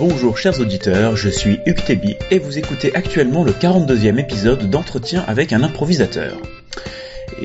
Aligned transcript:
Bonjour 0.00 0.38
chers 0.38 0.58
auditeurs, 0.60 1.14
je 1.14 1.28
suis 1.28 1.58
Hugues 1.66 2.16
et 2.30 2.38
vous 2.38 2.56
écoutez 2.56 2.94
actuellement 2.94 3.44
le 3.44 3.52
42e 3.52 4.18
épisode 4.18 4.70
d'entretien 4.70 5.22
avec 5.28 5.52
un 5.52 5.62
improvisateur. 5.62 6.38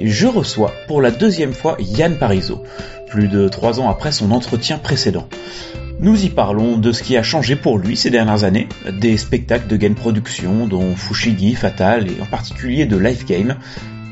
Je 0.01 0.25
reçois 0.25 0.73
pour 0.87 1.01
la 1.01 1.11
deuxième 1.11 1.51
fois 1.51 1.75
Yann 1.79 2.17
Parizeau, 2.17 2.63
plus 3.09 3.27
de 3.27 3.49
trois 3.49 3.81
ans 3.81 3.89
après 3.89 4.13
son 4.13 4.31
entretien 4.31 4.77
précédent. 4.77 5.27
Nous 5.99 6.23
y 6.23 6.29
parlons 6.29 6.77
de 6.77 6.93
ce 6.93 7.03
qui 7.03 7.17
a 7.17 7.23
changé 7.23 7.57
pour 7.57 7.77
lui 7.77 7.97
ces 7.97 8.09
dernières 8.09 8.45
années, 8.45 8.69
des 9.01 9.17
spectacles 9.17 9.67
de 9.67 9.75
game 9.75 9.95
production 9.95 10.65
dont 10.65 10.95
Fushigi, 10.95 11.55
Fatal 11.55 12.07
et 12.07 12.21
en 12.21 12.25
particulier 12.25 12.85
de 12.85 12.95
Life 12.95 13.25
Game, 13.25 13.57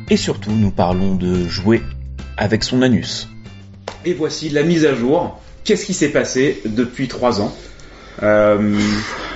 et 0.09 0.17
surtout 0.17 0.51
nous 0.51 0.71
parlons 0.71 1.15
de 1.15 1.47
jouer 1.47 1.81
avec 2.35 2.65
son 2.65 2.81
anus. 2.81 3.29
Et 4.03 4.11
voici 4.13 4.49
la 4.49 4.63
mise 4.63 4.85
à 4.85 4.93
jour. 4.93 5.39
Qu'est-ce 5.63 5.85
qui 5.85 5.93
s'est 5.93 6.09
passé 6.09 6.61
depuis 6.65 7.07
trois 7.07 7.39
ans? 7.39 7.55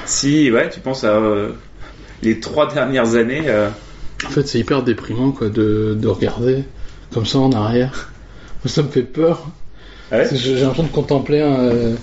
Si, 0.05 0.51
ouais, 0.51 0.69
tu 0.69 0.79
penses 0.79 1.03
à 1.03 1.15
euh, 1.17 1.51
les 2.23 2.39
trois 2.39 2.71
dernières 2.73 3.15
années. 3.15 3.43
euh, 3.47 3.69
En 4.25 4.29
fait, 4.29 4.47
c'est 4.47 4.59
hyper 4.59 4.83
déprimant 4.83 5.31
quoi 5.31 5.49
de, 5.49 5.97
de 5.99 6.07
regarder 6.07 6.63
comme 7.13 7.25
ça 7.25 7.39
en 7.39 7.51
arrière. 7.51 8.11
Ça 8.65 8.83
me 8.83 8.89
fait 8.89 9.03
peur. 9.03 9.47
Ah 10.11 10.17
ouais? 10.19 10.29
J'ai 10.33 10.55
l'impression 10.55 10.83
de 10.83 10.89
contempler 10.89 11.41
un, 11.41 11.59
euh, 11.59 11.95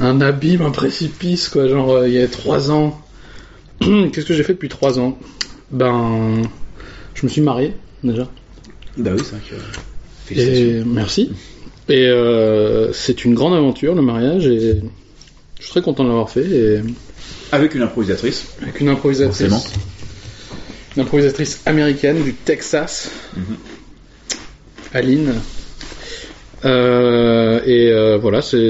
un 0.00 0.20
abîme, 0.20 0.62
un 0.62 0.70
précipice, 0.70 1.48
quoi. 1.48 1.68
Genre, 1.68 1.90
euh, 1.92 2.08
il 2.08 2.14
y 2.14 2.20
a 2.22 2.28
trois 2.28 2.70
ans. 2.70 2.98
Qu'est-ce 3.80 4.24
que 4.26 4.34
j'ai 4.34 4.42
fait 4.42 4.54
depuis 4.54 4.68
trois 4.68 4.98
ans? 4.98 5.18
Ben, 5.70 6.42
je 7.14 7.24
me 7.24 7.28
suis 7.30 7.40
marié 7.40 7.74
déjà. 8.04 8.28
Bah 8.96 9.12
oui, 9.14 9.22
c'est 9.24 9.30
vrai 9.36 9.40
que. 9.48 10.38
Et 10.40 10.82
merci. 10.84 11.32
Et 11.88 12.06
euh, 12.06 12.92
c'est 12.92 13.24
une 13.24 13.34
grande 13.34 13.54
aventure 13.54 13.94
le 13.94 14.02
mariage 14.02 14.46
et 14.46 14.80
je 15.62 15.66
suis 15.66 15.70
très 15.70 15.82
content 15.82 16.02
de 16.02 16.08
l'avoir 16.08 16.28
fait 16.28 16.44
et 16.44 16.80
Avec 17.52 17.74
une 17.76 17.82
improvisatrice. 17.82 18.46
avec 18.60 18.80
une 18.80 18.88
improvisatrice, 18.88 19.48
Forcément. 19.48 19.62
une 20.96 21.02
improvisatrice 21.02 21.60
américaine 21.66 22.20
du 22.24 22.34
Texas, 22.34 23.10
Mhm. 23.36 23.56
Aline. 24.92 25.34
Euh, 26.64 27.60
et 27.64 27.90
euh, 27.92 28.18
voilà, 28.18 28.42
c'est 28.42 28.68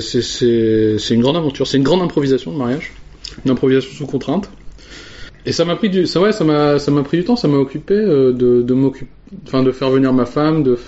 une 1.10 1.20
grande 1.22 1.36
aventure, 1.36 1.66
c'est 1.66 1.78
une 1.78 1.82
grande 1.82 2.02
improvisation 2.02 2.52
de 2.52 2.58
mariage, 2.58 2.92
une 3.44 3.50
improvisation 3.50 3.90
sous 3.92 4.06
contrainte. 4.06 4.50
Et 5.44 5.52
ça 5.52 5.64
m'a 5.64 5.76
pris 5.76 5.88
du, 5.90 6.06
ça 6.06 6.20
ouais, 6.20 6.32
ça 6.32 6.44
m'a 6.44 6.78
ça 6.78 6.90
m'a 6.90 7.02
pris 7.02 7.16
du 7.18 7.24
temps, 7.24 7.36
ça 7.36 7.48
m'a 7.48 7.56
occupé 7.56 7.94
euh, 7.94 8.32
de 8.32 8.62
de 8.62 8.74
m'occuper, 8.74 9.10
enfin 9.46 9.62
de 9.62 9.72
faire 9.72 9.90
venir 9.90 10.12
ma 10.12 10.24
femme, 10.26 10.62
de 10.62 10.78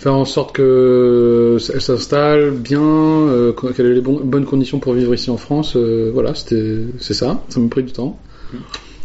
faire 0.00 0.14
en 0.14 0.24
sorte 0.24 0.52
que 0.56 1.58
elle 1.74 1.80
s'installe 1.82 2.52
bien, 2.52 2.80
euh, 2.82 3.52
qu'elle 3.52 3.84
ait 3.86 3.94
les 3.94 4.00
bon- 4.00 4.20
bonnes 4.24 4.46
conditions 4.46 4.78
pour 4.78 4.94
vivre 4.94 5.12
ici 5.14 5.28
en 5.30 5.36
France. 5.36 5.76
euh, 5.76 6.10
voilà, 6.12 6.34
c'était 6.34 6.78
c'est 6.98 7.12
ça, 7.12 7.42
ça 7.50 7.60
m'a 7.60 7.68
pris 7.68 7.82
du 7.82 7.92
temps. 7.92 8.18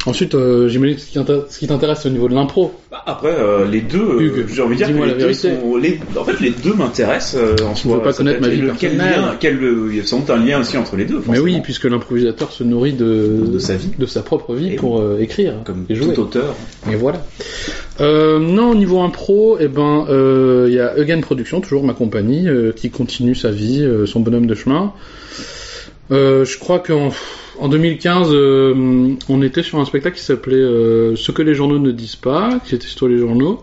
Ensuite, 0.08 0.36
euh, 0.36 0.68
j'imagine 0.68 0.98
ce 1.00 1.58
qui 1.60 1.68
t'intéresse 1.68 2.06
au 2.06 2.10
niveau 2.10 2.30
de 2.30 2.36
l'impro. 2.36 2.72
Bah, 2.92 3.02
après, 3.08 3.32
euh, 3.40 3.66
les 3.66 3.82
deux, 3.82 3.98
euh, 4.00 4.46
j'ai 4.54 4.62
envie 4.62 4.76
de 4.78 4.84
dire 4.86 4.96
que 4.96 5.04
les 5.04 5.14
deux 5.16 5.34
sont. 5.34 5.78
Les... 5.78 6.00
En 6.16 6.24
fait, 6.24 6.40
les 6.42 6.52
deux 6.52 6.74
m'intéressent 6.76 7.42
euh, 7.42 7.56
en 7.66 7.74
soi. 7.74 7.98
veux 7.98 8.04
pas 8.04 8.12
Ça 8.12 8.20
connaître 8.20 8.40
ma 8.42 8.50
vie 8.50 8.62
le- 8.62 8.74
quel 8.78 8.98
lien, 8.98 9.36
quel, 9.40 9.56
euh, 9.64 9.88
Il 9.90 9.98
y 9.98 10.00
a 10.00 10.04
sans 10.04 10.20
doute 10.20 10.30
un 10.30 10.38
lien 10.46 10.60
aussi 10.60 10.78
entre 10.78 10.96
les 10.96 11.06
deux. 11.06 11.16
Mais 11.18 11.24
forcément. 11.24 11.46
oui, 11.46 11.60
puisque 11.64 11.86
l'improvisateur 11.86 12.52
se 12.52 12.64
nourrit 12.64 12.94
de, 12.94 13.46
De 13.52 13.58
sa 13.60 13.76
vie. 13.76 13.90
de 13.98 14.06
sa 14.06 14.22
propre 14.22 14.54
vie 14.54 14.74
Et 14.74 14.76
pour 14.76 15.02
écrire 15.20 15.54
Comme 15.66 15.86
et 15.90 15.96
jouer. 15.96 16.14
tout 16.14 16.22
auteur. 16.22 16.56
Et 16.92 16.96
voilà. 16.96 17.24
Non, 18.00 18.70
au 18.72 18.76
niveau 18.76 19.00
impro, 19.02 19.58
eh 19.60 19.68
ben, 19.68 20.06
il 20.68 20.74
y 20.74 20.80
a 20.80 20.94
Eugen 21.00 21.22
Production, 21.22 21.62
toujours 21.62 21.84
ma 21.84 21.94
compagnie, 21.94 22.48
qui 22.76 22.92
continue 22.92 23.34
sa 23.34 23.50
vie, 23.50 23.88
son 24.06 24.20
bonhomme 24.20 24.46
de 24.46 24.54
chemin. 24.56 24.94
Euh, 26.12 26.46
je 26.46 26.60
crois 26.60 26.80
qu'en 26.80 27.10
en 27.60 27.68
2015, 27.68 28.30
euh, 28.32 29.16
on 29.30 29.42
était 29.42 29.64
sur 29.64 29.80
un 29.80 29.86
spectacle 29.86 30.18
qui 30.18 30.24
s'appelait 30.24 30.56
euh, 30.56 31.16
Ce 31.16 31.32
que 31.32 31.42
les 31.42 31.56
journaux 31.56 31.80
ne 31.80 31.92
disent 31.92 32.16
pas, 32.16 32.60
qui 32.66 32.76
était 32.76 32.88
sur 32.88 33.08
les 33.08 33.18
journaux. 33.18 33.62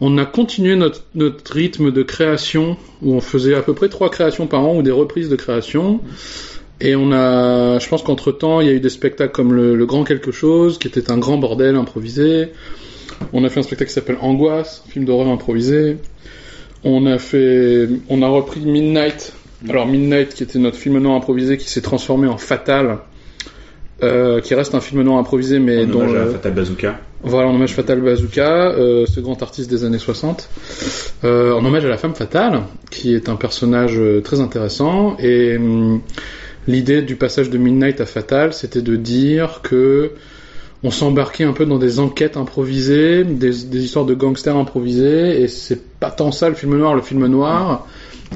On 0.00 0.18
a 0.18 0.24
continué 0.24 0.76
notre, 0.76 1.02
notre 1.14 1.52
rythme 1.52 1.90
de 1.90 2.02
création, 2.02 2.76
où 3.02 3.14
on 3.14 3.20
faisait 3.20 3.54
à 3.54 3.62
peu 3.62 3.74
près 3.74 3.88
trois 3.88 4.10
créations 4.10 4.46
par 4.46 4.64
an, 4.64 4.76
ou 4.76 4.82
des 4.82 4.90
reprises 4.90 5.28
de 5.28 5.36
création. 5.36 6.00
Et 6.80 6.96
on 6.96 7.12
a, 7.12 7.78
je 7.78 7.88
pense 7.88 8.02
qu'entre 8.02 8.32
temps, 8.32 8.60
il 8.60 8.66
y 8.66 8.70
a 8.70 8.72
eu 8.72 8.80
des 8.80 8.90
spectacles 8.90 9.32
comme 9.32 9.52
le, 9.52 9.86
Grand 9.86 10.02
Quelque 10.02 10.32
Chose, 10.32 10.78
qui 10.78 10.88
était 10.88 11.10
un 11.12 11.18
grand 11.18 11.38
bordel 11.38 11.76
improvisé. 11.76 12.48
On 13.32 13.44
a 13.44 13.48
fait 13.48 13.60
un 13.60 13.62
spectacle 13.62 13.88
qui 13.88 13.94
s'appelle 13.94 14.18
Angoisse, 14.20 14.82
un 14.86 14.90
film 14.90 15.04
d'horreur 15.04 15.28
improvisé. 15.28 15.98
On 16.82 17.06
a 17.06 17.18
fait, 17.18 17.88
on 18.08 18.22
a 18.22 18.28
repris 18.28 18.60
Midnight. 18.60 19.32
Alors 19.68 19.86
Midnight, 19.86 20.34
qui 20.34 20.42
était 20.42 20.58
notre 20.58 20.76
film 20.76 20.98
noir 20.98 21.16
improvisé, 21.16 21.56
qui 21.56 21.68
s'est 21.68 21.80
transformé 21.82 22.26
en 22.28 22.36
Fatal, 22.38 22.98
euh, 24.02 24.40
qui 24.40 24.54
reste 24.54 24.74
un 24.74 24.80
film 24.80 25.02
noir 25.02 25.18
improvisé, 25.18 25.58
mais 25.58 25.84
En 25.84 25.86
dont 25.86 26.00
hommage 26.02 26.14
à 26.16 26.24
le- 26.24 26.30
Fatal 26.32 26.52
Bazooka. 26.52 27.00
voilà, 27.22 27.48
en 27.48 27.54
hommage 27.54 27.74
Fatal 27.74 28.00
Bazooka, 28.00 28.70
euh, 28.72 29.06
ce 29.06 29.20
grand 29.20 29.40
artiste 29.42 29.70
des 29.70 29.84
années 29.84 29.98
60, 29.98 30.48
euh, 31.24 31.52
en 31.54 31.64
hommage 31.64 31.84
à 31.84 31.88
la 31.88 31.96
femme 31.98 32.14
fatale, 32.14 32.62
qui 32.90 33.14
est 33.14 33.28
un 33.28 33.36
personnage 33.36 33.96
euh, 33.98 34.20
très 34.20 34.40
intéressant. 34.40 35.16
Et 35.20 35.56
hum, 35.56 36.00
l'idée 36.66 37.02
du 37.02 37.14
passage 37.16 37.48
de 37.50 37.58
Midnight 37.58 38.00
à 38.00 38.06
Fatal, 38.06 38.52
c'était 38.52 38.82
de 38.82 38.96
dire 38.96 39.60
que 39.62 40.12
on 40.84 40.90
s'embarquait 40.90 41.44
un 41.44 41.52
peu 41.52 41.64
dans 41.64 41.78
des 41.78 42.00
enquêtes 42.00 42.36
improvisées, 42.36 43.22
des, 43.22 43.50
des 43.50 43.84
histoires 43.84 44.04
de 44.04 44.14
gangsters 44.14 44.56
improvisés, 44.56 45.40
et 45.40 45.46
c'est 45.46 45.80
pas 46.00 46.10
tant 46.10 46.32
ça 46.32 46.48
le 46.48 46.56
film 46.56 46.76
noir. 46.76 46.96
Le 46.96 47.02
film 47.02 47.24
noir 47.26 47.86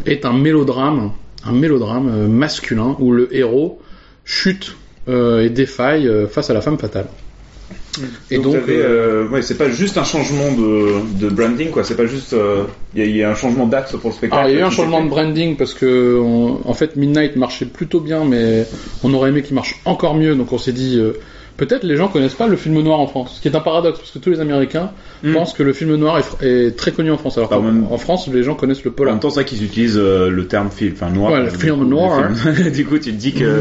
est 0.04 0.24
un 0.24 0.32
mélodrame, 0.32 1.12
un 1.44 1.52
mélodrame 1.52 2.08
euh, 2.08 2.26
masculin 2.28 2.96
où 2.98 3.12
le 3.12 3.34
héros 3.34 3.80
chute 4.24 4.76
euh, 5.08 5.44
et 5.44 5.50
défaille 5.50 6.06
euh, 6.08 6.26
face 6.26 6.50
à 6.50 6.54
la 6.54 6.60
femme 6.60 6.78
fatale. 6.78 7.06
Et 8.30 8.36
donc, 8.38 8.54
euh, 8.68 9.28
ouais, 9.28 9.40
c'est 9.42 9.56
pas 9.56 9.70
juste 9.70 9.96
un 9.96 10.04
changement 10.04 10.52
de, 10.52 11.18
de 11.18 11.28
branding, 11.30 11.70
quoi. 11.70 11.82
C'est 11.82 11.96
pas 11.96 12.06
juste. 12.06 12.34
euh, 12.34 12.64
Il 12.94 13.00
y, 13.00 13.02
a- 13.02 13.06
il 13.06 13.16
y 13.16 13.22
a 13.22 13.30
un 13.30 13.34
changement 13.34 13.66
d'axe 13.66 13.92
pour 13.92 14.10
le 14.10 14.14
spectacle. 14.14 14.38
Alors, 14.38 14.50
il 14.50 14.54
y 14.54 14.56
a 14.58 14.60
eu 14.60 14.64
un 14.64 14.70
changement 14.70 15.02
de 15.02 15.08
branding 15.08 15.56
parce 15.56 15.72
que, 15.72 16.18
on- 16.22 16.60
en 16.68 16.74
fait, 16.74 16.96
Midnight 16.96 17.36
marchait 17.36 17.64
plutôt 17.64 18.00
bien, 18.00 18.24
mais 18.24 18.66
on 19.02 19.14
aurait 19.14 19.30
aimé 19.30 19.42
qu'il 19.42 19.54
marche 19.54 19.80
encore 19.86 20.14
mieux. 20.14 20.34
Donc, 20.34 20.52
on 20.52 20.58
s'est 20.58 20.72
dit, 20.72 21.00
peut-être 21.56 21.84
les 21.84 21.96
gens 21.96 22.08
connaissent 22.08 22.34
pas 22.34 22.46
le 22.46 22.56
film 22.56 22.80
noir 22.82 23.00
en 23.00 23.06
France, 23.06 23.34
ce 23.36 23.40
qui 23.40 23.48
est 23.48 23.56
un 23.56 23.60
paradoxe 23.60 23.98
parce 23.98 24.10
que 24.10 24.18
tous 24.18 24.30
les 24.30 24.40
Américains 24.40 24.90
Mm. 25.22 25.32
pensent 25.32 25.54
que 25.54 25.62
le 25.62 25.72
film 25.72 25.94
noir 25.96 26.20
est, 26.42 26.76
très 26.76 26.92
connu 26.92 27.10
en 27.10 27.16
France, 27.16 27.38
alors 27.38 27.48
Bah, 27.48 27.56
qu'en 27.56 27.92
en 27.94 27.98
France, 27.98 28.28
les 28.32 28.42
gens 28.42 28.54
connaissent 28.54 28.84
le 28.84 28.90
En 28.90 28.94
polar. 28.94 29.14
même 29.14 29.20
temps, 29.20 29.28
vrai 29.30 29.44
qu'ils 29.46 29.64
utilisent 29.64 29.96
euh, 29.96 30.28
le 30.30 30.46
terme 30.46 30.70
film, 30.70 30.92
enfin 30.94 31.10
noir. 31.10 31.32
Ouais, 31.32 31.42
le 31.44 31.50
film 31.50 31.78
coup, 31.78 31.84
noir. 31.84 32.30
film. 32.36 32.70
du 32.70 32.84
coup, 32.84 32.98
tu 32.98 33.12
te 33.12 33.16
dis 33.16 33.32
que. 33.32 33.60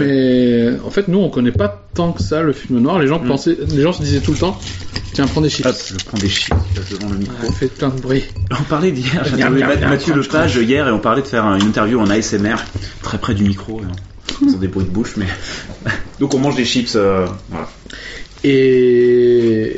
Mais 0.73 0.79
en 0.85 0.89
fait, 0.89 1.07
nous, 1.07 1.19
on 1.19 1.29
connaît 1.29 1.51
pas 1.53 1.83
tant 1.93 2.11
que 2.11 2.21
ça 2.21 2.41
le 2.41 2.51
film 2.51 2.79
noir. 2.79 2.99
Les 2.99 3.07
gens 3.07 3.19
Mm. 3.19 3.27
pensaient, 3.27 3.57
les 3.73 3.81
gens 3.81 3.93
se 3.93 4.01
disaient 4.01 4.19
tout 4.19 4.33
le 4.33 4.37
temps, 4.37 4.59
tiens, 5.13 5.25
prends 5.27 5.39
des 5.41 5.49
chips. 5.49 5.65
Hop, 5.65 5.75
je 5.87 6.05
prends 6.05 6.17
des 6.17 6.27
chips 6.27 6.53
devant 6.91 7.09
le 7.13 7.19
micro. 7.19 7.35
Ouais, 7.47 7.53
fais 7.53 7.67
plein 7.67 7.89
de 7.89 8.01
bruit. 8.01 8.23
On 8.51 8.63
parlait 8.63 8.91
d'hier, 8.91 9.23
Mathieu 9.89 10.13
Lepage 10.15 10.55
hier 10.57 10.87
et 10.87 10.91
on 10.91 10.99
parlait 10.99 11.21
de 11.21 11.27
faire 11.27 11.45
un- 11.45 11.57
une 11.57 11.67
interview 11.67 11.99
en 12.01 12.09
ASMR 12.09 12.55
très 13.01 13.17
près 13.17 13.33
du 13.33 13.43
micro, 13.45 13.79
sans 14.49 14.57
des 14.57 14.67
bruits 14.67 14.85
de 14.85 14.91
bouche, 14.91 15.15
mais 15.17 15.27
donc 16.19 16.33
on 16.33 16.39
mange 16.39 16.55
des 16.55 16.65
chips. 16.65 16.95
euh, 16.95 17.25
voilà. 17.49 17.69
Et 18.43 19.75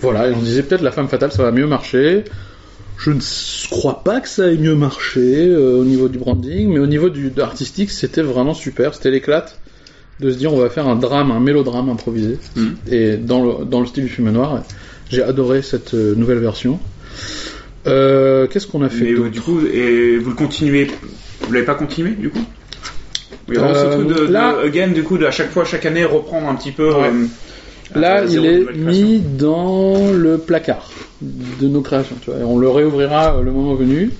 voilà, 0.00 0.28
et 0.28 0.32
on 0.34 0.40
se 0.40 0.44
disait 0.44 0.62
peut-être 0.62 0.82
la 0.82 0.92
femme 0.92 1.08
fatale 1.08 1.32
ça 1.32 1.42
va 1.42 1.50
mieux 1.50 1.66
marcher. 1.66 2.24
Je 2.98 3.10
ne 3.10 3.18
crois 3.70 4.04
pas 4.04 4.20
que 4.20 4.28
ça 4.28 4.46
ait 4.52 4.56
mieux 4.56 4.74
marché 4.76 5.46
euh, 5.48 5.78
au 5.80 5.84
niveau 5.84 6.08
du 6.08 6.18
branding, 6.18 6.68
mais 6.72 6.78
au 6.78 6.86
niveau 6.86 7.08
du 7.08 7.30
de 7.30 7.42
artistique, 7.42 7.90
c'était 7.90 8.22
vraiment 8.22 8.54
super. 8.54 8.94
C'était 8.94 9.10
l'éclate 9.10 9.58
de 10.20 10.30
se 10.30 10.36
dire 10.36 10.52
on 10.52 10.58
va 10.58 10.70
faire 10.70 10.86
un 10.86 10.94
drame, 10.94 11.30
un 11.32 11.40
mélodrame 11.40 11.88
improvisé. 11.88 12.38
Mhm. 12.54 12.76
Et 12.90 13.16
dans 13.16 13.42
le, 13.44 13.64
dans 13.64 13.80
le 13.80 13.86
style 13.86 14.04
du 14.04 14.10
film 14.10 14.30
noir, 14.30 14.62
j'ai 15.10 15.22
adoré 15.22 15.62
cette 15.62 15.94
euh, 15.94 16.14
nouvelle 16.14 16.38
version. 16.38 16.78
Euh, 17.86 18.46
Qu'est-ce 18.46 18.66
qu'on 18.68 18.82
a 18.82 18.88
fait 18.88 19.14
Mais 19.14 19.30
du 19.30 19.40
coup, 19.40 19.60
et 19.66 20.18
vous 20.18 20.30
le 20.30 20.36
continuez, 20.36 20.88
vous 21.40 21.52
l'avez 21.52 21.66
pas 21.66 21.74
continué 21.74 22.10
du 22.10 22.30
coup? 22.30 22.44
Ce 23.48 23.52
Euh, 23.58 23.92
truc 23.96 24.06
de, 24.08 24.26
de- 24.26 24.32
là- 24.32 24.54
again, 24.64 24.88
du 24.88 25.02
coup, 25.02 25.18
de 25.18 25.26
à 25.26 25.30
chaque 25.30 25.50
fois, 25.50 25.64
chaque 25.64 25.84
année, 25.86 26.04
reprendre 26.04 26.48
un 26.48 26.54
petit 26.54 26.70
peu. 26.72 26.92
Ouais. 26.92 27.08
euh, 27.08 27.26
Là, 27.94 28.24
il 28.24 28.46
est 28.46 28.72
mis 28.74 29.20
dans 29.20 30.10
le 30.12 30.38
placard 30.38 30.90
de 31.20 31.68
nos 31.68 31.82
créations. 31.82 32.16
Tu 32.22 32.30
vois, 32.30 32.40
et 32.40 32.44
on 32.44 32.58
le 32.58 32.68
réouvrira 32.68 33.36
euh, 33.36 33.42
le 33.42 33.52
moment 33.52 33.74
venu. 33.74 34.10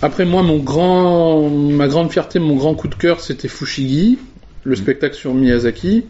Après 0.00 0.24
moi, 0.24 0.42
mon 0.42 0.58
grand, 0.58 1.48
ma 1.48 1.86
grande 1.86 2.10
fierté, 2.10 2.40
mon 2.40 2.56
grand 2.56 2.74
coup 2.74 2.88
de 2.88 2.94
cœur, 2.96 3.20
c'était 3.20 3.46
Fushigi, 3.48 4.18
le 4.64 4.74
spectacle 4.74 5.14
sur 5.14 5.32
Miyazaki. 5.32 6.06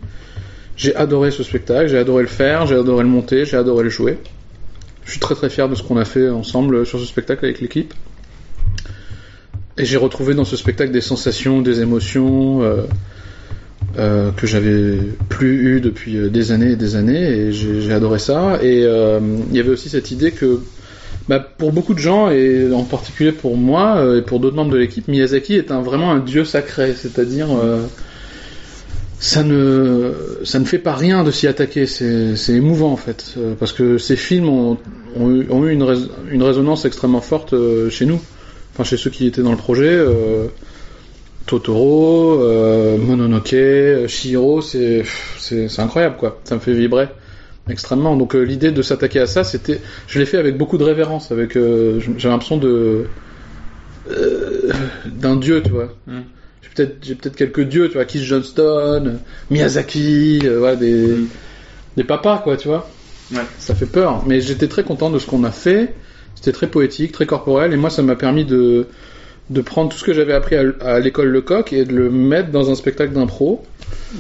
J'ai 0.77 0.97
adoré 0.97 1.31
ce 1.31 1.43
spectacle, 1.43 1.89
j'ai 1.89 1.99
adoré 1.99 2.23
le 2.23 2.29
faire, 2.29 2.67
j'ai 2.67 2.77
adoré 2.77 3.03
le 3.03 3.11
monter, 3.11 3.45
j'ai 3.45 3.59
adoré 3.59 3.85
le 3.85 3.91
jouer. 3.91 4.17
Je 5.05 5.11
suis 5.11 5.21
très 5.21 5.35
très 5.35 5.51
fier 5.51 5.69
de 5.69 5.75
ce 5.75 5.83
qu'on 5.83 5.99
a 5.99 6.07
fait 6.07 6.31
ensemble 6.31 6.87
sur 6.87 6.99
ce 6.99 7.05
spectacle 7.05 7.45
avec 7.45 7.61
l'équipe. 7.61 7.93
Et 9.83 9.85
j'ai 9.85 9.97
retrouvé 9.97 10.35
dans 10.35 10.45
ce 10.45 10.57
spectacle 10.57 10.93
des 10.93 11.01
sensations, 11.01 11.61
des 11.61 11.81
émotions. 11.81 12.63
euh, 12.63 12.83
euh, 13.99 14.31
que 14.31 14.47
j'avais 14.47 14.97
plus 15.29 15.77
eu 15.77 15.81
depuis 15.81 16.17
euh, 16.17 16.31
des 16.31 16.53
années 16.53 16.71
et 16.71 16.77
des 16.77 16.95
années 16.95 17.21
et 17.21 17.53
j'ai 17.53 17.93
adoré 17.93 18.19
ça 18.21 18.59
et 18.63 18.85
il 18.85 19.57
y 19.57 19.61
avait 19.61 19.71
aussi 19.71 19.89
cette 19.91 20.13
idée 20.13 20.31
que 20.31 20.61
bah, 21.29 21.41
pour 21.41 21.73
beaucoup 21.73 21.93
de 21.93 21.99
gens 21.99 22.31
et 22.31 22.73
en 22.73 22.85
particulier 22.85 23.33
pour 23.33 23.57
moi 23.57 24.03
et 24.17 24.23
pour 24.23 24.39
d'autres 24.41 24.55
membres 24.57 24.71
de 24.71 24.79
l'équipe 24.79 25.09
Miyazaki 25.09 25.57
est 25.57 25.71
vraiment 25.73 26.13
un 26.13 26.21
dieu 26.21 26.45
sacré 26.45 26.95
c'est-à-dire 26.97 27.49
ça 29.19 29.43
ne 29.43 30.13
ça 30.45 30.59
ne 30.61 30.65
fait 30.65 30.79
pas 30.79 30.95
rien 30.95 31.23
de 31.25 31.31
s'y 31.31 31.47
attaquer. 31.47 31.87
C'est 31.87 32.53
émouvant 32.55 32.93
en 32.93 32.97
fait, 32.97 33.35
parce 33.59 33.73
que 33.73 33.99
ces 33.99 34.17
films 34.17 34.49
ont 34.49 34.79
eu, 35.29 35.47
ont 35.51 35.67
eu 35.67 35.73
une, 35.73 35.83
rés- 35.83 36.09
une 36.31 36.43
résonance 36.43 36.85
extrêmement 36.87 37.21
forte 37.21 37.55
chez 37.91 38.07
nous, 38.07 38.21
enfin 38.73 38.85
chez 38.85 38.97
ceux 38.97 39.11
qui 39.11 39.27
étaient 39.27 39.43
dans 39.43 39.51
le 39.53 39.57
projet. 39.57 39.89
euh, 39.91 40.47
Totoro, 41.47 42.41
euh, 42.41 42.97
Mononoke, 42.99 44.07
Shihiro, 44.09 44.63
c'est 44.63 45.05
incroyable 45.79 46.17
quoi. 46.17 46.41
Ça 46.45 46.55
me 46.55 46.61
fait 46.61 46.73
vibrer 46.73 47.09
extrêmement. 47.69 48.17
Donc 48.17 48.35
euh, 48.35 48.43
l'idée 48.43 48.71
de 48.71 48.81
s'attaquer 48.83 49.21
à 49.21 49.27
ça, 49.27 49.43
c'était, 49.45 49.81
je 50.07 50.19
l'ai 50.19 50.27
fait 50.27 50.39
avec 50.39 50.57
beaucoup 50.57 50.79
de 50.79 50.85
révérence, 50.85 51.33
avec, 51.33 51.57
euh, 51.57 52.01
j'ai 52.17 52.29
l'impression 52.29 52.59
de 52.59 53.07
euh, 54.11 54.73
d'un 55.07 55.37
dieu, 55.37 55.63
tu 55.63 55.71
vois. 55.71 55.93
Mm. 56.07 56.21
J'ai 56.63 56.69
peut-être 56.75 56.97
j'ai 57.03 57.15
peut-être 57.17 57.37
quelques 57.37 57.63
dieux, 57.63 57.89
tu 57.89 57.95
vois, 57.95 58.05
Keith 58.05 58.23
Johnston, 58.23 59.19
Miyazaki, 59.51 60.47
voilà, 60.47 60.77
des 60.77 61.07
Mm. 61.07 61.27
des 61.97 62.05
papas 62.05 62.39
quoi, 62.39 62.57
tu 62.57 62.69
vois. 62.69 62.89
Ouais. 63.33 63.43
Ça 63.59 63.75
fait 63.75 63.87
peur, 63.87 64.23
mais 64.27 64.41
j'étais 64.41 64.69
très 64.69 64.85
content 64.85 65.11
de 65.11 65.19
ce 65.19 65.27
qu'on 65.27 65.43
a 65.45 65.51
fait. 65.51 65.95
C'était 66.35 66.53
très 66.53 66.67
poétique, 66.67 67.13
très 67.13 67.27
corporel, 67.27 67.73
et 67.73 67.77
moi 67.77 67.91
ça 67.91 68.03
m'a 68.03 68.17
permis 68.17 68.45
de 68.45 68.87
de 69.51 69.61
prendre 69.61 69.91
tout 69.91 69.99
ce 69.99 70.05
que 70.05 70.15
j'avais 70.15 70.33
appris 70.33 70.57
à, 70.57 70.63
à 70.81 70.99
l'école 71.01 71.29
Lecoq 71.29 71.73
et 71.73 71.85
de 71.85 71.93
le 71.93 72.11
mettre 72.11 72.51
dans 72.51 72.71
un 72.71 72.75
spectacle 72.75 73.13
d'impro. 73.13 73.65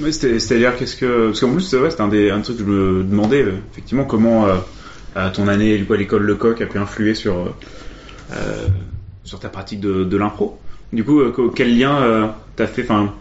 Oui, 0.01 0.13
c'est-à-dire 0.13 0.77
qu'est-ce 0.77 0.97
que 0.97 1.27
parce 1.29 1.41
qu'en 1.41 1.53
plus 1.53 1.63
c'est 1.63 1.77
vrai, 1.77 1.91
c'était 1.91 2.03
un 2.03 2.09
des 2.09 2.31
un 2.31 2.41
truc 2.41 2.59
que 2.59 2.65
je 2.65 2.69
me 2.69 3.03
demandais 3.05 3.43
euh, 3.43 3.53
effectivement 3.73 4.05
comment 4.05 4.47
euh, 4.47 5.31
ton 5.33 5.49
année 5.49 5.75
à 5.75 5.97
l'école 5.97 6.23
Lecoq 6.23 6.61
a 6.61 6.67
pu 6.67 6.79
influer 6.79 7.15
sur 7.15 7.55
euh, 8.33 8.67
sur 9.25 9.39
ta 9.41 9.49
pratique 9.49 9.81
de, 9.81 10.05
de 10.05 10.17
l'impro. 10.17 10.59
Du 10.93 11.05
coup, 11.05 11.21
euh, 11.21 11.53
quel 11.55 11.79
lien 11.79 12.35
t'as 12.57 12.67
fait 12.67 12.83
Enfin, 12.83 13.15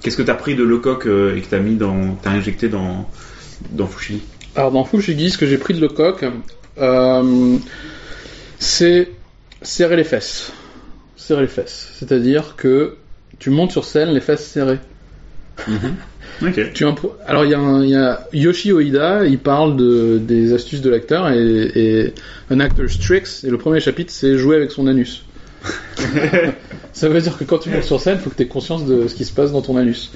qu'est-ce 0.00 0.16
que 0.16 0.22
t'as 0.22 0.34
pris 0.34 0.54
de 0.54 0.64
Lecoq 0.64 1.06
et 1.06 1.40
que 1.40 1.46
t'as 1.48 1.60
mis 1.60 1.76
dans 1.76 2.16
t'as 2.22 2.30
injecté 2.30 2.68
dans 2.68 3.08
dans 3.70 3.86
Fushigi? 3.86 4.22
Alors 4.56 4.72
dans 4.72 4.84
Fushigi, 4.84 5.30
ce 5.30 5.38
que 5.38 5.46
j'ai 5.46 5.58
pris 5.58 5.74
de 5.74 5.80
Lecoq, 5.80 6.24
euh, 6.78 7.56
c'est 8.62 9.10
serrer 9.62 9.96
les 9.96 10.04
fesses. 10.04 10.52
Serrer 11.16 11.42
les 11.42 11.48
fesses. 11.48 11.90
C'est-à-dire 11.98 12.54
que 12.56 12.96
tu 13.38 13.50
montes 13.50 13.72
sur 13.72 13.84
scène 13.84 14.10
les 14.10 14.20
fesses 14.20 14.44
serrées. 14.46 14.78
Tu 16.72 16.84
impro- 16.84 17.14
Alors 17.26 17.44
il 17.44 17.50
y, 17.50 17.94
a 17.94 18.26
y 18.32 18.38
Yoshi 18.40 18.72
Oida, 18.72 19.24
il 19.26 19.38
parle 19.38 19.76
de, 19.76 20.18
des 20.18 20.52
astuces 20.54 20.80
de 20.80 20.90
l'acteur 20.90 21.28
et, 21.30 21.36
et 21.74 22.14
un 22.50 22.58
actor's 22.58 22.98
tricks. 22.98 23.44
Et 23.44 23.50
le 23.50 23.58
premier 23.58 23.80
chapitre, 23.80 24.12
c'est 24.12 24.36
jouer 24.38 24.56
avec 24.56 24.70
son 24.70 24.86
anus. 24.86 25.24
Ça 26.92 27.08
veut 27.08 27.20
dire 27.20 27.38
que 27.38 27.44
quand 27.44 27.58
tu 27.58 27.70
montes 27.70 27.84
sur 27.84 28.00
scène, 28.00 28.16
il 28.18 28.22
faut 28.22 28.30
que 28.30 28.36
tu 28.36 28.42
aies 28.42 28.48
conscience 28.48 28.86
de 28.86 29.06
ce 29.08 29.14
qui 29.14 29.24
se 29.24 29.32
passe 29.32 29.52
dans 29.52 29.62
ton 29.62 29.76
anus. 29.76 30.10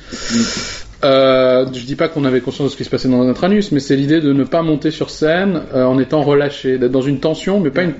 Euh, 1.05 1.67
je 1.73 1.85
dis 1.85 1.97
pas 1.97 2.09
qu'on 2.09 2.25
avait 2.25 2.41
conscience 2.41 2.69
de 2.69 2.73
ce 2.73 2.77
qui 2.77 2.85
se 2.85 2.91
passait 2.91 3.09
dans 3.09 3.23
notre 3.25 3.45
anus, 3.45 3.71
mais 3.73 3.81
c'est 3.81 3.97
l'idée 3.97 4.21
de 4.21 4.33
ne 4.33 4.45
pas 4.45 4.63
monter 4.63 4.91
sur 4.91 5.11
scène 5.11 5.63
euh, 5.75 5.85
en 5.85 5.99
étant 5.99 6.23
relâché, 6.23 6.79
d'être 6.79 6.93
dans 6.93 7.03
une 7.03 7.21
tension, 7.21 7.61
mais 7.61 7.71
pas 7.71 7.83
une, 7.83 7.95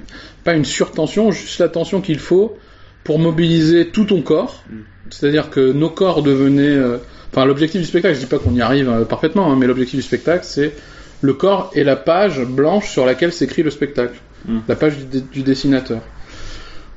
pas 0.45 0.55
une 0.55 0.65
surtension, 0.65 1.31
juste 1.31 1.61
la 1.61 1.69
tension 1.69 2.01
qu'il 2.01 2.19
faut 2.19 2.57
pour 3.05 3.19
mobiliser 3.19 3.89
tout 3.89 4.05
ton 4.05 4.23
corps. 4.23 4.65
C'est-à-dire 5.11 5.51
que 5.51 5.73
nos 5.73 5.91
corps 5.91 6.23
devenaient... 6.23 6.63
euh, 6.63 6.99
Enfin, 7.37 7.45
l'objectif 7.45 7.83
du 7.83 7.87
spectacle, 7.87 8.15
je 8.15 8.21
dis 8.21 8.27
pas 8.27 8.39
qu'on 8.39 8.55
y 8.55 8.63
arrive 8.63 8.89
euh, 8.89 9.05
parfaitement, 9.05 9.53
hein, 9.53 9.57
mais 9.59 9.67
l'objectif 9.67 9.97
du 9.97 10.03
spectacle, 10.03 10.45
c'est 10.45 10.73
le 11.21 11.35
corps 11.35 11.71
et 11.75 11.85
la 11.85 11.95
page 11.95 12.43
blanche 12.43 12.91
sur 12.91 13.05
laquelle 13.05 13.31
s'écrit 13.31 13.63
le 13.63 13.71
spectacle. 13.71 14.19
Mm. 14.47 14.59
La 14.69 14.75
page 14.75 14.95
du 15.07 15.43
dessinateur. 15.43 16.01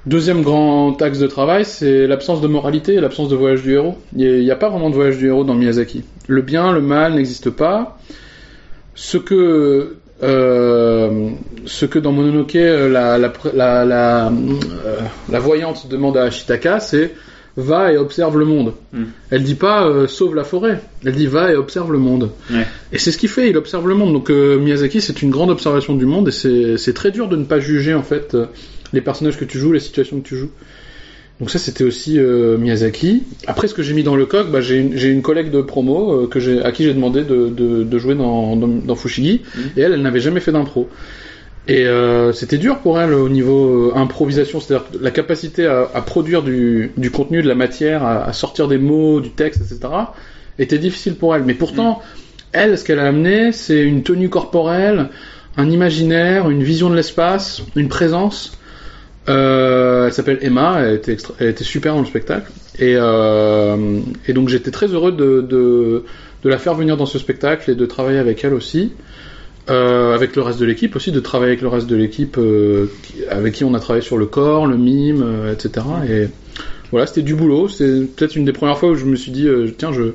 Deuxième 0.05 0.43
grand 0.43 0.99
axe 1.01 1.19
de 1.19 1.27
travail, 1.27 1.65
c'est 1.65 2.07
l'absence 2.07 2.39
de 2.39 2.47
moralité 2.47 2.93
et 2.93 3.01
l'absence 3.01 3.27
de 3.27 3.35
voyage 3.35 3.63
du 3.63 3.73
héros. 3.73 3.97
Il 4.15 4.41
n'y 4.41 4.51
a, 4.51 4.55
pas 4.55 4.69
vraiment 4.69 4.89
de 4.89 4.95
voyage 4.95 5.17
du 5.17 5.27
héros 5.27 5.43
dans 5.43 5.55
Miyazaki. 5.55 6.03
Le 6.27 6.41
bien, 6.41 6.71
le 6.71 6.81
mal 6.81 7.15
n'existe 7.15 7.49
pas. 7.49 7.97
Ce 8.95 9.17
que, 9.17 9.97
euh, 10.23 11.29
ce 11.65 11.85
que 11.85 11.99
dans 11.99 12.13
Mononoke, 12.13 12.55
euh, 12.55 12.89
la, 12.89 13.17
la, 13.17 13.33
la, 13.53 13.85
la, 13.85 14.31
la 15.29 15.39
voyante 15.39 15.87
demande 15.89 16.15
à 16.15 16.23
Ashitaka, 16.23 16.79
c'est 16.79 17.13
va 17.57 17.91
et 17.91 17.97
observe 17.97 18.37
le 18.37 18.45
monde. 18.45 18.73
Mm. 18.93 19.03
Elle 19.31 19.43
dit 19.43 19.55
pas 19.55 19.85
euh, 19.85 20.07
sauve 20.07 20.33
la 20.33 20.45
forêt. 20.45 20.79
Elle 21.05 21.13
dit 21.13 21.27
va 21.27 21.51
et 21.51 21.55
observe 21.55 21.91
le 21.91 21.99
monde. 21.99 22.31
Ouais. 22.51 22.65
Et 22.93 22.97
c'est 22.97 23.11
ce 23.11 23.17
qu'il 23.17 23.29
fait, 23.29 23.49
il 23.49 23.57
observe 23.57 23.87
le 23.87 23.95
monde. 23.95 24.13
Donc 24.13 24.29
euh, 24.29 24.57
Miyazaki, 24.59 25.01
c'est 25.01 25.21
une 25.21 25.29
grande 25.29 25.49
observation 25.49 25.95
du 25.95 26.05
monde 26.05 26.29
et 26.29 26.77
c'est 26.77 26.93
très 26.93 27.11
dur 27.11 27.27
de 27.27 27.35
ne 27.35 27.43
pas 27.43 27.59
juger 27.59 27.93
en 27.93 28.03
fait 28.03 28.37
les 28.93 29.01
personnages 29.01 29.37
que 29.37 29.45
tu 29.45 29.57
joues, 29.57 29.71
les 29.71 29.79
situations 29.79 30.19
que 30.19 30.27
tu 30.27 30.35
joues. 30.35 30.51
Donc 31.39 31.49
ça, 31.49 31.57
c'était 31.57 31.85
aussi 31.85 32.19
euh, 32.19 32.57
Miyazaki. 32.57 33.23
Après, 33.47 33.67
ce 33.67 33.73
que 33.73 33.81
j'ai 33.81 33.93
mis 33.93 34.03
dans 34.03 34.17
le 34.17 34.25
coq, 34.25 34.51
bah, 34.51 34.59
j'ai 34.59 34.77
une, 34.77 35.21
collègue 35.21 35.51
de 35.51 35.61
promo 35.61 36.23
euh, 36.23 36.27
que 36.27 36.63
à 36.63 36.71
qui 36.73 36.83
j'ai 36.83 36.93
demandé 36.93 37.23
de, 37.23 37.47
de, 37.47 37.83
de 37.83 37.97
jouer 37.97 38.15
dans, 38.15 38.57
dans, 38.57 38.67
dans 38.67 38.95
Fushigi, 38.95 39.41
Mhm. 39.55 39.63
et 39.77 39.81
elle, 39.81 39.93
elle 39.93 40.01
n'avait 40.01 40.19
jamais 40.19 40.41
fait 40.41 40.51
d'impro. 40.51 40.89
Et 41.69 41.85
euh, 41.85 42.33
c'était 42.33 42.57
dur 42.57 42.79
pour 42.79 42.99
elle 42.99 43.13
au 43.13 43.29
niveau 43.29 43.93
improvisation, 43.95 44.59
c'est-à-dire 44.59 44.87
la 44.99 45.11
capacité 45.11 45.65
à, 45.65 45.89
à 45.93 46.01
produire 46.01 46.41
du, 46.41 46.91
du 46.97 47.11
contenu, 47.11 47.41
de 47.41 47.47
la 47.47 47.55
matière, 47.55 48.03
à, 48.03 48.25
à 48.25 48.33
sortir 48.33 48.67
des 48.67 48.77
mots, 48.79 49.21
du 49.21 49.29
texte, 49.29 49.61
etc., 49.61 49.93
était 50.57 50.79
difficile 50.79 51.15
pour 51.15 51.33
elle. 51.35 51.43
Mais 51.43 51.53
pourtant, 51.53 52.01
elle, 52.51 52.77
ce 52.77 52.83
qu'elle 52.83 52.99
a 52.99 53.07
amené, 53.07 53.53
c'est 53.53 53.81
une 53.81 54.03
tenue 54.03 54.27
corporelle, 54.29 55.09
un 55.55 55.69
imaginaire, 55.69 56.49
une 56.49 56.63
vision 56.63 56.89
de 56.89 56.95
l'espace, 56.95 57.61
une 57.77 57.87
présence. 57.87 58.58
Euh, 59.29 60.07
elle 60.07 60.13
s'appelle 60.13 60.39
Emma, 60.41 60.79
elle 60.81 60.95
était, 60.95 61.13
extra- 61.13 61.35
elle 61.39 61.49
était 61.49 61.63
super 61.63 61.93
dans 61.93 62.01
le 62.01 62.05
spectacle. 62.07 62.51
Et, 62.79 62.95
euh, 62.97 63.99
et 64.27 64.33
donc 64.33 64.49
j'étais 64.49 64.71
très 64.71 64.87
heureux 64.87 65.11
de, 65.11 65.41
de, 65.41 66.03
de 66.43 66.49
la 66.49 66.57
faire 66.57 66.73
venir 66.73 66.97
dans 66.97 67.05
ce 67.05 67.19
spectacle 67.19 67.69
et 67.69 67.75
de 67.75 67.85
travailler 67.85 68.17
avec 68.19 68.43
elle 68.43 68.53
aussi. 68.53 68.91
Euh, 69.69 70.15
avec 70.15 70.35
le 70.35 70.41
reste 70.41 70.59
de 70.59 70.65
l'équipe 70.65 70.95
aussi, 70.95 71.11
de 71.11 71.19
travailler 71.19 71.51
avec 71.51 71.61
le 71.61 71.67
reste 71.67 71.85
de 71.85 71.95
l'équipe 71.95 72.37
euh, 72.39 72.87
avec 73.29 73.53
qui 73.53 73.63
on 73.63 73.75
a 73.75 73.79
travaillé 73.79 74.03
sur 74.03 74.17
le 74.17 74.25
corps, 74.25 74.65
le 74.65 74.77
mime, 74.77 75.21
euh, 75.23 75.53
etc. 75.53 75.85
Et 76.09 76.27
voilà, 76.89 77.05
c'était 77.05 77.21
du 77.21 77.35
boulot. 77.35 77.67
C'est 77.67 78.07
peut-être 78.15 78.35
une 78.35 78.45
des 78.45 78.53
premières 78.53 78.79
fois 78.79 78.89
où 78.89 78.95
je 78.95 79.05
me 79.05 79.15
suis 79.15 79.31
dit, 79.31 79.47
euh, 79.47 79.67
tiens, 79.77 79.91
je... 79.93 80.13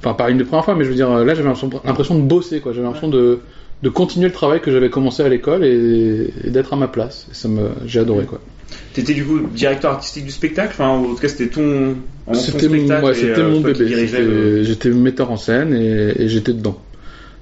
Enfin, 0.00 0.14
pas 0.14 0.30
une 0.30 0.38
des 0.38 0.44
premières 0.44 0.64
fois, 0.64 0.74
mais 0.74 0.82
je 0.84 0.88
veux 0.88 0.96
dire, 0.96 1.08
là, 1.10 1.34
j'avais 1.34 1.48
l'impression 1.84 2.16
de 2.18 2.22
bosser, 2.22 2.58
quoi. 2.60 2.72
J'avais 2.72 2.84
l'impression 2.86 3.08
de, 3.10 3.38
de 3.82 3.88
continuer 3.88 4.26
le 4.28 4.32
travail 4.34 4.60
que 4.60 4.70
j'avais 4.70 4.90
commencé 4.90 5.22
à 5.22 5.28
l'école 5.28 5.64
et, 5.64 6.32
et 6.44 6.50
d'être 6.50 6.72
à 6.72 6.76
ma 6.76 6.88
place. 6.88 7.26
Et 7.30 7.34
ça 7.34 7.48
me, 7.48 7.70
j'ai 7.86 8.00
adoré, 8.00 8.24
quoi. 8.26 8.40
T'étais 8.92 9.14
du 9.14 9.24
coup 9.24 9.40
directeur 9.54 9.92
artistique 9.92 10.24
du 10.24 10.30
spectacle, 10.30 10.70
enfin 10.72 10.88
en 10.88 11.02
tout 11.02 11.16
cas 11.16 11.28
c'était 11.28 11.48
ton, 11.48 11.96
C'était 12.34 12.68
mon, 12.68 12.74
spectacle. 12.76 13.04
ouais, 13.04 13.14
c'était 13.14 13.40
euh, 13.40 13.50
mon 13.50 13.56
qui 13.58 13.62
bébé. 13.64 13.88
J'étais 13.88 14.20
le- 14.22 14.62
j'étais 14.62 14.90
metteur 14.90 15.30
en 15.30 15.36
scène 15.36 15.74
et, 15.74 16.22
et 16.22 16.28
j'étais 16.28 16.52
dedans. 16.52 16.78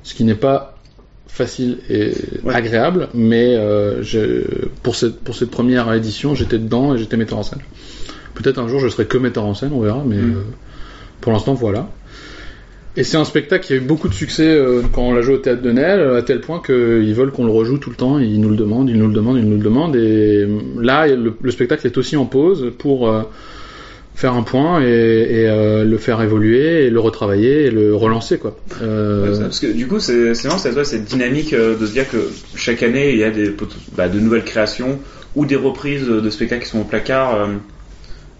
Ce 0.04 0.14
qui 0.14 0.24
n'est 0.24 0.34
pas 0.34 0.78
facile 1.26 1.78
et 1.90 2.12
Ouais. 2.44 2.54
agréable, 2.54 3.08
mais 3.14 3.54
euh, 3.56 4.02
je- 4.02 4.66
pour, 4.82 4.96
cette, 4.96 5.20
pour 5.20 5.34
cette 5.34 5.50
première 5.50 5.92
édition, 5.92 6.34
j'étais 6.34 6.58
dedans 6.58 6.94
et 6.94 6.98
j'étais 6.98 7.16
metteur 7.18 7.38
en 7.38 7.42
scène. 7.42 7.60
Peut-être 8.34 8.58
un 8.58 8.68
jour 8.68 8.80
je 8.80 8.88
serai 8.88 9.04
que 9.06 9.18
metteur 9.18 9.44
en 9.44 9.54
scène, 9.54 9.70
on 9.74 9.80
verra, 9.80 10.02
mais 10.06 10.16
Mm. 10.16 10.34
euh, 10.34 10.42
pour 11.20 11.32
l'instant, 11.32 11.52
voilà. 11.54 11.88
Et 12.98 13.04
c'est 13.04 13.16
un 13.16 13.24
spectacle 13.24 13.64
qui 13.64 13.72
a 13.74 13.76
eu 13.76 13.80
beaucoup 13.80 14.08
de 14.08 14.14
succès 14.14 14.48
euh, 14.48 14.82
quand 14.92 15.02
on 15.02 15.12
l'a 15.14 15.22
joué 15.22 15.36
au 15.36 15.38
théâtre 15.38 15.62
de 15.62 15.70
Nel, 15.70 16.00
à 16.16 16.22
tel 16.22 16.40
point 16.40 16.60
qu'ils 16.60 17.14
veulent 17.14 17.30
qu'on 17.30 17.44
le 17.46 17.52
rejoue 17.52 17.78
tout 17.78 17.90
le 17.90 17.96
temps, 17.96 18.18
ils 18.18 18.40
nous 18.40 18.48
le 18.50 18.56
demandent, 18.56 18.90
ils 18.90 18.98
nous 18.98 19.06
le 19.06 19.14
demandent, 19.14 19.38
ils 19.38 19.48
nous 19.48 19.56
le 19.56 19.62
demandent, 19.62 19.94
et 19.94 20.44
euh, 20.44 20.58
là, 20.80 21.06
le, 21.06 21.32
le 21.40 21.50
spectacle 21.52 21.86
est 21.86 21.96
aussi 21.96 22.16
en 22.16 22.26
pause 22.26 22.72
pour 22.76 23.08
euh, 23.08 23.22
faire 24.16 24.34
un 24.34 24.42
point 24.42 24.82
et, 24.82 24.86
et, 24.86 25.48
euh, 25.48 25.84
le 25.84 25.96
faire 25.96 26.20
évoluer, 26.22 26.86
et 26.86 26.90
le 26.90 26.98
retravailler, 26.98 27.66
et 27.66 27.70
le 27.70 27.94
relancer, 27.94 28.36
quoi. 28.36 28.56
Euh, 28.82 29.28
Ouais, 29.28 29.34
ça, 29.36 29.42
Parce 29.42 29.60
que 29.60 29.68
du 29.68 29.86
coup, 29.86 30.00
c'est 30.00 30.32
toi 30.34 30.84
cette 30.84 31.04
dynamique 31.04 31.52
euh, 31.52 31.78
de 31.78 31.86
se 31.86 31.92
dire 31.92 32.10
que 32.10 32.16
chaque 32.56 32.82
année, 32.82 33.12
il 33.12 33.18
y 33.18 33.22
a 33.24 33.30
des, 33.30 33.54
bah, 33.96 34.08
de 34.08 34.18
nouvelles 34.18 34.42
créations 34.44 34.98
ou 35.36 35.46
des 35.46 35.54
reprises 35.54 36.08
de 36.08 36.30
spectacles 36.30 36.64
qui 36.64 36.68
sont 36.70 36.80
au 36.80 36.84
placard. 36.84 37.36
euh, 37.36 37.46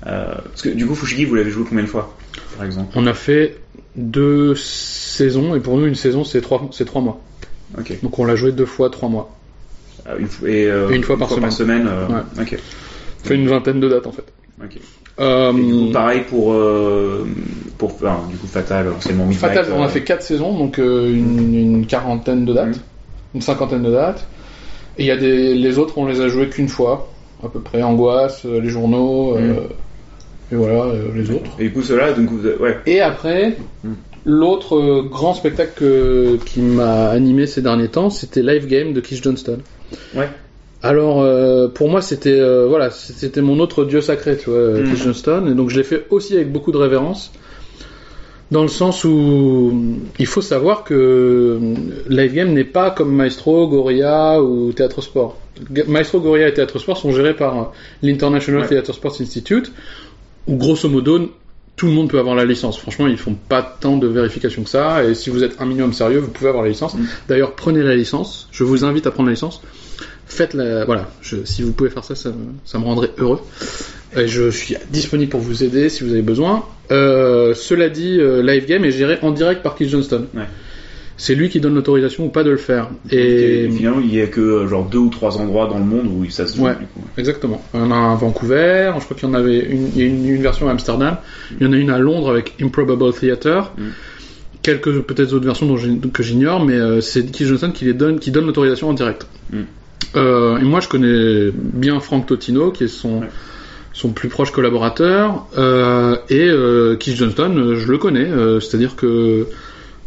euh, 0.06 0.34
parce 0.34 0.62
que 0.62 0.68
du 0.70 0.84
coup, 0.86 0.96
Fushigi, 0.96 1.26
vous 1.26 1.36
l'avez 1.36 1.50
joué 1.50 1.64
combien 1.68 1.84
de 1.84 1.88
fois, 1.88 2.16
par 2.56 2.66
exemple? 2.66 2.90
On 2.96 3.06
a 3.06 3.14
fait 3.14 3.56
deux 3.96 4.54
saisons, 4.54 5.54
et 5.54 5.60
pour 5.60 5.76
nous, 5.76 5.86
une 5.86 5.94
saison, 5.94 6.24
c'est 6.24 6.40
trois, 6.40 6.68
c'est 6.72 6.84
trois 6.84 7.02
mois. 7.02 7.20
Donc 8.02 8.18
on 8.18 8.24
l'a 8.24 8.36
joué 8.36 8.52
deux 8.52 8.66
fois, 8.66 8.90
trois 8.90 9.08
mois. 9.08 9.34
Euh, 10.08 10.18
Une, 10.18 10.26
fois- 10.28 10.48
et, 10.48 10.66
euh, 10.66 10.90
Et 10.90 10.96
une 10.96 11.02
fois 11.02 11.18
par 11.18 11.28
semaine. 11.52 11.86
euh. 11.88 12.06
On 12.40 12.44
fait 13.26 13.34
une 13.34 13.48
vingtaine 13.48 13.80
de 13.80 13.88
dates, 13.88 14.06
en 14.06 14.12
fait. 14.12 14.24
Euh, 15.20 15.52
Et 15.52 15.54
du 15.64 15.72
coup, 15.86 15.92
pareil 15.92 16.22
pour 16.28 16.52
euh, 16.52 17.26
pour 17.76 17.92
enfin, 17.94 18.20
du 18.30 18.36
coup 18.36 18.46
Fatal, 18.46 18.86
Midnight. 19.08 19.34
Fatal, 19.34 19.66
on 19.76 19.82
a 19.82 19.88
fait 19.88 20.02
quatre 20.04 20.22
saisons, 20.22 20.56
donc 20.56 20.78
euh, 20.78 21.12
une, 21.12 21.54
une 21.54 21.86
quarantaine 21.86 22.44
de 22.44 22.52
dates, 22.52 22.68
Mhm. 22.76 22.82
une 23.34 23.42
cinquantaine 23.42 23.82
de 23.82 23.90
dates. 23.90 24.26
Et 24.96 25.02
il 25.02 25.06
y 25.06 25.10
a 25.10 25.16
des, 25.16 25.54
les 25.54 25.78
autres, 25.78 25.98
on 25.98 26.06
les 26.06 26.20
a 26.20 26.28
joués 26.28 26.48
qu'une 26.48 26.68
fois, 26.68 27.08
à 27.44 27.48
peu 27.48 27.60
près. 27.60 27.82
Angoisse, 27.82 28.44
les 28.44 28.68
journaux, 28.68 29.36
Mhm. 29.36 29.56
Et 30.52 30.54
voilà, 30.56 30.84
euh, 30.84 31.08
les 31.14 31.30
autres. 31.30 31.50
Et 31.58 31.64
du 31.64 31.72
coup, 31.72 31.82
ceux-là, 31.82 32.12
donc 32.12 32.28
vous, 32.30 32.46
ouais. 32.62 32.78
Et 32.86 33.00
après, 33.00 33.56
l'autre 34.24 34.76
euh, 34.76 35.02
grand 35.02 35.34
spectacle 35.34 35.72
que- 35.76 36.36
qui 36.46 36.60
m'a 36.60 37.08
animé 37.08 37.46
ces 37.46 37.62
derniers 37.62 37.88
temps, 37.88 38.10
c'était 38.10 38.42
Live 38.42 38.66
Game 38.66 38.92
de 38.92 39.00
Keith 39.00 39.22
Johnston. 39.22 39.58
Ouais. 40.14 40.28
Alors, 40.82 41.20
euh, 41.22 41.68
pour 41.68 41.88
moi, 41.88 42.00
c'était 42.02 42.38
euh, 42.38 42.66
voilà, 42.68 42.90
c'était 42.90 43.40
mon 43.42 43.58
autre 43.58 43.84
dieu 43.84 44.00
sacré, 44.00 44.36
tu 44.36 44.50
vois. 44.50 44.74
Keith 44.84 45.02
Johnston. 45.02 45.46
Et 45.50 45.54
donc, 45.54 45.70
je 45.70 45.76
l'ai 45.76 45.82
fait 45.84 46.06
aussi 46.10 46.34
avec 46.36 46.52
beaucoup 46.52 46.72
de 46.72 46.76
révérence. 46.78 47.32
Dans 48.50 48.62
le 48.62 48.68
sens 48.68 49.04
où 49.04 49.98
il 50.18 50.24
faut 50.26 50.40
savoir 50.40 50.82
que 50.84 51.58
Live 52.08 52.32
Game 52.32 52.54
n'est 52.54 52.64
pas 52.64 52.90
comme 52.90 53.14
Maestro, 53.14 53.68
Gorilla 53.68 54.42
ou 54.42 54.72
Théâtre 54.72 55.02
Sport. 55.02 55.36
Maestro, 55.86 56.18
Gorilla 56.20 56.48
et 56.48 56.54
Théâtre 56.54 56.78
Sport 56.78 56.96
sont 56.96 57.12
gérés 57.12 57.34
par 57.34 57.72
l'International 58.02 58.62
Ouais. 58.62 58.68
Theatre 58.68 58.94
Sports 58.94 59.16
Institute, 59.20 59.70
où 60.48 60.56
grosso 60.56 60.88
modo 60.88 61.30
tout 61.76 61.86
le 61.86 61.92
monde 61.92 62.10
peut 62.10 62.18
avoir 62.18 62.34
la 62.34 62.44
licence. 62.44 62.76
Franchement, 62.76 63.06
ils 63.06 63.16
font 63.16 63.34
pas 63.48 63.62
tant 63.62 63.96
de 63.98 64.08
vérifications 64.08 64.64
que 64.64 64.68
ça, 64.70 65.04
et 65.04 65.14
si 65.14 65.30
vous 65.30 65.44
êtes 65.44 65.60
un 65.60 65.64
minimum 65.66 65.92
sérieux, 65.92 66.18
vous 66.18 66.26
pouvez 66.28 66.48
avoir 66.48 66.64
la 66.64 66.70
licence. 66.70 66.94
Mm. 66.94 67.04
D'ailleurs, 67.28 67.54
prenez 67.54 67.84
la 67.84 67.94
licence. 67.94 68.48
Je 68.50 68.64
vous 68.64 68.84
invite 68.84 69.06
à 69.06 69.12
prendre 69.12 69.28
la 69.28 69.34
licence. 69.34 69.62
Faites 70.26 70.54
la, 70.54 70.84
voilà. 70.84 71.08
Je- 71.22 71.44
si 71.44 71.62
vous 71.62 71.72
pouvez 71.72 71.88
faire 71.90 72.02
ça, 72.02 72.16
ça, 72.16 72.30
me- 72.30 72.34
ça 72.64 72.78
me 72.80 72.84
rendrait 72.84 73.10
heureux. 73.18 73.40
Et 74.16 74.26
je 74.26 74.50
suis 74.50 74.74
disponible 74.90 75.30
pour 75.30 75.40
vous 75.40 75.62
aider 75.62 75.88
si 75.88 76.02
vous 76.02 76.10
avez 76.10 76.22
besoin. 76.22 76.64
Euh, 76.90 77.54
cela 77.54 77.88
dit, 77.88 78.18
euh, 78.18 78.42
Live 78.42 78.66
Game 78.66 78.84
est 78.84 78.90
géré 78.90 79.18
en 79.22 79.30
direct 79.30 79.62
par 79.62 79.76
Keith 79.76 79.88
Johnston. 79.90 80.26
Ouais. 80.34 80.42
C'est 81.20 81.34
lui 81.34 81.48
qui 81.48 81.58
donne 81.58 81.74
l'autorisation 81.74 82.26
ou 82.26 82.28
pas 82.28 82.44
de 82.44 82.50
le 82.50 82.56
faire. 82.56 82.90
Et, 83.10 83.64
Et 83.64 83.70
finalement, 83.70 84.00
il 84.00 84.14
y 84.14 84.20
a 84.20 84.28
que 84.28 84.40
euh, 84.40 84.68
genre 84.68 84.88
deux 84.88 84.98
ou 84.98 85.08
trois 85.10 85.36
endroits 85.36 85.66
dans 85.66 85.78
le 85.78 85.84
monde 85.84 86.06
où 86.06 86.24
ça 86.30 86.46
se 86.46 86.56
joue. 86.56 86.62
Ouais. 86.64 86.76
du 86.76 86.86
coup. 86.86 87.00
exactement. 87.18 87.60
Il 87.74 87.80
y 87.80 87.82
en 87.82 87.90
a 87.90 87.94
un 87.96 88.12
à 88.12 88.14
Vancouver. 88.14 88.92
Je 88.98 89.04
crois 89.04 89.16
qu'il 89.16 89.28
y 89.28 89.30
en 89.30 89.34
avait 89.34 89.58
une, 89.58 89.88
il 89.88 89.98
y 89.98 90.02
a 90.02 90.06
une, 90.06 90.24
une 90.28 90.40
version 90.42 90.68
à 90.68 90.70
Amsterdam. 90.70 91.16
Il 91.60 91.66
y 91.66 91.68
en 91.68 91.72
a 91.72 91.76
une 91.76 91.90
à 91.90 91.98
Londres 91.98 92.30
avec 92.30 92.54
Improbable 92.62 93.12
Theatre. 93.12 93.72
Mm. 93.76 93.82
Quelques 94.62 95.00
peut-être 95.00 95.32
autres 95.32 95.44
versions 95.44 95.66
dont 95.66 96.08
que 96.08 96.22
j'ignore, 96.22 96.64
mais 96.64 96.74
euh, 96.74 97.00
c'est 97.00 97.26
Keith 97.26 97.48
Johnston 97.48 97.72
qui 97.72 97.84
les 97.84 97.94
donne, 97.94 98.20
qui 98.20 98.30
donne 98.30 98.46
l'autorisation 98.46 98.88
en 98.88 98.92
direct. 98.92 99.26
Mm. 99.52 99.58
Euh, 100.14 100.58
et 100.58 100.62
moi, 100.64 100.78
je 100.78 100.88
connais 100.88 101.50
bien 101.52 101.98
Frank 101.98 102.26
Totino, 102.26 102.70
qui 102.70 102.84
est 102.84 102.88
son 102.88 103.22
Ouais. 103.22 103.28
son 103.92 104.10
plus 104.10 104.28
proche 104.28 104.52
collaborateur, 104.52 105.48
euh, 105.58 106.16
et 106.30 106.48
Keith 107.00 107.16
Johnston, 107.16 107.74
je 107.74 107.90
le 107.90 107.98
connais, 107.98 108.28
c'est-à-dire 108.60 108.94
que 108.94 109.46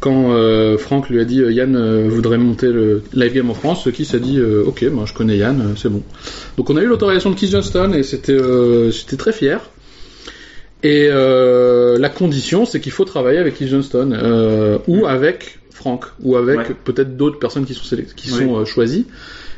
quand 0.02 0.34
euh, 0.34 0.78
Frank 0.78 1.10
lui 1.10 1.20
a 1.22 1.24
dit 1.26 1.42
euh, 1.42 1.52
Yann 1.54 1.76
euh, 1.78 2.08
voudrait 2.10 2.38
monter 2.40 2.68
le 2.68 3.04
live 3.14 3.34
game 3.34 3.50
en 3.50 3.54
France, 3.54 3.88
Keith 3.94 4.14
a 4.14 4.20
dit 4.20 4.38
euh, 4.40 4.64
ok, 4.66 4.82
moi 4.92 5.06
je 5.08 5.14
connais 5.14 5.38
Yann, 5.38 5.62
euh, 5.62 5.76
c'est 5.78 5.90
bon. 5.90 6.02
Donc 6.58 6.70
on 6.70 6.76
a 6.76 6.82
eu 6.82 6.88
l'autorisation 6.88 7.30
de 7.30 7.36
Keith 7.36 7.52
Johnston 7.52 7.94
et 7.94 8.04
c'était 8.04 8.34
euh, 8.34 8.92
j'étais 8.92 9.16
très 9.16 9.32
fier. 9.32 9.62
Et 10.84 11.08
euh, 11.12 11.98
la 12.00 12.10
condition, 12.10 12.66
c'est 12.66 12.80
qu'il 12.80 12.92
faut 12.92 13.06
travailler 13.06 13.38
avec 13.38 13.56
Keith 13.56 13.70
Johnston 13.70 14.12
euh, 14.14 14.80
ou 14.88 15.06
avec 15.06 15.60
Frank 15.70 16.06
ou 16.24 16.36
avec 16.36 16.58
Ouais. 16.58 16.66
peut-être 16.84 17.16
d'autres 17.16 17.38
personnes 17.40 17.66
qui 17.66 17.76
sont 17.76 17.96
qui 18.16 18.32
Oui. 18.32 18.40
sont 18.40 18.66
choisies. 18.66 19.06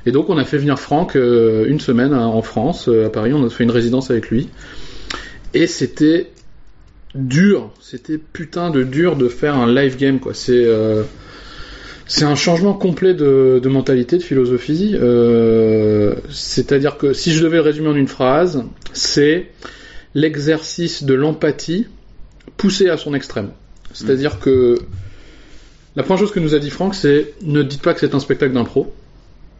Et 0.05 0.12
donc 0.12 0.29
on 0.29 0.38
a 0.38 0.43
fait 0.43 0.57
venir 0.57 0.77
Franck 0.77 1.15
euh, 1.15 1.65
une 1.67 1.79
semaine 1.79 2.12
à- 2.13 2.27
en 2.27 2.41
France, 2.41 2.89
euh, 2.89 3.05
à 3.05 3.09
Paris, 3.09 3.31
on 3.33 3.45
a 3.45 3.50
fait 3.50 3.63
une 3.63 3.71
résidence 3.71 4.12
avec 4.12 4.29
lui. 4.29 4.50
Et 5.53 5.67
c'était 5.67 6.27
dur, 7.15 7.72
c'était 7.79 8.17
putain 8.17 8.70
de 8.70 8.84
dur 8.84 9.15
de 9.15 9.27
faire 9.27 9.55
un 9.55 9.72
live 9.72 9.98
game 9.98 10.20
quoi. 10.20 10.34
C'est 10.34 10.65
euh, 10.65 11.03
c'est 12.05 12.25
un 12.25 12.36
changement 12.36 12.74
complet 12.74 13.13
de, 13.13 13.62
mentalité, 13.67 14.17
de 14.17 14.24
philosophie. 14.24 14.96
Euh, 14.96 16.15
C'est-à-dire 16.29 16.98
que 16.98 17.13
si 17.13 17.34
je 17.34 17.43
devais 17.43 17.58
le 17.58 17.62
résumer 17.62 17.88
en 17.88 17.96
une 17.96 18.08
phrase, 18.08 18.63
c'est 18.91 19.48
l'exercice 20.13 21.03
de 21.03 21.13
l'empathie 21.13 21.88
poussé 22.58 22.89
à 22.89 22.98
son 22.98 23.13
extrême. 23.13 23.51
C'est-à-dire 23.93 24.39
que 24.39 24.79
la 25.96 26.03
première 26.03 26.20
chose 26.20 26.32
que 26.32 26.39
nous 26.39 26.55
a 26.55 26.60
dit 26.60 26.72
Franck, 26.72 26.96
c'est 26.96 27.34
ne 27.41 27.63
dites 27.63 27.82
pas 27.82 27.93
que 27.93 28.00
c'est 28.00 28.15
un 28.15 28.20
spectacle 28.20 28.53
d'impro. 28.53 28.93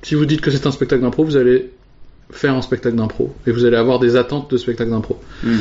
Si 0.02 0.16
vous 0.16 0.26
dites 0.26 0.42
que 0.42 0.52
c'est 0.52 0.68
un 0.68 0.72
spectacle 0.72 1.02
d'impro, 1.02 1.24
vous 1.24 1.38
allez 1.38 1.72
faire 2.32 2.56
un 2.56 2.62
spectacle 2.62 2.96
d'impro 2.96 3.34
et 3.48 3.52
vous 3.52 3.66
allez 3.66 3.78
avoir 3.78 4.00
des 4.00 4.16
attentes 4.16 4.52
de 4.52 4.58
spectacle 4.58 4.90
d'impro. 4.90 5.20
Mm. 5.44 5.58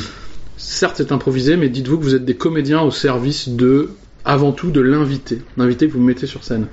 Certes, 0.57 0.97
c'est 0.99 1.13
improvisé, 1.13 1.57
mais 1.57 1.69
dites-vous 1.69 1.99
que 1.99 2.05
vous 2.05 2.15
êtes 2.15 2.25
des 2.25 2.35
comédiens 2.35 2.83
au 2.83 2.91
service 2.91 3.49
de, 3.49 3.91
avant 4.25 4.53
tout, 4.53 4.71
de 4.71 4.81
l'invité, 4.81 5.41
l'invité 5.57 5.89
que 5.89 5.93
vous 5.93 6.03
mettez 6.03 6.27
sur 6.27 6.45
scène. 6.45 6.67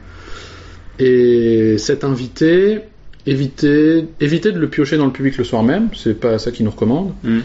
Et 1.00 1.78
cet 1.78 2.04
invité, 2.04 2.82
évitez, 3.26 4.06
évitez 4.20 4.52
de 4.52 4.60
le 4.60 4.68
piocher 4.68 4.98
dans 4.98 5.06
le 5.06 5.12
public 5.12 5.38
le 5.38 5.44
soir 5.44 5.64
même, 5.64 5.90
c'est 5.96 6.20
pas 6.20 6.38
ça 6.40 6.52
qu'il 6.52 6.66
nous 6.66 6.72
recommande. 6.72 7.14
Mm. 7.24 7.40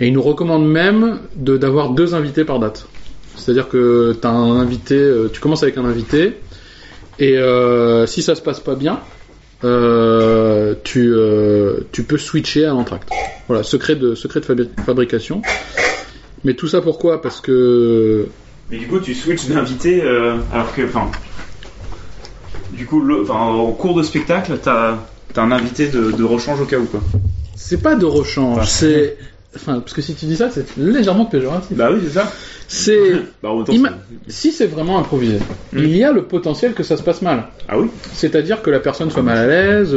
Et 0.00 0.06
il 0.08 0.12
nous 0.12 0.22
recommande 0.22 0.66
même 0.66 1.20
de 1.36 1.56
d'avoir 1.56 1.90
deux 1.90 2.14
invités 2.14 2.44
par 2.44 2.58
date. 2.58 2.86
C'est-à-dire 3.36 3.68
que 3.68 4.16
t'as 4.20 4.30
un 4.30 4.58
invité, 4.58 4.96
euh, 4.96 5.28
tu 5.32 5.40
commences 5.40 5.62
avec 5.62 5.78
un 5.78 5.84
invité, 5.84 6.36
et 7.18 7.38
euh, 7.38 8.06
si 8.06 8.22
ça 8.22 8.34
se 8.34 8.42
passe 8.42 8.60
pas 8.60 8.74
bien, 8.74 9.00
euh, 9.64 10.19
tu, 10.90 11.12
euh, 11.14 11.80
tu 11.92 12.02
peux 12.02 12.18
switcher 12.18 12.64
à 12.64 12.70
l'entracte. 12.70 13.08
Voilà, 13.46 13.62
secret 13.62 13.94
de, 13.96 14.14
secret 14.16 14.40
de 14.40 14.44
fabri- 14.46 14.68
fabrication. 14.84 15.40
Mais 16.44 16.54
tout 16.54 16.66
ça 16.68 16.80
pourquoi? 16.80 17.22
Parce 17.22 17.40
que 17.40 18.26
Mais 18.70 18.78
du 18.78 18.86
coup, 18.88 18.98
tu 18.98 19.14
switches 19.14 19.46
d'invité 19.46 20.02
euh, 20.02 20.36
alors 20.52 20.74
que, 20.74 20.82
enfin, 20.82 21.10
du 22.72 22.86
coup, 22.86 23.00
le, 23.00 23.30
en 23.30 23.70
cours 23.72 23.94
de 23.94 24.02
spectacle, 24.02 24.58
t'as 24.62 24.96
as 25.36 25.40
un 25.40 25.52
invité 25.52 25.88
de, 25.88 26.10
de 26.10 26.24
rechange 26.24 26.60
au 26.60 26.64
cas 26.64 26.78
où 26.78 26.84
quoi. 26.86 27.00
c'est 27.54 27.80
pas 27.82 27.94
de 27.94 28.04
rechange, 28.06 28.58
Enfin, 28.58 28.66
c'est. 28.66 29.16
Enfin, 29.54 29.80
parce 29.80 29.92
que 29.92 30.02
si 30.02 30.14
tu 30.14 30.26
dis 30.26 30.36
ça, 30.36 30.48
c'est 30.50 30.76
légèrement 30.76 31.24
péjoratif. 31.26 31.76
Bah 31.76 31.90
oui, 31.92 32.00
c'est 32.04 32.14
ça. 32.14 32.32
C'est. 32.72 33.12
Bah 33.42 33.48
temps, 33.66 33.72
Ima- 33.72 33.90
c'est- 34.28 34.32
Si 34.32 34.52
c'est 34.52 34.66
vraiment 34.66 34.98
improvisé, 35.00 35.38
Mm. 35.72 35.78
il 35.78 35.96
y 35.96 36.04
a 36.04 36.12
le 36.12 36.22
potentiel 36.22 36.72
que 36.72 36.84
ça 36.84 36.96
se 36.96 37.02
passe 37.02 37.20
mal. 37.20 37.44
Ah 37.68 37.78
oui. 37.78 37.88
C'est-à-dire 38.12 38.62
que 38.62 38.70
la 38.70 38.78
personne 38.78 39.10
soit 39.10 39.22
mal 39.22 39.38
à 39.38 39.46
l'aise, 39.46 39.96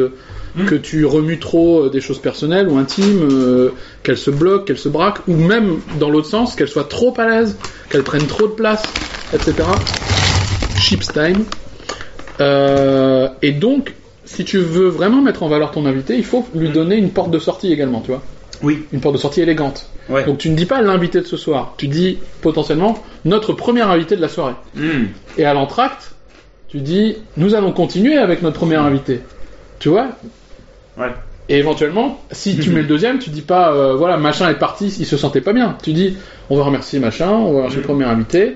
Mm. 0.56 0.66
que 0.66 0.76
tu 0.76 1.06
remues 1.06 1.40
trop 1.40 1.84
euh, 1.86 1.90
des 1.90 2.02
choses 2.02 2.20
personnelles 2.20 2.68
ou 2.70 2.78
intimes, 2.78 3.28
euh, 3.32 3.70
qu'elle 4.04 4.18
se 4.18 4.32
bloque, 4.32 4.66
qu'elle 4.68 4.78
se 4.78 4.90
braque, 4.90 5.20
ou 5.28 5.36
même 5.36 5.80
dans 6.00 6.10
l'autre 6.10 6.28
sens, 6.28 6.56
qu'elle 6.56 6.68
soit 6.68 6.88
trop 6.90 7.14
à 7.18 7.28
l'aise, 7.28 7.58
qu'elle 7.90 8.04
prenne 8.04 8.26
trop 8.28 8.48
de 8.48 8.54
place, 8.54 8.84
etc. 9.34 9.54
Chips 10.80 11.12
time. 11.14 11.44
Euh, 12.42 13.28
et 13.42 13.52
donc, 13.52 13.94
si 14.26 14.46
tu 14.46 14.58
veux 14.58 14.88
vraiment 14.88 15.22
mettre 15.22 15.44
en 15.44 15.48
valeur 15.48 15.72
ton 15.72 15.86
invité, 15.86 16.16
il 16.18 16.26
faut 16.26 16.48
lui 16.56 16.70
Mm. 16.70 16.74
donner 16.74 16.96
une 16.98 17.10
porte 17.12 17.30
de 17.32 17.40
sortie 17.40 17.72
également, 17.72 18.02
tu 18.02 18.12
vois. 18.12 18.22
Oui. 18.64 18.86
Une 18.92 19.00
porte 19.02 19.16
de 19.16 19.20
sortie 19.20 19.42
élégante. 19.42 19.88
Ouais. 20.10 20.24
Donc 20.26 20.38
tu 20.40 20.50
ne 20.50 20.56
dis 20.56 20.66
pas 20.66 20.82
l'invité 20.82 21.20
de 21.22 21.26
ce 21.26 21.38
soir, 21.38 21.76
tu 21.78 21.88
dis 21.88 22.18
potentiellement 22.42 22.98
notre 23.26 23.54
premier 23.54 23.82
invité 23.82 24.16
de 24.16 24.22
la 24.22 24.30
soirée. 24.30 24.56
Mm. 24.76 25.06
Et 25.38 25.46
à 25.46 25.54
l'entracte, 25.54 26.16
tu 26.70 26.80
dis 26.80 27.18
nous 27.38 27.54
allons 27.56 27.72
continuer 27.72 28.18
avec 28.18 28.42
notre 28.42 28.58
premier 28.58 28.76
invité. 28.78 29.20
Tu 29.80 29.90
vois? 29.90 30.08
Ouais. 30.98 31.12
Et 31.50 31.58
éventuellement, 31.58 32.22
si 32.32 32.58
tu 32.58 32.70
mets 32.70 32.82
le 32.82 32.88
deuxième, 32.88 33.20
tu 33.20 33.30
dis 33.30 33.42
pas 33.42 33.74
euh, 33.74 33.96
voilà 33.96 34.18
machin 34.18 34.50
est 34.50 34.58
parti, 34.60 34.88
il 35.00 35.06
se 35.06 35.18
sentait 35.18 35.42
pas 35.42 35.52
bien. 35.54 35.78
Tu 35.84 35.92
dis 35.94 36.16
on 36.50 36.58
va 36.58 36.64
remercier 36.64 37.00
machin, 37.00 37.30
on 37.32 37.52
va 37.52 37.58
remercier 37.60 37.78
le 37.78 37.82
Mhm. 37.82 37.88
premier 37.88 38.06
invité. 38.06 38.56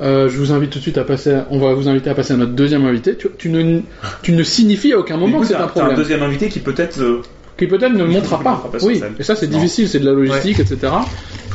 Euh, 0.00 0.28
je 0.28 0.36
vous 0.38 0.50
invite 0.50 0.70
tout 0.70 0.78
de 0.78 0.82
suite 0.82 0.98
à 0.98 1.04
passer, 1.04 1.36
on 1.50 1.58
va 1.60 1.72
vous 1.72 1.88
inviter 1.88 2.10
à 2.10 2.14
passer 2.14 2.32
à 2.34 2.36
notre 2.36 2.50
deuxième 2.52 2.84
invité. 2.84 3.14
Tu, 3.16 3.28
tu 3.38 3.48
ne, 3.50 3.80
tu 4.22 4.32
ne 4.32 4.42
signifies 4.42 4.92
à 4.92 4.98
aucun 4.98 5.16
moment 5.16 5.36
coup, 5.36 5.42
que 5.42 5.48
c'est 5.48 5.54
un 5.54 5.68
problème. 5.68 5.92
un 5.92 5.96
deuxième 5.96 6.22
invité 6.24 6.48
qui 6.48 6.58
peut-être. 6.58 7.00
euh, 7.00 7.22
Qui 7.56 7.66
peut-être 7.66 7.92
ne 7.92 8.02
le 8.02 8.10
montrera 8.10 8.38
ne 8.38 8.42
pas. 8.42 8.78
oui, 8.82 9.00
et 9.18 9.22
ça 9.22 9.36
c'est 9.36 9.46
difficile, 9.46 9.88
c'est 9.88 10.00
de 10.00 10.06
la 10.06 10.12
logistique, 10.12 10.58
etc. 10.58 10.92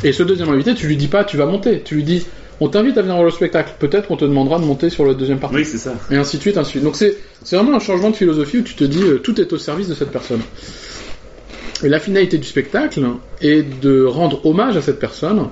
Et 0.03 0.13
ce 0.13 0.23
deuxième 0.23 0.49
invité, 0.49 0.73
tu 0.73 0.87
lui 0.87 0.95
dis 0.95 1.07
pas 1.07 1.23
tu 1.23 1.35
vas 1.35 1.45
monter, 1.45 1.81
tu 1.83 1.95
lui 1.95 2.03
dis 2.03 2.25
on 2.61 2.67
t'invite 2.67 2.97
à 2.97 3.01
venir 3.01 3.15
voir 3.15 3.25
le 3.25 3.31
spectacle. 3.31 3.73
Peut-être 3.79 4.07
qu'on 4.07 4.17
te 4.17 4.25
demandera 4.25 4.59
de 4.59 4.65
monter 4.65 4.89
sur 4.89 5.05
la 5.05 5.13
deuxième 5.13 5.39
partie. 5.39 5.55
Oui, 5.55 5.65
c'est 5.65 5.77
ça. 5.77 5.93
Et 6.11 6.15
ainsi 6.15 6.37
de 6.37 6.41
suite, 6.41 6.57
ainsi 6.57 6.67
de 6.67 6.71
suite. 6.71 6.83
Donc 6.83 6.95
c'est 6.95 7.17
c'est 7.43 7.55
vraiment 7.55 7.75
un 7.75 7.79
changement 7.79 8.09
de 8.09 8.15
philosophie 8.15 8.59
où 8.59 8.63
tu 8.63 8.75
te 8.75 8.83
dis 8.83 9.03
euh, 9.03 9.17
tout 9.17 9.39
est 9.39 9.51
au 9.53 9.57
service 9.57 9.87
de 9.87 9.93
cette 9.93 10.11
personne. 10.11 10.41
Et 11.83 11.89
la 11.89 11.99
finalité 11.99 12.37
du 12.37 12.47
spectacle 12.47 13.01
est 13.41 13.63
de 13.81 14.03
rendre 14.03 14.45
hommage 14.45 14.75
à 14.75 14.81
cette 14.81 14.99
personne. 14.99 15.47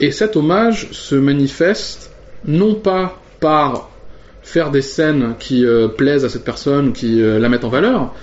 Et 0.00 0.10
cet 0.10 0.36
hommage 0.36 0.88
se 0.90 1.14
manifeste 1.14 2.10
non 2.44 2.74
pas 2.74 3.20
par 3.40 3.90
faire 4.42 4.70
des 4.70 4.82
scènes 4.82 5.34
qui 5.38 5.64
euh, 5.64 5.88
plaisent 5.88 6.24
à 6.24 6.28
cette 6.28 6.44
personne 6.44 6.92
qui 6.92 7.22
euh, 7.22 7.38
la 7.38 7.48
mettent 7.48 7.64
en 7.64 7.70
valeur. 7.70 8.14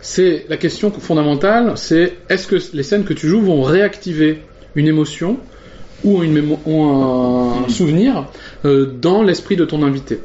C'est 0.00 0.46
la 0.48 0.56
question 0.56 0.90
fondamentale, 0.92 1.72
c'est 1.76 2.14
est-ce 2.28 2.46
que 2.46 2.56
les 2.76 2.82
scènes 2.84 3.04
que 3.04 3.12
tu 3.14 3.26
joues 3.28 3.40
vont 3.40 3.62
réactiver 3.62 4.42
une 4.76 4.86
émotion 4.86 5.38
ou, 6.04 6.22
une 6.22 6.32
mémo- 6.38 6.60
ou 6.66 6.82
un 6.84 7.68
souvenir 7.68 8.26
euh, 8.64 8.86
dans 8.86 9.22
l'esprit 9.24 9.56
de 9.56 9.64
ton 9.64 9.82
invité? 9.82 10.20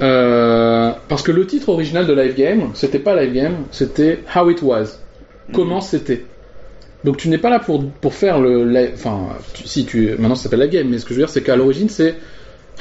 Euh, 0.00 0.92
parce 1.08 1.22
que 1.22 1.30
le 1.30 1.46
titre 1.46 1.68
original 1.68 2.06
de 2.06 2.12
Live 2.14 2.34
Game, 2.34 2.70
c'était 2.74 2.98
pas 2.98 3.14
Live 3.20 3.32
Game, 3.34 3.54
c'était 3.70 4.20
How 4.34 4.50
It 4.50 4.62
Was. 4.62 4.98
Comment 5.52 5.80
c'était? 5.82 6.24
Donc 7.04 7.18
tu 7.18 7.28
n'es 7.28 7.38
pas 7.38 7.50
là 7.50 7.58
pour, 7.58 7.84
pour 7.90 8.14
faire 8.14 8.40
le 8.40 8.64
live, 8.68 8.92
enfin, 8.94 9.28
tu- 9.54 9.66
si 9.68 9.84
tu, 9.84 10.10
maintenant 10.18 10.34
ça 10.36 10.44
s'appelle 10.44 10.60
Live 10.60 10.70
Game, 10.70 10.88
mais 10.88 10.98
ce 10.98 11.04
que 11.04 11.10
je 11.10 11.16
veux 11.20 11.26
dire 11.26 11.28
c'est 11.32 11.42
qu'à 11.42 11.56
l'origine 11.56 11.88
c'est 11.90 12.14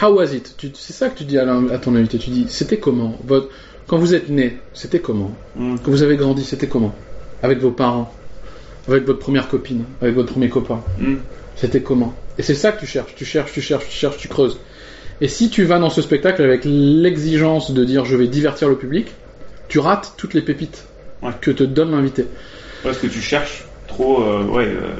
How 0.02 0.08
was 0.14 0.34
it? 0.34 0.56
C'est 0.76 0.94
ça 0.94 1.10
que 1.10 1.18
tu 1.18 1.26
dis 1.26 1.38
à, 1.38 1.46
ton 1.82 1.96
invité, 1.96 2.18
tu 2.18 2.30
dis 2.30 2.46
c'était 2.48 2.78
comment? 2.78 3.18
Votre- 3.28 3.50
Quand 3.92 3.98
vous 3.98 4.16
êtes 4.16 4.30
né, 4.30 4.58
c'était 4.74 5.00
comment 5.00 5.32
Mm. 5.58 5.76
Quand 5.84 5.92
vous 5.92 6.02
avez 6.02 6.16
grandi, 6.16 6.46
c'était 6.46 6.68
comment 6.68 6.96
Avec 7.44 7.60
vos 7.60 7.72
parents 7.72 8.10
Avec 8.88 9.06
votre 9.06 9.20
première 9.20 9.50
copine 9.50 9.84
Avec 10.02 10.16
votre 10.16 10.32
premier 10.32 10.48
copain 10.48 10.80
Mm. 10.98 11.16
c'était 11.58 11.82
comment 11.82 12.14
Et 12.38 12.42
c'est 12.44 12.56
ça 12.56 12.72
que 12.72 12.80
tu 12.80 12.86
cherches, 12.88 13.14
tu 13.16 13.26
cherches, 13.26 13.52
tu 13.52 13.60
cherches, 13.62 13.86
tu 13.90 13.92
cherches, 13.94 14.18
tu 14.18 14.30
creuses. 14.30 14.60
Et 15.20 15.28
si 15.28 15.50
tu 15.50 15.66
vas 15.66 15.78
dans 15.78 15.90
ce 15.90 16.02
spectacle 16.02 16.42
avec 16.42 16.62
l'exigence 16.64 17.72
de 17.72 17.84
dire 17.84 18.06
je 18.06 18.16
vais 18.16 18.28
divertir 18.28 18.70
le 18.70 18.78
public, 18.78 19.08
tu 19.68 19.80
rates 19.80 20.14
toutes 20.18 20.34
les 20.36 20.42
pépites 20.42 20.86
Ouais. 21.22 21.32
que 21.42 21.52
te 21.52 21.64
donne 21.64 21.92
l'invité. 21.92 22.26
Parce 22.84 22.98
que 22.98 23.08
tu 23.08 23.20
cherches 23.20 23.66
trop. 23.90 24.24
euh, 24.24 24.44
ouais. 24.46 24.66
euh, 24.68 24.94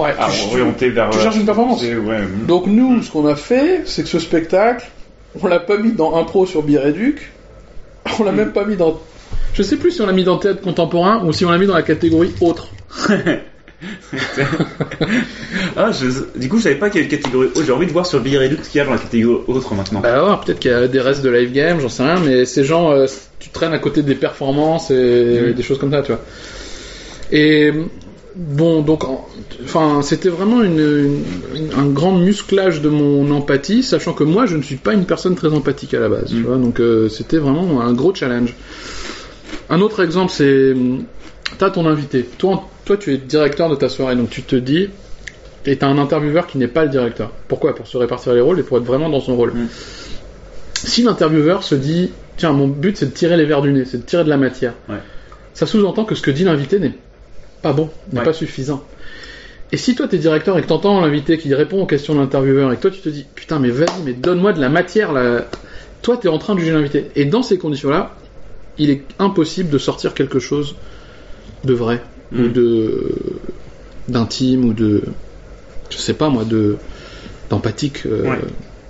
Ouais, 0.00 0.12
à 0.18 0.28
tu- 0.30 0.46
orienter 0.50 0.88
vers. 0.88 1.10
tu 1.10 1.18
cherches 1.20 1.36
une 1.36 1.44
performance. 1.44 1.80
c'est- 1.82 1.94
Ouais. 1.94 2.22
Donc 2.48 2.66
nous, 2.66 3.02
ce 3.02 3.10
qu'on 3.12 3.26
a 3.26 3.36
fait, 3.36 3.82
c'est 3.84 4.02
que 4.02 4.08
ce 4.08 4.18
spectacle, 4.18 4.90
on 5.40 5.46
l'a 5.46 5.60
pas 5.60 5.76
mis 5.76 5.92
dans 5.92 6.16
Impro 6.16 6.46
sur 6.46 6.62
Biréduc, 6.64 7.30
on 8.18 8.24
l'a 8.24 8.32
même 8.32 8.52
pas 8.52 8.64
mis 8.64 8.76
dans... 8.76 9.00
Je 9.54 9.62
sais 9.62 9.76
plus 9.76 9.92
si 9.92 10.00
on 10.00 10.06
l'a 10.06 10.12
mis 10.12 10.24
dans 10.24 10.38
Théâtre 10.38 10.62
Contemporain 10.62 11.22
ou 11.24 11.32
si 11.32 11.44
on 11.44 11.50
l'a 11.50 11.58
mis 11.58 11.66
dans 11.66 11.74
la 11.74 11.82
catégorie 11.82 12.32
Autre. 12.40 12.68
ah, 15.76 15.90
je... 15.92 16.38
du 16.38 16.48
coup, 16.48 16.58
je 16.58 16.62
savais 16.64 16.74
pas 16.76 16.90
qu'il 16.90 17.02
y 17.02 17.04
avait 17.04 17.14
une 17.14 17.20
catégorie. 17.20 17.48
Oh, 17.54 17.60
j'ai 17.64 17.72
envie 17.72 17.86
de 17.86 17.92
voir 17.92 18.06
sur 18.06 18.20
Billy 18.20 18.38
Redux 18.38 18.58
ce 18.62 18.70
qu'il 18.70 18.78
y 18.78 18.80
a 18.82 18.84
dans 18.84 18.92
la 18.92 18.98
catégorie 18.98 19.44
autre 19.46 19.74
maintenant. 19.74 20.00
Bah 20.00 20.24
ouais, 20.24 20.36
peut-être 20.44 20.58
qu'il 20.58 20.70
y 20.70 20.74
a 20.74 20.88
des 20.88 21.00
restes 21.00 21.22
de 21.22 21.30
live 21.30 21.52
game, 21.52 21.80
j'en 21.80 21.88
sais 21.88 22.02
rien, 22.02 22.18
mais 22.20 22.44
ces 22.46 22.64
gens, 22.64 22.92
euh, 22.92 23.06
tu 23.38 23.50
traînes 23.50 23.72
à 23.72 23.78
côté 23.78 24.02
des 24.02 24.14
performances 24.14 24.90
et 24.90 25.52
des 25.54 25.62
choses 25.62 25.78
comme 25.78 25.92
ça, 25.92 26.02
tu 26.02 26.12
vois. 26.12 26.20
Et 27.32 27.72
bon, 28.36 28.82
donc, 28.82 29.04
en- 29.04 29.26
enfin, 29.64 30.00
c'était 30.02 30.28
vraiment 30.28 30.62
une, 30.62 31.22
une- 31.54 31.72
un 31.78 31.86
grand 31.86 32.12
musclage 32.12 32.80
de 32.82 32.88
mon 32.88 33.30
empathie, 33.30 33.82
sachant 33.82 34.12
que 34.12 34.24
moi, 34.24 34.46
je 34.46 34.56
ne 34.56 34.62
suis 34.62 34.76
pas 34.76 34.92
une 34.94 35.04
personne 35.06 35.34
très 35.34 35.52
empathique 35.52 35.94
à 35.94 36.00
la 36.00 36.08
base, 36.08 36.30
tu 36.30 36.42
vois. 36.42 36.56
Donc, 36.56 36.80
euh, 36.80 37.08
c'était 37.08 37.38
vraiment 37.38 37.80
un 37.80 37.92
gros 37.92 38.14
challenge. 38.14 38.54
Un 39.70 39.80
autre 39.80 40.02
exemple, 40.02 40.30
c'est, 40.32 40.74
t'as 41.58 41.70
ton 41.70 41.86
invité. 41.86 42.24
Toi, 42.38 42.68
toi, 42.84 42.96
tu 42.96 43.12
es 43.14 43.16
directeur 43.16 43.68
de 43.70 43.76
ta 43.76 43.88
soirée, 43.88 44.16
donc 44.16 44.30
tu 44.30 44.42
te 44.42 44.56
dis, 44.56 44.88
et 45.66 45.76
t'as 45.78 45.86
un 45.86 45.96
intervieweur 45.98 46.46
qui 46.46 46.58
n'est 46.58 46.68
pas 46.68 46.84
le 46.84 46.90
directeur. 46.90 47.30
Pourquoi? 47.48 47.74
Pour 47.74 47.86
se 47.86 47.96
répartir 47.96 48.34
les 48.34 48.40
rôles 48.42 48.60
et 48.60 48.62
pour 48.62 48.76
être 48.78 48.84
vraiment 48.84 49.08
dans 49.08 49.20
son 49.20 49.36
rôle. 49.36 49.52
Mm. 49.54 49.68
Si 50.74 51.02
l'intervieweur 51.02 51.62
se 51.62 51.74
dit, 51.74 52.10
tiens, 52.36 52.52
mon 52.52 52.68
but 52.68 52.96
c'est 52.96 53.06
de 53.06 53.10
tirer 53.12 53.36
les 53.38 53.46
verres 53.46 53.62
du 53.62 53.72
nez, 53.72 53.84
c'est 53.86 53.98
de 53.98 54.02
tirer 54.02 54.24
de 54.24 54.28
la 54.28 54.36
matière, 54.36 54.74
Ouais. 54.88 54.96
ça 55.54 55.64
sous-entend 55.66 56.04
que 56.04 56.14
ce 56.14 56.20
que 56.20 56.30
dit 56.30 56.44
l'invité 56.44 56.78
n'est 56.78 56.92
pas 57.64 57.72
bon, 57.72 57.90
n'est 58.12 58.18
Ouais. 58.20 58.24
pas 58.24 58.32
suffisant. 58.32 58.84
Et 59.72 59.76
si 59.76 59.94
toi 59.96 60.06
t'es 60.06 60.18
directeur 60.18 60.56
et 60.58 60.62
que 60.62 60.68
t'entends 60.68 61.00
l'invité 61.00 61.36
qui 61.38 61.52
répond 61.54 61.80
aux 61.82 61.86
questions 61.86 62.14
de 62.14 62.20
l'intervieweur 62.20 62.72
et 62.72 62.76
que 62.76 62.82
toi 62.82 62.90
tu 62.92 63.00
te 63.00 63.08
dis, 63.08 63.24
putain, 63.34 63.58
mais 63.58 63.70
vas-y, 63.70 64.02
mais 64.04 64.12
donne-moi 64.12 64.52
de 64.52 64.60
la 64.60 64.68
matière 64.68 65.12
là, 65.12 65.46
toi 66.02 66.16
t'es 66.16 66.28
en 66.28 66.38
train 66.38 66.54
de 66.54 66.60
juger 66.60 66.72
l'invité. 66.72 67.06
Et 67.16 67.24
dans 67.24 67.42
ces 67.42 67.58
conditions-là, 67.58 68.14
il 68.78 68.90
est 68.90 69.02
impossible 69.18 69.70
de 69.70 69.78
sortir 69.78 70.14
quelque 70.14 70.38
chose 70.38 70.76
de 71.64 71.72
vrai 71.74 72.02
ou 72.32 72.42
Mm. 72.42 72.52
de 72.52 73.14
d'intime 74.08 74.64
ou 74.66 74.72
de 74.74 75.02
je 75.90 75.96
sais 75.96 76.14
pas 76.14 76.28
moi 76.28 76.44
de 76.44 76.76
d'empathique 77.50 78.02
euh, 78.06 78.22
Ouais. 78.30 78.38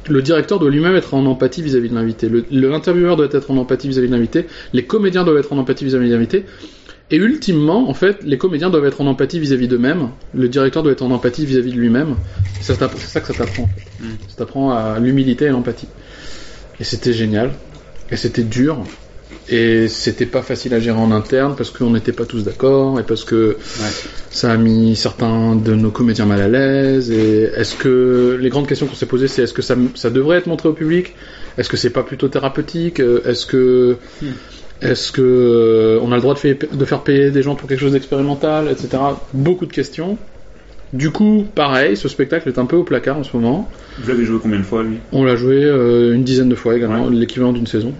le 0.08 0.22
directeur 0.22 0.58
doit 0.58 0.70
lui-même 0.70 0.96
être 0.96 1.14
en 1.14 1.24
empathie 1.26 1.62
vis-à-vis 1.62 1.88
de 1.88 1.94
l'invité 1.94 2.28
le, 2.28 2.44
le 2.50 2.72
intervieweur 2.74 3.16
doit 3.16 3.26
être 3.30 3.50
en 3.50 3.56
empathie 3.56 3.88
vis-à-vis 3.88 4.08
de 4.08 4.12
l'invité 4.12 4.46
les 4.72 4.84
comédiens 4.84 5.22
doivent 5.24 5.38
être 5.38 5.52
en 5.52 5.58
empathie 5.58 5.84
vis-à-vis 5.84 6.08
de 6.08 6.14
l'invité 6.14 6.44
et 7.10 7.16
ultimement 7.16 7.88
en 7.88 7.94
fait 7.94 8.18
les 8.22 8.38
comédiens 8.38 8.70
doivent 8.70 8.86
être 8.86 9.00
en 9.00 9.06
empathie 9.06 9.38
vis-à-vis 9.38 9.68
d'eux-mêmes 9.68 10.08
le 10.34 10.48
directeur 10.48 10.82
doit 10.82 10.92
être 10.92 11.02
en 11.02 11.10
empathie 11.10 11.44
vis-à-vis 11.46 11.72
de 11.72 11.76
lui-même 11.78 12.16
c'est 12.60 12.74
ça 12.74 12.88
que 12.88 12.98
ça 12.98 13.20
t'apprend 13.34 13.64
en 13.64 13.68
fait. 13.68 14.04
Mm. 14.04 14.08
ça 14.28 14.36
t'apprend 14.38 14.70
à 14.70 14.98
l'humilité 14.98 15.46
et 15.46 15.50
l'empathie 15.50 15.88
et 16.80 16.84
c'était 16.84 17.12
génial 17.12 17.52
et 18.10 18.16
c'était 18.16 18.42
dur 18.42 18.84
et 19.48 19.88
c'était 19.88 20.26
pas 20.26 20.40
facile 20.42 20.72
à 20.72 20.80
gérer 20.80 20.98
en 20.98 21.10
interne 21.12 21.54
parce 21.56 21.70
qu'on 21.70 21.90
n'était 21.90 22.12
pas 22.12 22.24
tous 22.24 22.44
d'accord 22.44 22.98
et 22.98 23.02
parce 23.02 23.24
que 23.24 23.58
ça 24.30 24.50
a 24.52 24.56
mis 24.56 24.96
certains 24.96 25.54
de 25.54 25.74
nos 25.74 25.90
comédiens 25.90 26.24
mal 26.24 26.40
à 26.40 26.48
l'aise. 26.48 27.10
Et 27.10 27.42
est-ce 27.54 27.74
que 27.74 28.38
les 28.40 28.48
grandes 28.48 28.66
questions 28.66 28.86
qu'on 28.86 28.94
s'est 28.94 29.04
posées, 29.06 29.28
c'est 29.28 29.42
est-ce 29.42 29.52
que 29.52 29.60
ça, 29.60 29.76
ça 29.96 30.08
devrait 30.08 30.38
être 30.38 30.46
montré 30.46 30.68
au 30.70 30.72
public? 30.72 31.14
Est-ce 31.58 31.68
que 31.68 31.76
c'est 31.76 31.90
pas 31.90 32.02
plutôt 32.02 32.28
thérapeutique? 32.28 33.00
Euh, 33.00 33.20
Est-ce 33.26 33.44
que 33.44 33.98
Hmm. 34.22 34.28
Est-ce 34.84 35.10
que 35.12 35.22
euh, 35.22 35.98
on 36.02 36.12
a 36.12 36.16
le 36.16 36.20
droit 36.20 36.34
de, 36.34 36.38
faire- 36.38 36.56
de 36.72 36.84
faire 36.84 37.00
payer 37.02 37.30
des 37.30 37.42
gens 37.42 37.54
pour 37.56 37.68
quelque 37.68 37.80
chose 37.80 37.92
d'expérimental, 37.92 38.68
etc. 38.70 38.88
Beaucoup 39.32 39.66
de 39.66 39.72
questions. 39.72 40.18
Du 40.92 41.10
coup, 41.10 41.44
pareil, 41.54 41.96
ce 41.96 42.08
spectacle 42.08 42.48
est 42.48 42.58
un 42.58 42.66
peu 42.66 42.76
au 42.76 42.84
placard 42.84 43.18
en 43.18 43.24
ce 43.24 43.36
moment. 43.36 43.68
Vous 43.98 44.08
l'avez 44.08 44.24
joué 44.24 44.38
combien 44.40 44.58
de 44.58 44.64
fois 44.64 44.82
lui? 44.84 44.98
On 45.10 45.24
l'a 45.24 45.34
joué 45.34 45.64
euh, 45.64 46.14
une 46.14 46.22
dizaine 46.22 46.48
de 46.48 46.54
fois 46.54 46.76
également, 46.76 47.08
l'équivalent 47.10 47.52
d'une 47.52 47.66
saison. 47.66 47.92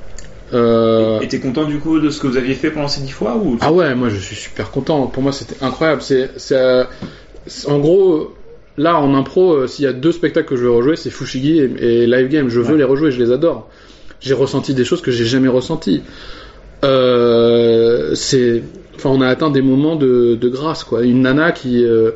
Euh, 0.53 1.18
Et 1.20 1.27
t'es 1.27 1.40
content 1.40 1.64
du 1.64 1.79
coup 1.79 1.99
de 1.99 2.11
ce 2.11 2.20
que 2.20 2.27
vous 2.29 2.37
aviez 2.37 2.55
fait 2.55 2.70
pendant 2.70 2.87
ces 2.87 3.01
dix 3.01 3.11
fois 3.11 3.37
ou? 3.37 3.57
Ah 3.62 3.73
ouais, 3.73 3.94
moi 3.97 4.11
je 4.11 4.16
suis 4.16 4.37
super 4.37 4.70
content. 4.70 5.07
Pour 5.09 5.23
moi 5.23 5.33
c'était 5.33 5.57
incroyable. 5.64 6.03
C'est, 6.03 6.31
c'est, 6.37 6.55
euh, 6.57 6.85
en 7.66 7.79
gros, 7.81 8.33
là 8.77 9.01
en 9.01 9.14
impro, 9.14 9.66
s'il 9.66 9.85
y 9.87 9.88
a 9.88 9.92
deux 9.92 10.12
spectacles 10.12 10.47
que 10.47 10.57
je 10.57 10.62
veux 10.64 10.70
rejouer, 10.70 10.94
c'est 10.97 11.11
Fushigi 11.11 11.59
et, 11.59 12.03
et 12.03 12.07
Live 12.07 12.29
Game. 12.29 12.49
Je 12.49 12.61
veux 12.61 12.73
Ouais. 12.75 12.79
les 12.79 12.85
rejouer, 12.85 13.11
je 13.11 13.20
les 13.20 13.33
adore. 13.33 13.68
J'ai 14.20 14.35
ressenti 14.35 14.75
des 14.75 14.85
choses 14.85 15.01
que 15.03 15.11
j'ai 15.11 15.25
jamais 15.27 15.49
ressenties. 15.49 16.03
Euh, 16.85 18.14
c'est, 18.14 18.62
enfin, 18.94 19.11
on 19.11 19.20
a 19.20 19.29
atteint 19.29 19.51
des 19.51 19.62
moments 19.62 19.97
de, 19.97 20.37
de 20.40 20.49
grâce 20.49 20.85
quoi. 20.85 21.03
Une 21.03 21.23
nana 21.23 21.53
qui 21.53 21.85
euh, 21.85 22.12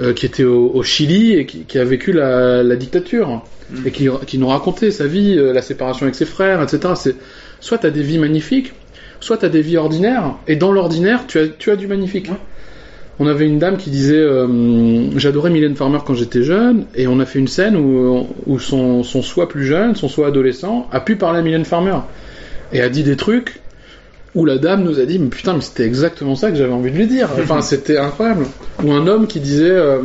euh, 0.00 0.12
qui 0.12 0.26
était 0.26 0.44
au, 0.44 0.70
au 0.74 0.82
Chili 0.82 1.34
et 1.34 1.46
qui, 1.46 1.64
qui 1.64 1.78
a 1.78 1.84
vécu 1.84 2.12
la, 2.12 2.62
la 2.62 2.76
dictature 2.76 3.42
Mm. 3.70 3.86
et 3.86 3.90
qui, 3.90 4.08
qui 4.26 4.38
nous 4.38 4.48
racontait 4.48 4.90
sa 4.90 5.06
vie, 5.06 5.36
la 5.36 5.62
séparation 5.62 6.04
avec 6.04 6.14
ses 6.14 6.26
frères, 6.26 6.62
etc. 6.62 6.94
C'est 6.96 7.16
soit 7.60 7.78
t'as 7.78 7.90
des 7.90 8.02
vies 8.02 8.18
magnifiques, 8.18 8.72
soit 9.20 9.38
t'as 9.38 9.48
des 9.48 9.62
vies 9.62 9.76
ordinaires, 9.76 10.34
et 10.48 10.56
dans 10.56 10.72
l'ordinaire, 10.72 11.26
tu 11.26 11.38
as, 11.38 11.48
tu 11.48 11.70
as 11.70 11.76
du 11.76 11.86
magnifique. 11.86 12.28
Ouais. 12.28 12.36
On 13.18 13.26
avait 13.26 13.46
une 13.46 13.58
dame 13.58 13.76
qui 13.76 13.90
disait 13.90 14.16
euh, 14.16 15.10
J'adorais 15.18 15.50
Mylène 15.50 15.76
Farmer 15.76 15.98
quand 16.04 16.14
j'étais 16.14 16.42
jeune, 16.42 16.86
et 16.94 17.06
on 17.06 17.20
a 17.20 17.26
fait 17.26 17.38
une 17.38 17.48
scène 17.48 17.76
où, 17.76 18.26
où 18.46 18.58
son, 18.58 19.02
son 19.02 19.22
soi 19.22 19.48
plus 19.48 19.66
jeune, 19.66 19.94
son 19.94 20.08
soi 20.08 20.28
adolescent, 20.28 20.88
a 20.90 21.00
pu 21.00 21.16
parler 21.16 21.40
à 21.40 21.42
Mylène 21.42 21.66
Farmer. 21.66 21.98
Et 22.72 22.80
a 22.80 22.88
dit 22.88 23.02
des 23.02 23.16
trucs 23.16 23.60
où 24.34 24.44
la 24.44 24.58
dame 24.58 24.84
nous 24.84 25.00
a 25.00 25.06
dit 25.06 25.18
Mais 25.18 25.28
putain, 25.28 25.54
mais 25.54 25.60
c'était 25.60 25.84
exactement 25.84 26.36
ça 26.36 26.50
que 26.50 26.56
j'avais 26.56 26.72
envie 26.72 26.90
de 26.90 26.96
lui 26.96 27.06
dire. 27.06 27.28
Enfin, 27.40 27.60
c'était 27.62 27.98
incroyable. 27.98 28.46
Ou 28.82 28.92
un 28.92 29.06
homme 29.06 29.26
qui 29.26 29.40
disait 29.40 29.70
euh, 29.70 30.00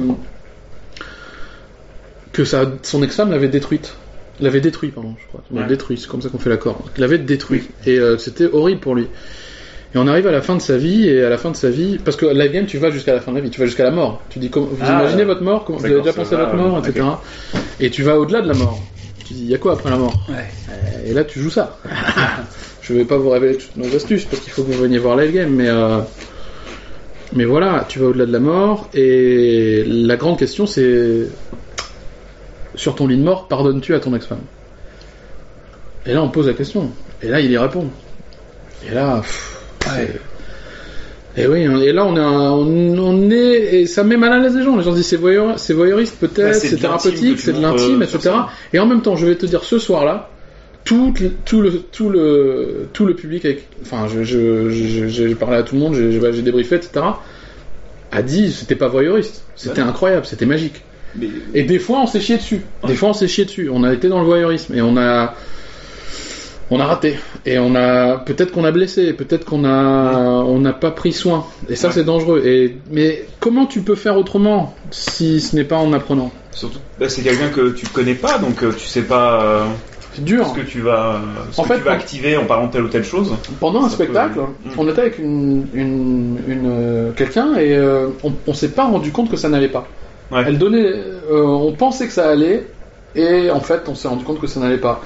que 2.32 2.44
sa, 2.44 2.66
son 2.84 3.04
ex-femme 3.04 3.32
l'avait 3.32 3.48
détruite. 3.48 3.96
L'avait 4.42 4.62
détruit, 4.62 4.90
pardon, 4.90 5.16
je 5.22 5.28
crois. 5.28 5.42
Ouais. 5.50 5.62
l'avait 5.62 5.70
détruit, 5.70 5.98
c'est 5.98 6.10
comme 6.10 6.22
ça 6.22 6.30
qu'on 6.30 6.40
fait 6.40 6.50
l'accord. 6.50 6.84
Il 6.98 7.02
l'avait 7.02 7.18
détruit. 7.18 7.64
Et 7.86 7.98
euh, 8.00 8.18
c'était 8.18 8.48
horrible 8.52 8.82
pour 8.82 8.96
lui. 8.96 9.08
Et 9.94 9.98
on 9.98 10.08
arrive 10.08 10.28
à 10.28 10.32
la 10.32 10.42
fin 10.42 10.58
de 10.58 10.62
sa 10.62 10.76
vie, 10.76 11.08
et 11.08 11.24
à 11.24 11.30
la 11.30 11.38
fin 11.38 11.52
de 11.52 11.56
sa 11.56 11.70
vie, 11.70 12.00
parce 12.04 12.18
que 12.18 12.26
live 12.26 12.52
game, 12.52 12.66
tu 12.66 12.78
vas 12.78 12.92
jusqu'à 12.92 13.14
la 13.14 13.22
fin 13.22 13.32
de 13.32 13.38
la 13.38 13.44
vie, 13.44 13.50
tu 13.50 13.62
vas 13.62 13.66
jusqu'à 13.66 13.86
la 13.86 13.92
mort. 13.92 14.22
Tu 14.30 14.40
dis, 14.40 14.50
vous 14.54 14.68
Ah, 14.82 15.00
imaginez 15.00 15.24
votre 15.24 15.42
mort, 15.42 15.64
comment, 15.64 15.78
vous 15.78 15.86
avez 15.86 16.02
déjà 16.02 16.12
pensé 16.12 16.36
à 16.36 16.40
votre 16.40 16.56
mort, 16.56 16.86
etc. 16.86 17.06
Et 17.80 17.90
tu 17.90 18.04
vas 18.04 18.20
au-delà 18.20 18.42
de 18.42 18.50
la 18.50 18.56
mort. 18.56 18.78
Tu 19.26 19.34
dis, 19.34 19.44
il 19.44 19.50
y 19.50 19.56
a 19.56 19.58
quoi 19.58 19.74
après 19.74 19.90
la 19.90 19.98
mort? 19.98 20.14
Ouais. 20.28 20.46
Et 21.06 21.14
là, 21.14 21.24
tu 21.24 21.40
joues 21.40 21.50
ça. 21.50 21.80
je 22.88 22.94
vais 22.94 23.06
pas 23.06 23.18
vous 23.18 23.30
révéler 23.30 23.58
toutes 23.58 23.76
nos 23.78 23.96
astuces, 23.96 24.26
parce 24.26 24.42
qu'il 24.42 24.52
faut 24.54 24.64
que 24.64 24.72
vous 24.72 24.82
veniez 24.82 25.00
voir 25.00 25.18
live 25.18 25.34
game, 25.34 25.50
mais 25.50 25.68
euh, 25.68 26.00
mais 27.34 27.46
voilà, 27.46 27.86
tu 27.90 28.00
vas 28.00 28.08
au-delà 28.08 28.26
de 28.26 28.32
la 28.32 28.40
mort, 28.40 28.90
et 28.94 29.84
la 29.88 30.16
grande 30.16 30.38
question, 30.38 30.66
c'est 30.68 31.28
sur 32.76 32.96
ton 32.96 33.08
lit 33.08 33.18
de 33.18 33.24
mort, 33.24 33.48
pardonnes-tu 33.48 33.94
à 33.96 34.00
ton 34.00 34.14
ex-femme? 34.16 34.42
Et 36.06 36.14
là, 36.14 36.22
on 36.22 36.30
pose 36.30 36.48
la 36.48 36.54
question. 36.54 36.92
Et 37.24 37.28
là, 37.30 37.40
il 37.40 37.50
y 37.52 37.58
répond. 37.58 37.88
Et 38.88 38.94
là, 38.94 39.18
pff, 39.22 39.60
c'est- 39.88 41.42
et 41.42 41.48
oui, 41.48 41.66
hein, 41.66 41.80
et 41.82 41.92
là 41.92 42.06
on 42.06 42.16
est, 42.16 42.20
un- 42.20 42.52
on, 42.52 42.98
on 42.98 43.30
est, 43.32 43.36
et 43.82 43.86
ça 43.88 44.04
met 44.06 44.16
mal 44.16 44.32
à 44.32 44.40
l'aise 44.40 44.56
les 44.56 44.64
gens. 44.64 44.78
Les 44.78 44.84
gens 44.84 44.92
se 44.92 44.98
disent 44.98 45.08
c'est 45.08 45.16
voyeur, 45.18 45.56
voyeuriste 45.74 46.18
Bah, 46.22 46.28
peut-être, 46.30 46.54
c'est 46.56 46.68
c'est 46.70 46.76
thérapeutique, 46.78 47.40
c'est 47.40 47.52
de 47.54 47.62
l'intime, 47.62 48.04
etc. 48.04 48.30
Et 48.72 48.80
en 48.80 48.86
même 48.86 49.02
temps, 49.02 49.16
je 49.16 49.26
vais 49.26 49.36
te 49.36 49.46
dire 49.46 49.64
ce 49.64 49.80
soir-là, 49.80 50.30
tout, 50.86 51.14
le- 51.20 51.32
tout 51.44 51.62
le, 51.62 51.72
tout 51.92 52.10
le, 52.10 52.88
tout 52.94 53.06
le 53.06 53.14
public, 53.16 53.44
avec, 53.44 53.68
enfin, 53.82 54.08
je, 54.08 54.24
je, 54.24 54.70
je- 54.70 55.08
j'ai 55.08 55.36
parlé 55.36 55.58
à 55.58 55.64
tout 55.64 55.76
le 55.76 55.82
monde, 55.82 55.94
j'ai, 55.96 56.12
j'ai 56.32 56.42
débriefé, 56.42 56.76
etc. 56.76 57.06
A 58.12 58.22
dit 58.22 58.52
c'était 58.54 58.76
pas 58.76 58.88
voyeuriste, 58.88 59.44
c'était 59.58 59.82
incroyable, 59.82 60.26
c'était 60.26 60.46
magique. 60.46 60.84
Mais- 61.18 61.28
Et 61.54 61.64
des 61.64 61.80
fois, 61.80 62.00
on 62.02 62.08
s'est 62.08 62.22
chié 62.22 62.38
dessus. 62.38 62.62
Des 62.88 62.96
fois, 62.96 63.10
on 63.10 63.14
s'est 63.14 63.28
chié 63.28 63.46
dessus. 63.46 63.70
On 63.72 63.84
a 63.84 63.94
été 63.94 64.08
dans 64.10 64.20
le 64.20 64.26
voyeurisme 64.26 64.74
et 64.76 64.82
on 64.82 64.96
a, 64.98 65.34
on 66.72 66.80
a 66.80 66.86
raté. 66.86 67.16
Et 67.46 67.58
on 67.58 67.74
a, 67.76 68.18
peut-être 68.18 68.52
qu'on 68.52 68.64
a 68.66 68.72
blessé, 68.72 69.14
peut-être 69.14 69.46
qu'on 69.46 69.64
a, 69.66 70.44
on 70.46 70.60
n'a 70.60 70.74
pas 70.74 70.92
pris 70.92 71.14
soin. 71.14 71.46
Et 71.70 71.76
ça, 71.76 71.88
Ouais. 71.88 71.94
c'est 71.96 72.04
dangereux. 72.04 72.42
Et, 72.46 72.78
mais 72.92 73.26
comment 73.40 73.66
tu 73.66 73.82
peux 73.82 73.96
faire 73.96 74.18
autrement 74.18 74.76
si 74.92 75.40
ce 75.42 75.56
n'est 75.56 75.64
pas 75.64 75.78
en 75.78 75.94
apprenant? 75.94 76.32
Surtout, 76.52 76.80
bah, 77.00 77.08
c'est 77.10 77.22
quelqu'un 77.22 77.50
que 77.50 77.72
tu 77.72 77.86
connais 77.88 78.16
pas, 78.16 78.38
donc 78.38 78.64
euh, 78.64 78.72
tu 78.78 78.86
sais 78.86 79.02
pas 79.04 79.44
euh, 79.44 79.66
C'est 80.16 80.24
dur. 80.26 80.48
ce 80.48 80.54
que 80.60 80.66
tu 80.66 80.80
vas, 80.82 81.22
ce 81.52 81.60
En 81.60 81.64
que 81.64 81.70
fait, 81.70 81.78
tu 81.80 81.84
vas 81.86 81.92
activer 81.92 82.38
en 82.38 82.46
parlant 82.46 82.68
de 82.68 82.72
telle 82.72 82.84
ou 82.84 82.88
telle 82.90 83.04
chose. 83.04 83.34
Pendant 83.60 83.82
un 83.82 83.88
peut- 83.88 83.90
spectacle, 83.94 84.40
Mm. 84.40 84.70
on 84.78 84.88
était 84.90 85.02
avec 85.02 85.20
une, 85.20 85.68
une, 85.74 86.38
une, 86.48 86.66
euh, 86.72 87.12
quelqu'un 87.12 87.56
et 87.58 87.76
euh, 87.76 88.08
on, 88.24 88.32
on 88.48 88.54
s'est 88.54 88.70
pas 88.72 88.86
rendu 88.86 89.12
compte 89.12 89.30
que 89.30 89.38
ça 89.38 89.50
n'allait 89.50 89.68
pas. 89.70 89.88
Ouais. 90.32 90.44
Elle 90.48 90.58
donnait, 90.58 90.86
euh, 91.32 91.44
on 91.44 91.72
pensait 91.74 92.08
que 92.08 92.14
ça 92.14 92.30
allait 92.30 92.66
et 93.16 93.50
en 93.52 93.60
fait, 93.62 93.82
on 93.88 93.96
s'est 93.96 94.08
rendu 94.08 94.24
compte 94.24 94.40
que 94.42 94.48
ça 94.48 94.60
n'allait 94.60 94.78
pas. 94.78 95.02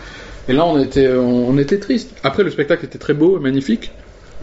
Et 0.47 0.53
là, 0.53 0.65
on 0.65 0.79
était, 0.79 1.09
on, 1.09 1.49
on 1.49 1.57
était 1.57 1.77
triste. 1.79 2.11
Après, 2.23 2.43
le 2.43 2.49
spectacle 2.49 2.85
était 2.85 2.97
très 2.97 3.13
beau, 3.13 3.39
magnifique, 3.39 3.91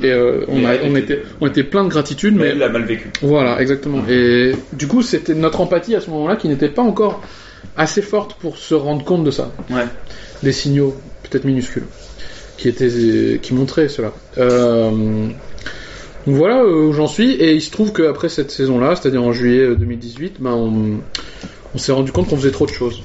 et 0.03 0.11
euh, 0.13 0.45
on, 0.49 0.65
a, 0.65 0.75
on 0.85 0.95
était- 0.95 1.23
on 1.41 1.47
était 1.49 1.65
plein 1.65 1.83
de 1.83 1.89
gratitude, 1.89 2.35
Mais 2.37 2.43
mais 2.45 2.49
elle 2.51 2.59
l'a 2.59 2.69
mal 2.69 2.83
vécu. 2.85 3.11
voilà, 3.23 3.61
exactement. 3.61 4.03
Et 4.09 4.53
du 4.75 4.87
coup, 4.87 5.03
c'était 5.03 5.35
notre 5.35 5.61
empathie 5.61 5.97
à 5.97 6.01
ce 6.01 6.11
moment-là 6.11 6.37
qui 6.37 6.49
n'était 6.49 6.69
pas 6.69 6.83
encore 6.83 7.23
assez 7.77 8.03
forte 8.03 8.35
pour 8.35 8.57
se 8.59 8.75
rendre 8.75 9.05
compte 9.05 9.25
de 9.25 9.31
ça 9.31 9.51
Ouais. 9.71 9.85
des 10.43 10.53
signaux, 10.53 10.95
peut-être 11.23 11.45
minuscules, 11.45 11.87
qui 12.57 12.69
étaient, 12.69 13.39
qui 13.43 13.55
montraient 13.55 13.89
cela. 13.89 14.13
Euh, 14.39 14.91
Donc 16.27 16.35
voilà 16.35 16.63
euh, 16.63 16.87
où 16.89 16.93
j'en 16.93 17.07
suis. 17.07 17.33
Et 17.33 17.53
il 17.55 17.63
se 17.63 17.71
trouve 17.71 17.93
qu'après 17.93 18.29
cette 18.29 18.51
saison-là, 18.51 18.97
c'est-à-dire 18.97 19.23
en 19.23 19.33
juillet 19.33 19.61
euh, 19.61 19.77
2018, 19.77 20.37
ben 20.41 20.51
on, 20.53 21.01
on 21.75 21.79
s'est 21.79 21.93
rendu 21.93 22.13
compte 22.13 22.29
qu'on 22.29 22.37
faisait 22.37 22.51
trop 22.51 22.67
de 22.67 22.73
choses. 22.73 23.03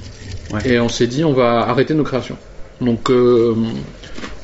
Ouais. 0.52 0.60
Et 0.74 0.80
on 0.80 0.88
s'est 0.88 1.06
dit 1.06 1.24
on 1.24 1.32
va 1.32 1.60
arrêter 1.60 1.94
nos 1.94 2.02
créations. 2.04 2.36
Donc 2.80 3.10
euh, 3.10 3.54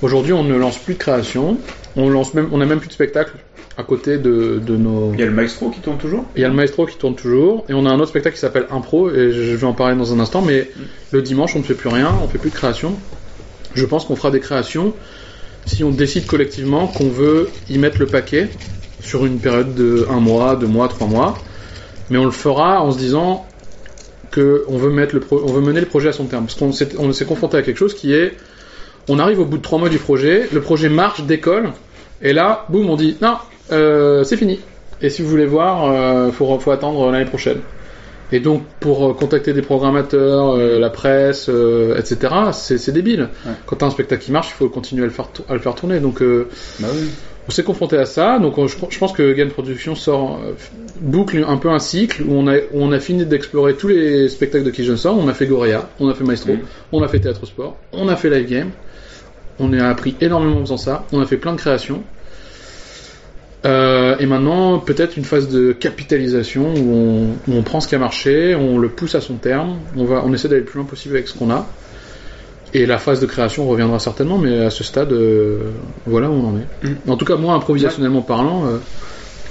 aujourd'hui 0.03 0.33
on 0.33 0.45
ne 0.45 0.55
lance 0.57 0.79
plus 0.79 0.95
de 0.95 0.99
création. 0.99 1.59
On 1.97 2.09
lance 2.09 2.35
même, 2.35 2.49
on 2.53 2.61
a 2.61 2.67
même 2.67 2.79
plus 2.79 2.89
de 2.89 2.93
spectacle 2.93 3.33
à 3.79 3.85
côté 3.85 4.19
de, 4.19 4.59
de 4.59 4.77
nos. 4.77 5.13
Il 5.15 5.21
y 5.21 5.23
a 5.23 5.27
le 5.27 5.33
maestro 5.33 5.71
qui 5.71 5.79
tourne 5.81 5.99
toujours 5.99 6.25
Il 6.35 6.43
y 6.43 6.45
a 6.45 6.49
le 6.49 6.55
maestro 6.55 6.85
qui 6.85 6.97
tourne 6.99 7.15
toujours, 7.15 7.65
et 7.69 7.75
on 7.75 7.87
a 7.87 7.91
un 7.91 7.95
autre 8.01 8.09
spectacle 8.09 8.35
qui 8.35 8.41
s'appelle 8.41 8.67
Impro, 8.71 9.09
et 9.11 9.31
je 9.31 9.55
vais 9.55 9.67
en 9.67 9.73
parler 9.73 9.97
dans 9.97 10.13
un 10.13 10.19
instant, 10.19 10.43
mais 10.43 10.69
le 11.13 11.23
dimanche 11.23 11.55
on 11.55 11.61
ne 11.61 11.65
fait 11.65 11.75
plus 11.75 11.89
rien, 11.89 12.13
on 12.23 12.27
fait 12.27 12.39
plus 12.39 12.51
de 12.51 12.57
création. 12.57 12.97
Je 13.75 13.87
pense 13.87 14.05
qu'on 14.05 14.17
fera 14.17 14.33
des 14.33 14.41
créations 14.41 14.93
si 15.65 15.85
on 15.85 15.91
décide 15.91 16.27
collectivement 16.27 16.89
qu'on 16.89 17.09
veut 17.09 17.51
y 17.71 17.79
mettre 17.79 18.01
le 18.01 18.07
paquet 18.07 18.49
sur 19.01 19.25
une 19.27 19.39
période 19.39 19.75
de 19.77 20.07
un 20.11 20.19
mois, 20.19 20.57
deux 20.57 20.67
mois, 20.67 20.89
trois 20.89 21.07
mois, 21.07 21.39
mais 22.11 22.19
on 22.19 22.25
le 22.25 22.31
fera 22.33 22.83
en 22.83 22.91
se 22.91 22.99
disant 22.99 23.47
que 24.33 24.65
on 24.69 24.77
veut 24.77 24.91
mettre 24.91 25.15
le 25.15 25.21
pro- 25.21 25.43
on 25.45 25.53
veut 25.53 25.61
mener 25.61 25.79
le 25.81 25.87
projet 25.87 26.09
à 26.09 26.13
son 26.13 26.25
terme, 26.25 26.47
parce 26.47 26.59
qu'on 26.59 26.73
s'est 26.73 26.89
on 26.99 27.13
s'est 27.13 27.27
confronté 27.27 27.57
à 27.59 27.63
quelque 27.63 27.79
chose 27.79 27.95
qui 27.95 28.13
est 28.13 28.33
on 29.09 29.21
arrive 29.21 29.39
au 29.39 29.45
bout 29.45 29.59
de 29.59 29.63
trois 29.63 29.79
mois 29.79 29.89
du 29.89 29.99
projet, 29.99 30.49
le 30.53 30.61
projet 30.61 30.89
marche, 30.89 31.23
décolle, 31.23 31.71
et 32.21 32.33
là, 32.33 32.67
boum, 32.71 32.91
on 32.91 32.97
dit 32.97 33.17
non, 33.23 33.37
euh, 33.73 34.25
c'est 34.25 34.37
fini. 34.37 34.61
Et 35.01 35.11
si 35.11 35.23
vous 35.23 35.29
voulez 35.29 35.47
voir, 35.47 35.91
euh, 35.91 36.31
faut, 36.33 36.59
faut 36.59 36.71
attendre 36.71 37.11
l'année 37.11 37.25
prochaine. 37.25 37.59
Et 38.33 38.41
donc, 38.41 38.63
pour 38.81 39.09
euh, 39.09 39.15
contacter 39.15 39.53
des 39.53 39.63
programmateurs, 39.63 40.57
la 40.57 40.91
presse, 40.91 41.49
etc., 41.97 42.19
c'est 42.53 42.93
débile. 42.93 43.29
Ouais. 43.47 43.53
Quand 43.67 43.77
t'as 43.77 43.87
un 43.87 43.91
spectacle 43.91 44.23
qui 44.25 44.33
marche, 44.33 44.49
il 44.51 44.55
faut 44.57 44.69
continuer 44.69 45.03
à 45.03 45.07
le 45.07 45.13
faire, 45.13 45.29
tou- 45.29 45.45
à 45.49 45.55
le 45.55 45.61
faire 45.61 45.75
tourner. 45.75 45.99
Donc, 46.01 46.21
Bah 46.21 46.89
oui. 46.93 47.09
on 47.49 47.51
s'est 47.51 47.63
confronté 47.63 47.97
à 47.97 48.05
ça. 48.07 48.39
Donc, 48.39 48.57
je, 48.67 48.77
je 48.91 48.99
pense 48.99 49.13
que 49.13 49.33
Game 49.33 49.49
Production 49.51 49.95
sort 49.95 50.41
boucle 51.01 51.45
un 51.49 51.57
peu 51.57 51.71
un 51.71 51.79
cycle 51.79 52.23
où 52.25 52.33
on 52.35 52.49
a, 52.49 52.57
où 52.57 52.83
on 52.83 52.91
a 52.93 52.99
fini 52.99 53.25
d'explorer 53.25 53.75
tous 53.75 53.89
les 53.89 54.29
spectacles 54.29 54.65
de 54.65 54.71
qui 54.71 54.85
je 54.85 54.97
sors. 54.97 55.17
On 55.17 55.29
a 55.29 55.33
fait 55.33 55.47
Goria, 55.47 55.89
on 56.01 56.09
a 56.09 56.15
fait 56.15 56.25
Maestro, 56.25 56.53
on 56.93 57.03
a 57.03 57.09
fait 57.09 57.21
Théâtre 57.21 57.47
Sport, 57.47 57.77
on 57.93 58.09
a 58.09 58.17
fait 58.17 58.29
Live 58.31 58.49
Game. 58.51 58.71
On 59.61 59.73
a 59.73 59.87
appris 59.89 60.17
énormément 60.21 60.57
en 60.59 60.61
faisant 60.61 60.77
ça. 60.77 61.05
On 61.13 61.21
a 61.21 61.27
fait 61.27 61.37
plein 61.39 61.53
de 61.53 61.59
créations. 61.59 62.03
Euh, 63.65 64.17
et 64.19 64.27
maintenant, 64.27 64.79
peut-être 64.79 65.17
une 65.17 65.25
phase 65.25 65.49
de 65.49 65.73
capitalisation 65.73 66.73
où 66.75 66.95
on, 66.95 67.23
où 67.49 67.57
on 67.57 67.63
prend 67.63 67.81
ce 67.81 67.89
qui 67.89 67.97
a 67.97 67.99
marché, 67.99 68.55
on 68.55 68.79
le 68.79 68.89
pousse 68.89 69.15
à 69.15 69.21
son 69.21 69.35
terme, 69.35 69.79
on, 69.97 70.05
va, 70.05 70.23
on 70.25 70.33
essaie 70.33 70.49
d'aller 70.49 70.61
le 70.61 70.67
plus 70.67 70.79
loin 70.79 70.87
possible 70.87 71.17
avec 71.17 71.29
ce 71.29 71.35
qu'on 71.35 71.51
a. 71.51 71.67
Et 72.75 72.87
la 72.87 72.99
phase 72.99 73.19
de 73.19 73.27
création 73.27 73.67
reviendra 73.67 73.99
certainement, 73.99 74.39
mais 74.39 74.65
à 74.65 74.71
ce 74.71 74.85
stade, 74.85 75.13
euh, 75.13 75.71
voilà 76.07 76.31
où 76.31 76.35
on 76.35 76.49
en 76.51 76.57
est. 76.59 76.89
Mm. 76.89 77.11
En 77.11 77.17
tout 77.17 77.25
cas, 77.25 77.37
moi, 77.37 77.55
improvisationnellement 77.55 78.23
parlant, 78.23 78.67
euh, 78.67 78.79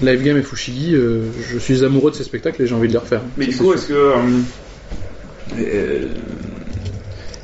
Live 0.01 0.23
Game 0.23 0.37
et 0.37 0.43
Fushigi, 0.43 0.95
euh, 0.95 1.23
je 1.49 1.57
suis 1.57 1.83
amoureux 1.83 2.11
de 2.11 2.15
ces 2.15 2.23
spectacles 2.23 2.61
et 2.61 2.67
j'ai 2.67 2.75
envie 2.75 2.87
de 2.87 2.93
les 2.93 2.99
refaire. 2.99 3.21
Mais 3.37 3.47
du 3.47 3.57
coup, 3.57 3.73
est-ce 3.73 3.87
que. 3.87 3.93
euh, 3.93 4.13
euh, 5.59 6.05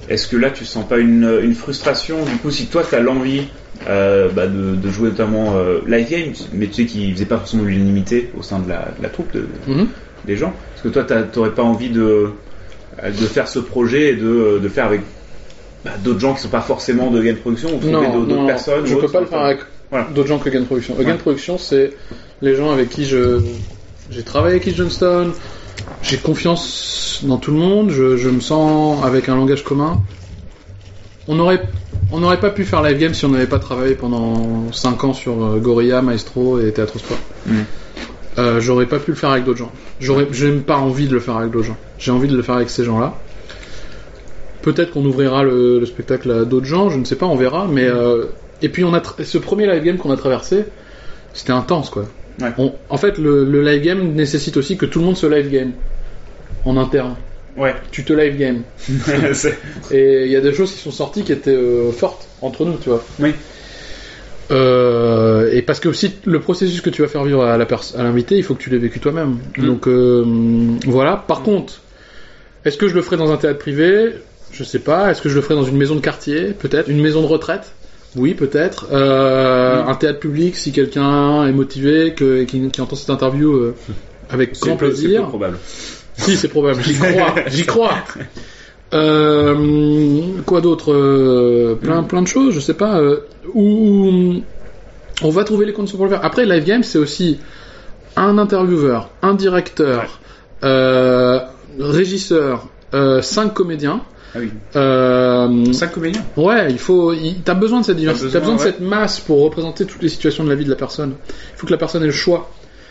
est-ce 0.10 0.28
que 0.28 0.38
là, 0.38 0.52
tu 0.52 0.66
sens 0.66 0.88
pas 0.88 1.00
une, 1.00 1.40
une 1.42 1.56
frustration 1.56 2.24
Du 2.26 2.36
coup, 2.38 2.52
si 2.52 2.68
toi, 2.68 2.84
tu 2.88 2.94
as 2.94 3.00
l'envie 3.00 3.48
euh, 3.88 4.30
bah, 4.30 4.48
de, 4.48 4.76
de 4.76 4.90
jouer 4.90 5.10
notamment 5.10 5.56
euh, 5.56 5.80
live 5.88 6.10
game, 6.10 6.32
mais 6.54 6.68
tu 6.68 6.74
sais 6.74 6.86
qu'il 6.86 7.14
faisait 7.14 7.26
pas 7.26 7.38
forcément 7.38 7.64
l'unanimité 7.64 8.32
au 8.38 8.42
sein 8.42 8.60
de 8.60 8.70
la, 8.70 8.90
de 8.98 9.04
la 9.04 9.10
troupe 9.10 9.32
de, 9.34 9.46
Mhm. 9.68 9.88
des 10.26 10.38
gens, 10.38 10.54
est-ce 10.76 10.84
que 10.84 10.90
toi, 10.90 11.04
t'aurais 11.04 11.52
pas 11.52 11.64
envie 11.64 11.90
de, 11.90 12.02
euh, 12.02 13.08
de 13.10 13.26
faire 13.26 13.48
ce 13.48 13.60
projet 13.60 14.10
et 14.12 14.16
de, 14.16 14.60
de 14.62 14.70
faire 14.70 14.86
avec 14.86 15.02
bah, 15.84 15.92
d'autres 16.04 16.20
gens 16.20 16.34
qui 16.34 16.42
sont 16.42 16.48
pas 16.50 16.62
forcément 16.62 17.12
de 17.12 17.22
game 17.22 17.36
production 17.36 17.70
ou 17.76 17.80
d'autres 18.26 18.46
personnes 18.46 18.86
je 18.86 18.96
peux 18.96 19.08
pas 19.10 19.20
le 19.20 19.26
faire 19.26 19.42
avec 19.42 19.60
Voilà. 19.92 20.08
d'autres 20.16 20.30
gens 20.30 20.40
que 20.40 20.50
Gain 20.50 20.64
Production. 20.64 20.96
Ouais. 20.98 21.04
Gain 21.04 21.18
Production, 21.18 21.58
c'est 21.58 21.92
les 22.42 22.56
gens 22.56 22.72
avec 22.72 22.90
qui 22.90 23.04
je 23.06 23.42
j'ai 24.12 24.24
travaillé 24.24 24.56
avec 24.56 24.64
Keith 24.64 24.76
Johnston, 24.78 25.32
j'ai 26.04 26.18
confiance 26.18 27.22
dans 27.24 27.38
tout 27.38 27.52
le 27.52 27.58
monde, 27.58 27.90
je, 27.90 28.16
je 28.18 28.30
me 28.30 28.40
sens 28.40 29.04
avec 29.04 29.28
un 29.30 29.36
langage 29.36 29.64
commun. 29.64 30.02
On 31.28 31.40
aurait 31.40 31.62
on 32.12 32.20
n'aurait 32.20 32.40
pas 32.40 32.50
pu 32.50 32.64
faire 32.66 32.82
live 32.84 32.98
game 32.98 33.14
si 33.14 33.26
on 33.26 33.30
n'avait 33.30 33.48
pas 33.48 33.60
travaillé 33.60 33.96
pendant 33.96 34.72
5 34.72 35.04
ans 35.04 35.14
sur 35.14 35.44
euh, 35.44 35.58
Gorilla, 35.60 36.02
Maestro 36.02 36.60
et 36.60 36.72
Théâtre 36.72 37.00
Sport. 37.00 37.18
Mhm. 37.48 37.66
Euh, 38.40 38.60
j'aurais 38.60 38.88
pas 38.88 39.00
pu 39.00 39.12
le 39.12 39.18
faire 39.18 39.30
avec 39.32 39.46
d'autres 39.46 39.60
gens. 39.60 39.72
J'aurais, 40.00 40.28
j'ai 40.32 40.48
même 40.50 40.64
pas 40.64 40.78
envie 40.78 41.08
de 41.08 41.14
le 41.14 41.20
faire 41.20 41.38
avec 41.38 41.52
d'autres 41.52 41.68
gens. 41.68 41.78
J'ai 41.98 42.12
envie 42.12 42.28
de 42.28 42.36
le 42.36 42.42
faire 42.44 42.56
avec 42.56 42.70
ces 42.70 42.84
gens-là. 42.84 43.14
Peut-être 44.62 44.92
qu'on 44.92 45.06
ouvrira 45.06 45.44
le, 45.44 45.80
le 45.80 45.86
spectacle 45.86 46.32
à 46.32 46.46
d'autres 46.46 46.66
gens, 46.66 46.90
je 46.90 46.98
ne 46.98 47.04
sais 47.06 47.16
pas, 47.16 47.26
on 47.26 47.36
verra. 47.36 47.68
Mais 47.70 47.86
euh, 47.86 48.26
et 48.62 48.70
puis 48.70 48.84
on 48.84 48.94
a 48.94 49.02
ce 49.24 49.38
premier 49.38 49.68
live 49.68 49.84
game 49.84 49.98
qu'on 49.98 50.12
a 50.12 50.18
traversé, 50.18 50.66
c'était 51.34 51.52
intense 51.54 51.90
quoi. 51.90 52.06
Ouais. 52.42 52.52
On- 52.58 52.74
en 52.90 52.98
fait, 52.98 53.18
le, 53.18 53.44
le 53.46 53.62
live 53.64 53.82
game 53.84 54.14
nécessite 54.14 54.58
aussi 54.58 54.78
que 54.78 54.86
tout 54.86 55.00
le 55.00 55.06
monde 55.06 55.18
se 55.18 55.28
live 55.28 55.50
game 55.52 55.72
en 56.66 56.78
interne. 56.78 57.16
Ouais. 57.58 57.76
Tu 57.92 58.04
te 58.04 58.14
live 58.14 58.38
game. 58.38 58.62
Et 59.92 60.26
il 60.26 60.32
y 60.32 60.36
a 60.36 60.42
des 60.42 60.54
choses 60.54 60.72
qui 60.72 60.80
sont 60.80 60.92
sorties 60.92 61.24
qui 61.24 61.32
étaient 61.34 61.52
euh, 61.52 61.92
fortes 61.92 62.28
entre 62.42 62.66
nous, 62.66 62.78
tu 62.78 62.90
vois. 62.90 63.04
oui. 63.20 63.32
Euh, 64.52 65.50
et 65.54 65.62
parce 65.62 65.80
que 65.80 65.88
aussi 65.88 66.14
le 66.26 66.40
processus 66.40 66.82
que 66.82 66.90
tu 66.90 67.02
vas 67.02 67.08
faire 67.08 67.24
vivre 67.24 67.44
à 67.44 67.58
la 67.58 67.66
pers- 67.66 67.96
à 67.98 68.04
l'invité, 68.04 68.36
il 68.36 68.44
faut 68.44 68.54
que 68.56 68.62
tu 68.62 68.70
l'aies 68.70 68.78
vécu 68.78 69.00
toi-même. 69.00 69.38
Mm. 69.58 69.66
Donc 69.66 69.88
euh, 69.88 70.24
voilà. 70.86 71.16
Par 71.28 71.44
contre, 71.44 71.80
est-ce 72.66 72.78
que 72.78 72.88
je 72.90 72.94
le 72.94 73.02
ferai 73.02 73.18
dans 73.18 73.32
un 73.32 73.38
théâtre 73.38 73.60
privé? 73.60 74.12
Je 74.52 74.64
sais 74.64 74.80
pas. 74.80 75.10
Est-ce 75.10 75.22
que 75.22 75.30
je 75.30 75.36
le 75.36 75.42
ferai 75.42 75.56
dans 75.56 75.64
une 75.64 75.78
maison 75.78 75.96
de 75.96 76.02
quartier? 76.02 76.48
Peut-être. 76.60 76.90
Une 76.90 77.02
maison 77.02 77.22
de 77.22 77.28
retraite? 77.28 77.72
Oui, 78.16 78.34
peut-être. 78.34 78.88
Euh, 78.92 79.82
Mm. 79.84 79.90
Un 79.90 79.96
théâtre 79.96 80.20
public, 80.20 80.56
si 80.58 80.72
quelqu'un 80.72 81.48
est 81.48 81.52
motivé, 81.54 82.14
que, 82.14 82.42
et 82.42 82.46
qui, 82.46 82.68
qui 82.70 82.82
entend 82.82 82.96
cette 82.98 83.10
interview 83.10 83.74
avec 84.30 84.54
grand 84.60 84.72
c'est 84.72 84.78
peu 84.78 84.88
plaisir. 84.88 85.26
probable. 85.28 85.58
Si, 86.18 86.38
c'est 86.38 86.48
probable. 86.48 86.82
J'y 86.84 86.94
crois. 86.96 87.36
J'y 87.48 87.66
crois. 87.66 87.94
Euh, 88.94 90.24
quoi 90.46 90.62
d'autre 90.62 90.94
Euh, 90.94 91.76
Plein, 91.76 92.04
plein 92.04 92.22
de 92.22 92.28
choses. 92.28 92.54
Je 92.54 92.60
sais 92.60 92.76
pas. 92.76 93.00
euh, 93.00 93.22
où 93.54 94.42
on 95.22 95.30
va 95.30 95.44
trouver 95.44 95.66
les 95.66 95.74
conditions 95.74 95.98
pour 95.98 96.06
le 96.06 96.12
faire. 96.12 96.24
Après, 96.26 96.46
live 96.46 96.64
game, 96.66 96.84
c'est 96.84 97.00
aussi 97.00 97.40
un 98.16 98.38
intervieweur, 98.38 99.10
un 99.22 99.34
directeur, 99.34 100.20
régisseur, 101.80 102.68
cinq 103.22 103.54
comédiens. 103.54 104.02
Ah 104.36 104.40
oui. 104.40 104.50
Euh, 104.76 105.72
Cinq 105.74 105.92
comédiens? 105.92 106.24
Ouais, 106.38 106.72
il 106.72 106.80
faut. 106.80 107.14
T'as 107.46 107.54
besoin 107.54 107.82
de 107.82 107.86
cette 107.86 107.98
diversité. 107.98 108.26
besoin, 108.26 108.40
T'as 108.40 108.46
besoin 108.48 108.56
de 108.56 108.62
cette 108.72 108.80
masse 108.80 109.20
pour 109.20 109.44
représenter 109.44 109.86
toutes 109.86 110.02
les 110.02 110.10
situations 110.10 110.44
de 110.44 110.50
la 110.50 110.56
vie 110.56 110.66
de 110.66 110.72
la 110.72 110.76
personne. 110.76 111.14
Il 111.30 111.60
faut 111.60 111.68
que 111.68 111.72
la 111.72 111.78
personne 111.78 112.02
ait 112.02 112.08
le 112.08 112.12
choix. 112.12 112.50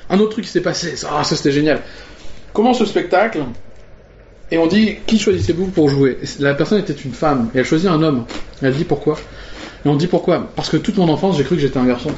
Un 0.08 0.20
autre 0.20 0.30
truc 0.32 0.44
qui 0.44 0.50
s'est 0.52 0.60
passé, 0.60 0.94
ça, 0.94 1.08
ça 1.24 1.34
c'était 1.36 1.50
génial. 1.50 1.80
Commence 2.52 2.80
le 2.80 2.86
spectacle 2.86 3.38
et 4.50 4.58
on 4.58 4.66
dit 4.66 4.96
qui 5.06 5.18
choisissez-vous 5.18 5.68
pour 5.68 5.88
jouer 5.88 6.18
La 6.38 6.54
personne 6.54 6.78
était 6.80 6.92
une 6.92 7.12
femme 7.12 7.48
et 7.54 7.58
elle 7.58 7.64
choisit 7.64 7.88
un 7.88 8.02
homme. 8.02 8.24
Elle 8.60 8.74
dit 8.74 8.84
pourquoi 8.84 9.18
Et 9.84 9.88
on 9.88 9.96
dit 9.96 10.06
pourquoi 10.06 10.50
Parce 10.54 10.68
que 10.68 10.76
toute 10.76 10.96
mon 10.98 11.08
enfance 11.08 11.38
j'ai 11.38 11.44
cru 11.44 11.56
que 11.56 11.62
j'étais 11.62 11.78
un 11.78 11.86
garçon. 11.86 12.10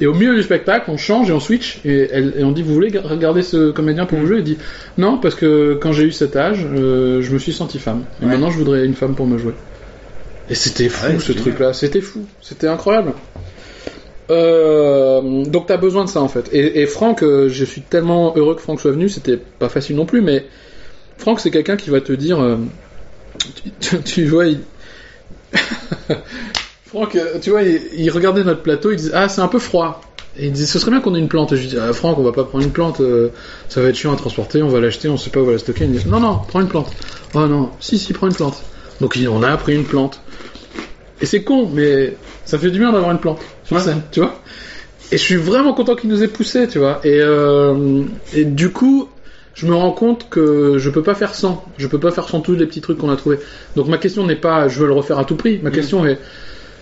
Et 0.00 0.06
au 0.06 0.14
milieu 0.14 0.34
du 0.34 0.42
spectacle, 0.42 0.90
on 0.90 0.96
change 0.96 1.30
et 1.30 1.32
on 1.32 1.38
switch 1.40 1.80
et, 1.84 2.08
elle- 2.12 2.34
et 2.38 2.44
on 2.44 2.50
dit 2.52 2.62
vous 2.62 2.74
voulez 2.74 2.90
ga- 2.90 3.02
regarder 3.02 3.42
ce 3.42 3.70
comédien 3.70 4.06
pour 4.06 4.18
vous 4.18 4.26
jouer 4.26 4.38
Il 4.38 4.44
dit 4.44 4.58
non 4.98 5.18
parce 5.18 5.34
que 5.34 5.74
quand 5.80 5.92
j'ai 5.92 6.04
eu 6.04 6.12
cet 6.12 6.36
âge, 6.36 6.66
euh, 6.72 7.20
je 7.22 7.32
me 7.32 7.38
suis 7.38 7.52
senti 7.52 7.78
femme. 7.78 8.04
Et 8.20 8.24
Ouais. 8.24 8.30
maintenant 8.32 8.50
je 8.50 8.58
voudrais 8.58 8.84
une 8.84 8.94
femme 8.94 9.14
pour 9.14 9.26
me 9.26 9.38
jouer. 9.38 9.54
Et 10.50 10.54
c'était 10.54 10.88
fou 10.88 11.06
Ah 11.08 11.12
ouais, 11.12 11.18
ce 11.20 11.32
truc-là, 11.32 11.72
c'était 11.72 12.00
fou, 12.02 12.26
c'était 12.42 12.68
incroyable. 12.68 13.12
Euh, 14.30 15.44
donc 15.44 15.66
t'as 15.66 15.76
besoin 15.76 16.04
de 16.04 16.08
ça 16.08 16.20
en 16.20 16.28
fait. 16.28 16.48
Et, 16.52 16.86
Franck, 16.86 17.22
euh, 17.22 17.48
je 17.48 17.64
suis 17.64 17.82
tellement 17.82 18.34
heureux 18.36 18.54
que 18.54 18.62
Franck 18.62 18.80
soit 18.80 18.92
venu, 18.92 19.08
c'était 19.08 19.36
pas 19.36 19.68
facile 19.68 19.96
non 19.96 20.06
plus, 20.06 20.22
mais 20.22 20.46
Franck 21.18 21.40
c'est 21.40 21.50
quelqu'un 21.50 21.76
qui 21.76 21.90
va 21.90 22.00
te 22.00 22.12
dire, 22.12 22.40
euh, 22.40 22.56
tu, 24.04 24.24
vois, 24.26 24.46
il... 24.46 24.60
Franck, 26.86 27.18
tu 27.42 27.50
vois, 27.50 27.62
il, 27.62 28.10
regardait 28.10 28.44
notre 28.44 28.62
plateau, 28.62 28.90
il 28.92 28.96
disait 28.96 29.12
ah 29.14 29.28
c'est 29.28 29.42
un 29.42 29.48
peu 29.48 29.58
froid. 29.58 30.00
Et 30.36 30.46
il 30.46 30.52
disait 30.52 30.66
ce 30.66 30.80
serait 30.80 30.90
bien 30.90 31.00
qu'on 31.00 31.14
ait 31.14 31.20
une 31.20 31.28
plante. 31.28 31.52
Et 31.52 31.56
je 31.56 31.68
dis 31.68 31.76
ah, 31.78 31.92
Franck, 31.92 32.18
on 32.18 32.22
va 32.22 32.32
pas 32.32 32.44
prendre 32.44 32.64
une 32.64 32.72
plante, 32.72 33.00
ça 33.68 33.82
va 33.82 33.88
être 33.88 33.94
chiant 33.94 34.12
à 34.12 34.16
transporter, 34.16 34.62
on 34.62 34.68
va 34.68 34.80
l'acheter, 34.80 35.08
on 35.08 35.16
sait 35.16 35.30
pas 35.30 35.40
où 35.40 35.42
on 35.42 35.46
va 35.46 35.52
la 35.52 35.58
stocker. 35.58 35.84
Il 35.84 35.92
dit 35.92 36.08
non 36.08 36.20
non, 36.20 36.40
prends 36.48 36.60
une 36.60 36.68
plante. 36.68 36.90
Oh 37.34 37.46
non, 37.46 37.70
si 37.78 37.98
si, 37.98 38.12
prends 38.12 38.26
une 38.26 38.34
plante. 38.34 38.62
Donc 39.00 39.18
on 39.30 39.42
a 39.42 39.56
pris 39.56 39.74
une 39.74 39.84
plante. 39.84 40.20
Et 41.20 41.26
c'est 41.26 41.42
con, 41.42 41.70
mais 41.72 42.16
ça 42.44 42.58
fait 42.58 42.70
du 42.70 42.78
bien 42.78 42.92
d'avoir 42.92 43.12
une 43.12 43.18
plante 43.18 43.38
sur 43.64 43.76
Ouais. 43.76 43.82
scène, 43.82 44.02
tu 44.12 44.20
vois. 44.20 44.34
Et 45.12 45.18
je 45.18 45.22
suis 45.22 45.36
vraiment 45.36 45.74
content 45.74 45.94
qu'il 45.96 46.10
nous 46.10 46.22
ait 46.22 46.28
poussé, 46.28 46.66
tu 46.68 46.78
vois. 46.78 47.00
Et, 47.04 47.18
euh, 47.20 48.02
et 48.34 48.44
du 48.44 48.70
coup, 48.70 49.08
je 49.54 49.66
me 49.66 49.74
rends 49.74 49.92
compte 49.92 50.28
que 50.30 50.78
je 50.78 50.90
peux 50.90 51.02
pas 51.02 51.14
faire 51.14 51.34
sans. 51.34 51.64
Je 51.78 51.86
peux 51.86 52.00
pas 52.00 52.10
faire 52.10 52.28
sans 52.28 52.40
tous 52.40 52.54
les 52.54 52.66
petits 52.66 52.80
trucs 52.80 52.98
qu'on 52.98 53.10
a 53.10 53.16
trouvés. 53.16 53.38
Donc 53.76 53.86
ma 53.88 53.98
question 53.98 54.26
n'est 54.26 54.34
pas 54.36 54.66
je 54.68 54.80
veux 54.80 54.86
le 54.86 54.92
refaire 54.94 55.18
à 55.18 55.24
tout 55.24 55.36
prix. 55.36 55.60
Ma 55.62 55.70
question 55.70 56.04
est 56.06 56.18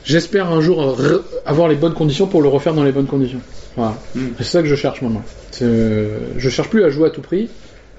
j'espère 0.05 0.51
un 0.51 0.61
jour 0.61 0.97
avoir 1.45 1.69
les 1.69 1.75
bonnes 1.77 1.95
conditions 1.95 2.27
pour 2.27 2.41
le 2.43 2.49
refaire 2.49 2.75
dans 2.75 2.85
les 2.85 2.93
bonnes 2.93 3.07
conditions. 3.07 3.41
Voilà. 3.77 3.99
Mm. 4.15 4.21
C'est 4.39 4.45
ça 4.45 4.63
que 4.63 4.69
je 4.69 4.75
cherche 4.77 5.03
maintenant. 5.03 5.23
Je 5.61 6.49
cherche 6.49 6.69
plus 6.71 6.85
à 6.85 6.91
jouer 6.91 7.09
à 7.09 7.11
tout 7.11 7.21
prix. 7.23 7.51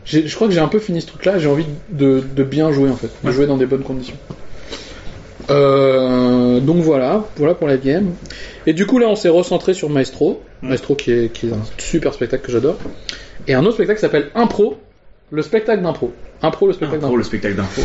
Je 0.06 0.34
crois 0.36 0.48
que 0.48 0.54
j'ai 0.54 0.60
un 0.60 0.68
peu 0.68 0.80
fini 0.80 1.02
ce 1.02 1.08
truc-là. 1.08 1.38
J'ai 1.38 1.48
envie 1.48 1.66
de, 1.90 2.22
de 2.36 2.44
bien 2.44 2.72
jouer 2.72 2.90
en 2.90 2.96
fait, 2.96 3.08
de 3.24 3.28
Ouais. 3.28 3.34
jouer 3.34 3.46
dans 3.48 3.58
des 3.58 3.66
bonnes 3.66 3.84
conditions. 3.84 4.16
Euh, 5.50 6.60
donc 6.60 6.78
voilà, 6.78 7.26
voilà 7.38 7.54
pour 7.56 7.68
la 7.68 7.78
game. 7.78 8.14
Et 8.66 8.74
du 8.74 8.86
coup 8.86 9.00
là 9.00 9.08
on 9.08 9.16
s'est 9.16 9.30
recentré 9.30 9.74
sur 9.74 9.90
Maestro, 9.90 10.42
Maestro 10.62 10.96
qui 10.96 11.12
est, 11.12 11.32
qui 11.32 11.48
est 11.48 11.54
un 11.54 11.62
super 11.78 12.14
spectacle 12.14 12.46
que 12.46 12.52
j'adore. 12.52 12.78
Et 13.48 13.54
un 13.54 13.62
autre 13.66 13.74
spectacle 13.74 14.00
qui 14.00 14.02
s'appelle 14.02 14.30
Impro, 14.36 14.78
le 15.32 15.42
spectacle 15.42 15.82
d'impro. 15.82 16.14
Impro, 16.42 16.68
le 16.68 16.74
spectacle 16.74 17.02
d'impro. 17.02 17.18
le 17.18 17.24
spectacle 17.24 17.56
d'info. 17.56 17.82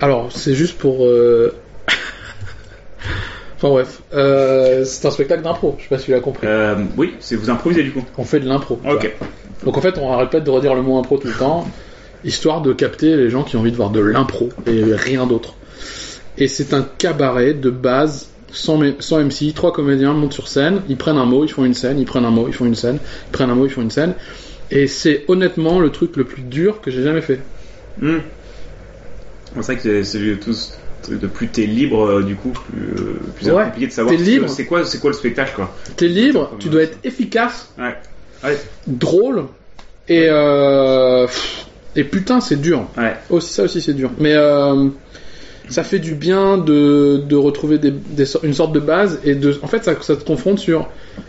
Alors 0.00 0.32
c'est 0.32 0.54
juste 0.54 0.78
pour... 0.78 1.04
euh, 1.04 1.54
enfin 3.56 3.68
bref, 3.68 4.02
euh, 4.14 4.84
c'est 4.84 5.06
un 5.06 5.10
spectacle 5.10 5.42
d'impro, 5.42 5.76
je 5.78 5.82
sais 5.84 5.88
pas 5.88 5.98
si 5.98 6.06
tu 6.06 6.10
l'as 6.12 6.20
compris. 6.20 6.46
Oui, 6.96 7.14
c'est 7.20 7.36
vous 7.36 7.50
improvisez 7.50 7.82
du 7.82 7.92
coup. 7.92 8.04
On 8.16 8.24
fait 8.24 8.40
de 8.40 8.48
l'impro. 8.48 8.80
Ok. 8.88 9.14
Donc 9.64 9.76
en 9.76 9.80
fait 9.80 9.98
on 9.98 10.12
arrête 10.12 10.30
pas 10.30 10.40
de 10.40 10.50
redire 10.50 10.74
le 10.74 10.82
mot 10.82 10.98
impro 10.98 11.18
tout 11.18 11.28
le 11.28 11.34
temps, 11.34 11.66
histoire 12.24 12.60
de 12.62 12.72
capter 12.72 13.16
les 13.16 13.28
gens 13.30 13.42
qui 13.42 13.56
ont 13.56 13.60
envie 13.60 13.70
de 13.72 13.76
voir 13.76 13.90
de 13.90 14.00
l'impro 14.00 14.48
et 14.66 14.82
rien 14.94 15.26
d'autre. 15.26 15.54
Et 16.38 16.48
c'est 16.48 16.74
un 16.74 16.86
cabaret 16.98 17.54
de 17.54 17.70
base 17.70 18.28
sans, 18.52 18.80
sans 19.00 19.18
MC, 19.22 19.52
trois 19.54 19.72
comédiens 19.72 20.12
montent 20.12 20.32
sur 20.32 20.48
scène, 20.48 20.82
ils 20.88 20.96
prennent 20.96 21.16
un 21.18 21.24
mot, 21.26 21.44
ils 21.44 21.48
font 21.50 21.64
une 21.64 21.74
scène, 21.74 21.98
ils 21.98 22.04
prennent 22.06 22.24
un 22.24 22.30
mot, 22.30 22.46
ils 22.48 22.52
font 22.54 22.66
une 22.66 22.74
scène, 22.74 22.98
ils 23.28 23.32
prennent 23.32 23.50
un 23.50 23.54
mot, 23.54 23.66
ils 23.66 23.70
font 23.70 23.82
une 23.82 23.90
scène. 23.90 24.14
Et 24.70 24.86
c'est 24.86 25.24
honnêtement 25.28 25.78
le 25.80 25.90
truc 25.90 26.16
le 26.16 26.24
plus 26.24 26.42
dur 26.42 26.80
que 26.80 26.90
j'ai 26.90 27.02
jamais 27.02 27.20
fait. 27.20 27.40
Hmm. 28.00 28.18
C'est 29.60 29.62
vrai 29.62 29.76
que 29.76 30.02
c'est- 30.02 30.18
truc 31.02 31.20
de 31.20 31.26
plus 31.26 31.48
t'es 31.48 31.66
libre, 31.66 32.06
euh, 32.06 32.22
du 32.22 32.34
coup, 32.34 32.50
plus, 32.50 32.82
euh, 32.82 33.14
plus 33.36 33.50
Ouais, 33.50 33.64
compliqué 33.64 33.86
de 33.88 33.92
savoir 33.92 34.14
c'est 34.48 34.64
quoi, 34.64 34.84
c'est 34.84 34.98
quoi 34.98 35.10
le 35.10 35.16
spectacle 35.16 35.52
quoi. 35.54 35.74
T'es 35.96 36.08
libre, 36.08 36.52
tu 36.58 36.68
dois 36.68 36.82
être 36.82 36.98
efficace, 37.04 37.68
Ouais. 37.78 37.94
Ouais. 38.42 38.58
drôle, 38.86 39.44
et 40.08 40.26
euh, 40.28 41.26
et 41.94 42.04
putain 42.04 42.40
c'est 42.40 42.60
dur. 42.60 42.86
Ouais. 42.96 43.14
Aussi 43.30 43.52
ça 43.52 43.64
aussi 43.64 43.80
c'est 43.82 43.92
dur. 43.92 44.10
Mais 44.18 44.32
euh, 44.34 44.88
ça 45.68 45.82
fait 45.82 45.98
du 45.98 46.14
bien 46.14 46.58
de, 46.58 47.22
de 47.26 47.36
retrouver 47.36 47.78
des, 47.78 47.90
des 47.90 48.26
sor- 48.26 48.44
une 48.44 48.54
sorte 48.54 48.72
de 48.72 48.80
base 48.80 49.20
et 49.24 49.34
de 49.34 49.58
en 49.62 49.66
fait 49.66 49.82
ça, 49.84 49.94
ça 50.02 50.14
te 50.16 50.24
confronte 50.24 50.58
sur 50.58 50.88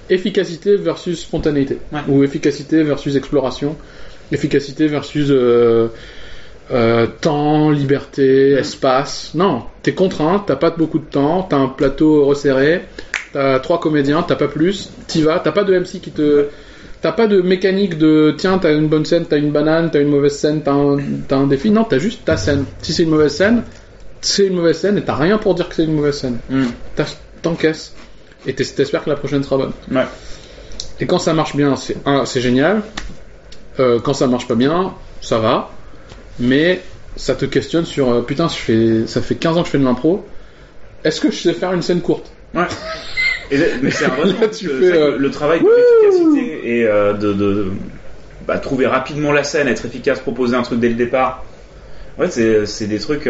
efficacité 0.09 0.75
versus 0.75 1.21
spontanéité 1.21 1.77
Ouais. 1.91 1.99
ou 2.07 2.23
efficacité 2.23 2.83
versus 2.83 3.15
exploration, 3.15 3.75
efficacité 4.31 4.87
versus 4.87 5.27
euh, 5.29 5.87
euh, 6.71 7.07
temps, 7.21 7.69
liberté, 7.69 8.51
espace. 8.51 9.31
Non, 9.35 9.63
t'es 9.83 9.93
contraint, 9.93 10.43
t'as 10.45 10.55
pas 10.55 10.71
beaucoup 10.71 10.99
de 10.99 11.05
temps, 11.05 11.43
t'as 11.43 11.57
un 11.57 11.67
plateau 11.67 12.25
resserré, 12.25 12.81
t'as 13.33 13.59
trois 13.59 13.79
comédiens, 13.79 14.23
t'as 14.23 14.35
pas 14.35 14.47
plus, 14.47 14.89
t'y 15.07 15.21
vas, 15.21 15.39
t'as 15.39 15.51
pas 15.51 15.63
de 15.63 15.73
MC 15.79 15.99
qui 16.01 16.11
te 16.11 16.47
T'as 17.01 17.11
pas 17.11 17.27
de 17.27 17.39
mécanique 17.39 17.99
de 17.99 18.33
tiens, 18.35 18.57
t'as 18.57 18.73
une 18.73 18.87
bonne 18.87 19.05
scène, 19.05 19.25
t'as 19.29 19.37
une 19.37 19.51
banane, 19.51 19.91
t'as 19.91 20.01
une 20.01 20.07
mauvaise 20.07 20.35
scène, 20.35 20.61
t'as 20.63 20.71
un, 20.73 20.97
t'as 21.27 21.35
un 21.37 21.45
défi. 21.45 21.69
Non, 21.69 21.83
t'as 21.83 21.99
juste 21.99 22.25
ta 22.25 22.35
scène. 22.35 22.65
Si 22.81 22.93
c'est 22.93 23.03
une 23.03 23.11
mauvaise 23.11 23.31
scène, 23.35 23.61
c'est 24.25 24.47
une 24.47 24.55
mauvaise 24.55 24.77
scène 24.79 24.97
et 24.97 25.03
t'as 25.03 25.15
rien 25.15 25.37
pour 25.37 25.53
dire 25.55 25.69
que 25.69 25.75
c'est 25.75 25.83
une 25.83 25.93
mauvaise 25.93 26.17
scène. 26.17 26.39
T'as- 26.95 27.05
T'encaisses. 27.41 27.93
Et 28.47 28.53
t'es- 28.53 28.63
t'espères 28.63 29.03
que 29.03 29.09
la 29.09 29.15
prochaine 29.15 29.43
sera 29.43 29.57
bonne. 29.57 29.71
Ouais. 29.91 30.05
Et 30.99 31.05
quand 31.05 31.19
ça 31.19 31.33
marche 31.33 31.55
bien, 31.55 31.75
c'est 31.75 32.41
génial. 32.41 32.81
Euh, 33.79 33.99
quand 33.99 34.13
ça 34.13 34.25
marche 34.27 34.47
pas 34.47 34.55
bien, 34.55 34.93
ça 35.21 35.37
va. 35.39 35.69
Mais 36.39 36.81
ça 37.15 37.35
te 37.35 37.45
questionne 37.45 37.85
sur 37.85 38.11
euh, 38.11 38.21
putain, 38.21 38.47
je 38.47 38.55
fais, 38.55 39.07
ça 39.07 39.21
fait 39.21 39.35
15 39.35 39.57
ans 39.57 39.61
que 39.61 39.67
je 39.67 39.71
fais 39.73 39.77
de 39.77 39.83
l'impro. 39.83 40.25
Est-ce 41.03 41.21
que 41.21 41.29
je 41.31 41.37
sais 41.37 41.53
faire 41.53 41.71
une 41.73 41.81
scène 41.83 42.01
courte? 42.01 42.31
Ouais. 42.53 42.63
Et 43.51 43.57
là, 43.57 43.65
mais 43.81 43.91
c'est 43.91 44.05
un 44.05 44.09
vrai 44.15 44.33
Là, 44.41 44.47
tu 44.47 44.67
euh, 44.69 44.79
fais, 44.79 44.97
euh, 44.97 45.17
le 45.17 45.29
travail 45.31 45.61
d'efficacité 45.61 46.79
et 46.79 46.87
euh, 46.87 47.13
de, 47.13 47.31
de 47.33 47.67
bah, 48.47 48.57
trouver 48.57 48.87
rapidement 48.87 49.31
la 49.31 49.43
scène, 49.43 49.67
être 49.67 49.85
efficace, 49.85 50.19
proposer 50.19 50.55
un 50.55 50.63
truc 50.63 50.79
dès 50.79 50.89
le 50.89 50.95
départ. 50.95 51.43
Ouais, 52.17 52.29
c'est 52.29 52.87
des 52.87 52.99
trucs 52.99 53.27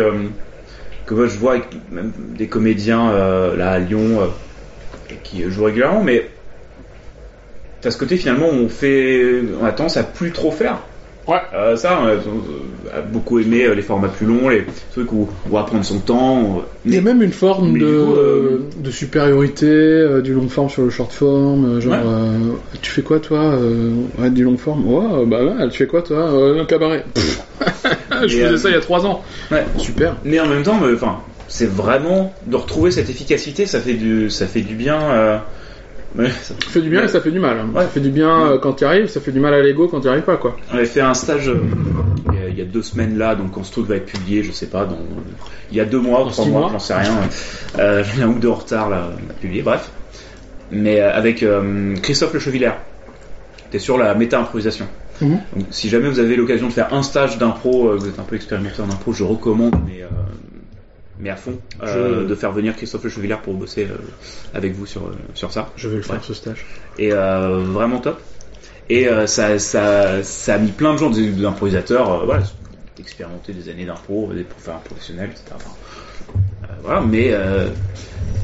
que 1.06 1.14
moi 1.14 1.28
je 1.28 1.38
vois 1.38 1.52
avec 1.54 1.68
même 1.92 2.12
des 2.36 2.48
comédiens 2.48 3.10
euh, 3.12 3.56
là 3.56 3.72
à 3.72 3.80
Lyon 3.80 4.22
euh, 4.22 5.16
qui 5.24 5.44
jouent 5.50 5.66
régulièrement, 5.66 6.04
mais 6.04 6.30
t'as 7.82 7.92
ce 7.92 7.98
côté 7.98 8.18
finalement 8.18 8.48
où 8.50 8.54
on 8.56 8.70
fait, 8.70 9.42
on 9.62 9.66
a 9.66 9.72
tendance 9.72 9.98
à 9.98 10.04
plus 10.04 10.32
trop 10.32 10.52
faire. 10.52 10.80
Ouais. 11.28 11.38
Euh, 11.56 11.76
ça, 11.76 12.00
on 12.02 12.06
a, 12.06 12.12
on 12.14 12.98
a 12.98 13.02
beaucoup 13.02 13.40
aimé 13.40 13.68
les 13.76 13.82
formats 13.82 14.10
plus 14.10 14.28
longs, 14.28 14.48
les 14.50 14.64
trucs 14.92 15.12
où 15.12 15.28
on 15.50 15.56
va 15.56 15.64
prendre 15.64 15.84
son 15.84 15.98
temps. 16.00 16.62
Il 16.86 16.94
y 16.94 16.98
a 17.00 17.02
même 17.02 17.24
une 17.24 17.32
forme 17.32 17.80
de, 17.80 17.86
coup, 17.86 18.14
euh, 18.16 18.60
de 18.78 18.92
supériorité 18.92 19.66
euh, 19.66 20.22
du 20.22 20.34
long 20.36 20.48
forme 20.50 20.70
sur 20.70 20.84
le 20.84 20.92
short 20.92 21.12
form. 21.12 21.80
genre, 21.82 21.94
Ouais. 21.94 22.00
euh, 22.06 22.54
tu 22.80 22.92
fais 22.92 23.02
quoi 23.02 23.20
toi 23.20 23.40
euh, 23.40 24.04
Ouais, 24.20 24.30
du 24.30 24.44
long 24.44 24.58
forme. 24.58 24.86
Ouais, 24.88 25.26
bah 25.26 25.44
ouais, 25.44 25.68
tu 25.70 25.78
fais 25.80 25.88
quoi 25.88 26.04
toi 26.04 26.32
euh, 26.32 26.62
Un 26.62 26.66
cabaret? 26.66 27.04
Je 28.28 28.36
faisais 28.38 28.46
euh, 28.54 28.58
ça 28.58 28.70
il 28.70 28.74
y 28.76 28.78
a 28.78 28.82
trois 28.82 29.06
ans. 29.06 29.24
Ouais. 29.52 29.66
Super. 29.78 30.16
Mais 30.24 30.40
en 30.40 30.48
même 30.48 30.64
temps, 30.64 30.80
enfin, 30.94 31.20
c'est 31.48 31.70
vraiment 31.70 32.34
de 32.48 32.56
retrouver 32.56 32.92
cette 32.92 33.10
efficacité, 33.10 33.66
ça 33.66 33.80
fait 33.80 33.94
du, 33.94 34.30
ça 34.30 34.48
fait 34.48 34.62
du 34.62 34.76
bien. 34.76 35.00
euh, 35.12 35.38
ouais, 36.18 36.30
ça- 36.30 36.54
Ça 36.64 36.70
fait 36.70 36.82
du 36.82 36.90
bien 36.90 37.00
Ouais. 37.02 37.06
et 37.06 37.10
ça 37.10 37.22
fait 37.22 37.32
du 37.32 37.40
mal. 37.40 37.58
hein. 37.60 37.70
Ouais. 37.76 37.84
Ça 37.84 37.90
fait 37.90 38.00
du 38.00 38.10
bien 38.10 38.48
euh, 38.52 38.58
quand 38.58 38.74
tu 38.74 38.86
arrives, 38.86 39.08
ça 39.08 39.20
fait 39.20 39.32
du 39.32 39.40
mal 39.40 39.54
à 39.54 39.62
l'ego 39.62 39.88
quand 39.88 40.00
tu 40.02 40.08
arrives 40.08 40.24
pas 40.24 40.38
quoi. 40.38 40.56
On 40.72 40.76
avait 40.78 40.86
fait 40.86 41.02
un 41.02 41.14
stage 41.14 41.50
euh, 41.50 41.60
il 42.50 42.58
y 42.58 42.62
a- 42.62 42.66
deux 42.66 42.82
semaines 42.82 43.18
là, 43.18 43.36
donc 43.36 43.52
quand 43.52 43.64
ce 43.64 43.72
truc 43.72 43.86
va 43.88 43.96
être 43.98 44.06
publié, 44.06 44.44
je 44.44 44.52
sais 44.52 44.68
pas, 44.68 44.86
dans, 44.86 44.98
il 45.72 45.78
y 45.78 45.80
a 45.82 45.86
deux 45.86 46.00
mois, 46.00 46.20
Dans 46.24 46.30
trois 46.30 46.46
mois, 46.46 46.62
mois. 46.62 46.70
j'en 46.72 46.80
sais 46.80 46.94
rien. 46.94 47.12
Euh, 47.80 48.04
J'ai 48.16 48.24
un 48.24 48.28
ou 48.30 48.40
deux 48.40 48.48
en 48.50 48.56
retard 48.56 48.90
là, 48.90 49.10
à 49.30 49.34
publier, 49.34 49.62
bref. 49.62 49.90
Mais 50.72 51.00
avec 51.00 51.46
Christophe 52.02 52.34
Le 52.34 52.40
Chevillère. 52.40 52.78
T'es 53.72 53.80
sur 53.80 53.98
la 53.98 54.14
méta-improvisation. 54.16 54.86
Donc, 55.22 55.42
si 55.72 55.90
jamais 55.90 56.10
vous 56.10 56.20
avez 56.20 56.36
l'occasion 56.36 56.68
de 56.68 56.74
faire 56.74 56.94
un 56.94 57.04
stage 57.04 57.38
d'impro, 57.38 57.90
euh, 57.90 57.96
vous 57.98 58.08
êtes 58.08 58.20
un 58.20 58.24
peu 58.24 58.36
expérimenté 58.36 58.82
en 58.82 58.86
impro, 58.90 59.14
je 59.14 59.24
recommande, 59.24 59.76
mais, 59.88 60.02
euh, 60.04 60.08
mais 61.20 61.30
à 61.30 61.36
fond, 61.36 61.58
euh, 61.84 62.22
Je- 62.24 62.28
de 62.28 62.36
faire 62.36 62.52
venir 62.52 62.76
Christophe 62.76 63.04
Le 63.06 63.10
Chevillère 63.10 63.42
pour 63.42 63.54
bosser 63.54 63.88
avec 64.54 64.74
vous 64.74 64.86
sur, 64.86 65.10
sur 65.34 65.52
ça. 65.54 65.70
Je 65.78 65.88
vais 65.90 65.98
le 65.98 66.02
faire 66.02 66.16
Ouais. 66.16 66.22
ce 66.24 66.34
stage. 66.34 66.66
Et 67.00 67.12
vraiment 67.12 68.00
top. 68.00 68.20
Et 68.90 69.08
ça, 69.26 69.58
ça, 69.58 70.22
ça 70.24 70.56
a 70.56 70.58
mis 70.58 70.72
plein 70.72 70.94
de 70.94 71.00
gens, 71.00 71.10
des, 71.10 71.30
des 71.30 71.46
improvisateurs, 71.46 72.12
euh, 72.22 72.26
voilà, 72.26 72.44
expérimentés 73.00 73.54
des 73.54 73.70
années 73.70 73.86
d'impro, 73.86 74.32
des 74.34 74.44
pour 74.44 74.60
faire 74.60 74.76
un 74.76 74.80
professionnel, 74.80 75.30
etc. 75.32 75.46
Enfin, 75.56 75.72
voilà, 76.84 77.02
mais 77.02 77.34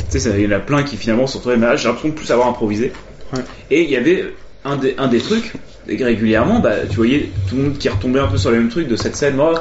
tu 0.10 0.12
sais, 0.12 0.20
ça- 0.20 0.38
il 0.38 0.44
y 0.44 0.48
en 0.48 0.52
a 0.58 0.60
plein 0.60 0.84
qui 0.84 0.98
finalement 0.98 1.26
mais 1.46 1.58
là, 1.58 1.76
j'ai 1.76 1.88
l'impression 1.88 2.10
de 2.10 2.14
plus 2.16 2.26
savoir 2.26 2.48
improviser. 2.48 2.92
Ouais. 3.34 3.40
Et 3.70 3.84
il 3.84 3.90
y 3.90 3.96
avait 3.96 4.34
un 4.66 4.76
des, 4.78 4.96
un 4.98 5.08
des 5.08 5.20
trucs, 5.20 5.54
et 5.88 6.04
régulièrement, 6.04 6.60
bah, 6.60 6.86
tu 6.90 6.96
voyais 6.98 7.32
tout 7.50 7.56
le 7.56 7.64
monde 7.64 7.78
qui 7.78 7.90
retombait 7.90 8.20
un 8.20 8.28
peu 8.28 8.38
sur 8.38 8.52
les 8.52 8.58
mêmes 8.60 8.70
trucs 8.70 8.88
de 8.88 8.96
cette 8.96 9.16
scène. 9.16 9.36
Moi, 9.36 9.54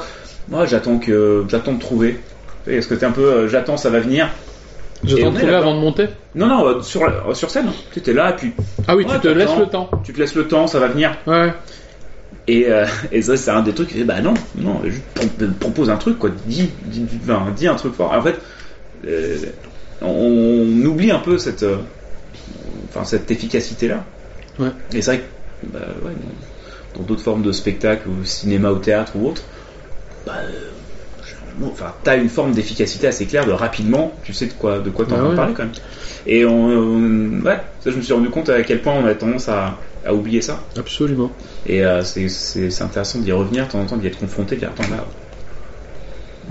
moi 0.49 0.67
j'attends 0.67 0.99
que 0.99 1.45
j'attends 1.49 1.73
de 1.75 1.81
trouver. 1.81 2.19
Est-ce 2.67 2.87
que 2.89 2.95
t'es 2.95 3.07
un 3.07 3.13
peu, 3.13 3.25
euh, 3.25 3.49
j'attends, 3.49 3.77
ça 3.79 3.89
va 3.91 4.01
venir. 4.01 4.29
Et 5.05 5.09
J'attends 5.09 5.31
de 5.31 5.37
trouver 5.39 5.55
avant 5.55 5.75
de 5.75 5.81
monter. 5.81 6.07
Non, 6.35 6.47
non, 6.47 6.67
euh, 6.67 6.83
sur, 6.83 7.07
la- 7.07 7.35
sur 7.35 7.49
scène. 7.51 7.69
Tu 7.93 8.01
étais 8.01 8.13
là, 8.13 8.33
et 8.33 8.37
puis 8.37 8.53
Ah 8.87 8.95
oui, 8.97 9.05
Ouais, 9.07 9.15
tu 9.15 9.21
te 9.21 9.29
laisses 9.29 9.57
le 9.59 9.67
temps. 9.67 9.91
tu 10.05 10.13
te 10.13 10.19
laisses 10.21 10.35
le 10.35 10.47
temps, 10.47 10.67
ça 10.67 10.79
va 10.79 10.89
venir. 10.89 11.17
Ouais. 11.27 11.53
Et, 12.47 12.67
euh, 12.69 12.85
et 13.13 13.23
ça, 13.23 13.37
c'est 13.39 13.51
un 13.51 13.63
des 13.63 13.73
trucs 13.73 13.91
fait, 13.93 14.05
bah 14.05 14.21
non, 14.21 14.35
non, 14.57 14.83
pro- 15.15 15.27
propose 15.59 15.89
un 15.89 15.97
truc, 15.97 16.19
quoi. 16.19 16.29
Dis, 16.47 16.69
dis, 16.85 17.01
dis- 17.01 17.19
enfin, 17.25 17.47
dis 17.57 17.67
un 17.67 17.75
truc 17.77 17.95
fort. 17.95 18.13
En 18.13 18.21
fait, 18.21 18.39
euh, 19.09 19.37
on, 20.03 20.07
on 20.09 20.85
oublie 20.87 21.11
un 21.11 21.19
peu 21.21 21.39
cette, 21.39 21.63
euh, 21.63 21.77
enfin, 22.91 23.05
cette 23.05 23.31
efficacité-là. 23.31 24.05
Ouais. 24.61 24.71
Et 24.95 25.03
c'est 25.03 25.17
vrai 25.17 25.21
que, 25.63 25.67
bah, 25.69 25.81
ouais, 26.05 26.13
dans- 26.95 27.03
d'autres 27.05 27.23
formes 27.23 27.43
de 27.43 27.53
spectacle, 27.53 28.09
ou 28.09 28.25
cinéma 28.25 28.73
ou 28.73 28.79
théâtre 28.79 29.17
ou 29.17 29.29
autre, 29.29 29.43
bah, 30.27 30.39
euh, 30.45 30.71
enfin, 31.63 31.95
t'as 32.05 32.17
une 32.17 32.29
forme 32.29 32.53
d'efficacité 32.53 33.07
assez 33.07 33.27
claire, 33.27 33.47
de 33.47 33.53
rapidement, 33.53 34.21
tu 34.23 34.33
sais 34.35 34.47
de 34.47 34.53
quoi, 34.55 34.81
de 34.81 34.91
quoi 34.91 35.07
t'en 35.07 35.17
Bah 35.17 35.23
vas 35.25 35.29
ouais. 35.31 35.37
parler 35.37 35.55
quand 35.55 35.65
même. 35.65 35.73
Et 36.27 36.45
on, 36.45 36.67
on- 36.67 37.41
ouais, 37.43 37.61
ça, 37.81 37.91
je 37.91 37.97
me 37.97 38.03
suis 38.03 38.13
rendu 38.13 38.31
compte 38.31 38.49
à 38.49 38.63
quel 38.63 38.83
point 38.83 38.95
on 38.95 39.07
a 39.07 39.15
tendance 39.15 39.49
à, 39.49 39.79
à 40.05 40.15
oublier 40.15 40.43
ça. 40.43 40.61
Absolument. 40.77 41.37
Et 41.67 41.85
euh, 41.85 42.05
c'est- 42.05 42.29
c'est 42.29 42.71
c'est 42.71 42.85
intéressant 42.85 43.21
d'y 43.21 43.33
revenir 43.33 43.67
de 43.67 43.73
temps 43.73 43.81
en 43.81 43.87
temps, 43.87 43.97
d'y 43.97 44.07
être 44.07 44.19
confronté, 44.19 44.57
de 44.57 44.61
dire 44.61 44.71
attends 44.71 44.89
là, 44.89 45.07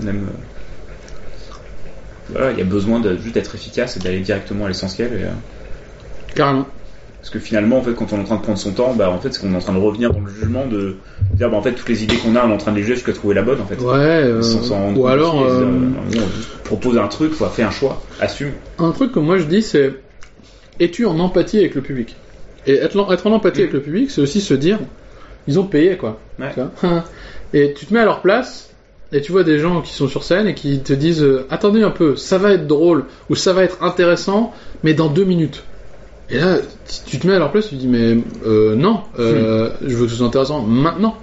on 0.02 0.06
aime. 0.06 0.28
euh, 0.28 0.32
Voilà, 2.28 2.52
il 2.52 2.58
y 2.58 2.62
a 2.62 2.64
besoin 2.64 3.00
de 3.00 3.16
juste 3.16 3.34
d'être 3.34 3.54
efficace 3.54 3.96
et 3.96 4.00
d'aller 4.00 4.20
directement 4.20 4.64
à 4.66 4.68
l'essentiel. 4.68 5.12
et, 5.12 5.24
euh, 5.24 5.30
Carrément. 6.34 6.66
Parce 7.20 7.30
que 7.30 7.38
finalement, 7.38 7.78
en 7.78 7.82
fait, 7.82 7.92
quand 7.94 8.12
on 8.12 8.16
est 8.16 8.20
en 8.20 8.24
train 8.24 8.36
de 8.36 8.42
prendre 8.42 8.58
son 8.58 8.72
temps, 8.72 8.94
bah 8.94 9.10
en 9.10 9.18
fait, 9.18 9.32
c'est 9.34 9.40
qu'on 9.42 9.52
est 9.52 9.56
en 9.56 9.60
train 9.60 9.74
de 9.74 9.78
revenir 9.78 10.10
dans 10.12 10.20
le 10.20 10.28
jugement 10.32 10.66
de 10.66 10.96
dire 11.34 11.50
bah 11.50 11.56
en 11.58 11.62
fait 11.62 11.72
toutes 11.72 11.88
les 11.90 12.02
idées 12.02 12.16
qu'on 12.16 12.34
a, 12.34 12.46
on 12.46 12.50
est 12.50 12.54
en 12.54 12.56
train 12.56 12.72
de 12.72 12.76
les 12.76 12.82
juger 12.82 12.94
jusqu'à 12.94 13.12
trouver 13.12 13.34
la 13.34 13.42
bonne 13.42 13.60
en 13.60 13.66
fait. 13.66 13.76
Ouais. 13.80 13.92
euh, 13.98 14.40
Sans 14.42 14.94
ou 14.94 15.06
alors. 15.06 15.42
euh, 15.42 15.60
euh, 15.62 16.20
propose 16.64 16.96
un 16.98 17.08
truc, 17.08 17.32
faut 17.32 17.44
faire 17.46 17.68
un 17.68 17.72
choix, 17.72 18.00
assume. 18.20 18.52
Un 18.78 18.90
truc 18.92 19.12
que 19.12 19.18
moi 19.18 19.36
je 19.38 19.44
dis, 19.44 19.60
c'est 19.62 19.92
es-tu 20.78 21.04
en 21.04 21.18
empathie 21.18 21.58
avec 21.58 21.74
le 21.74 21.82
public? 21.82 22.16
Et 22.66 22.74
être, 22.76 22.98
en- 22.98 23.12
être 23.12 23.26
en 23.26 23.32
empathie 23.32 23.60
avec 23.60 23.72
le 23.74 23.80
public, 23.80 24.10
c'est 24.10 24.20
aussi 24.22 24.40
se 24.40 24.54
dire 24.54 24.78
ils 25.46 25.58
ont 25.60 25.64
payé 25.64 25.96
quoi. 25.96 26.18
Ouais. 26.38 26.52
Et 27.52 27.74
tu 27.74 27.84
te 27.86 27.92
mets 27.92 28.00
à 28.00 28.04
leur 28.04 28.22
place 28.22 28.70
et 29.12 29.20
tu 29.20 29.32
vois 29.32 29.42
des 29.42 29.58
gens 29.58 29.82
qui 29.82 29.92
sont 29.92 30.06
sur 30.06 30.22
scène 30.22 30.46
et 30.46 30.54
qui 30.54 30.78
te 30.80 30.92
disent 30.92 31.22
euh, 31.24 31.44
attendez 31.50 31.82
un 31.82 31.90
peu, 31.90 32.14
ça 32.16 32.38
va 32.38 32.52
être 32.52 32.66
drôle 32.68 33.06
ou 33.28 33.34
ça 33.34 33.52
va 33.52 33.64
être 33.64 33.82
intéressant, 33.82 34.52
mais 34.84 34.94
dans 34.94 35.08
deux 35.08 35.24
minutes. 35.24 35.64
Et 36.30 36.38
là, 36.38 36.56
tu- 37.06 37.18
te 37.18 37.26
mets 37.26 37.34
à 37.34 37.38
leur 37.38 37.50
place, 37.50 37.68
tu 37.68 37.74
te 37.76 37.80
dis 37.80 37.88
mais 37.88 38.16
euh, 38.46 38.74
non, 38.76 39.00
euh, 39.18 39.70
je 39.84 39.94
veux 39.96 40.04
que 40.06 40.10
ce 40.12 40.16
soit 40.18 40.26
intéressant 40.26 40.62
maintenant. 40.62 41.16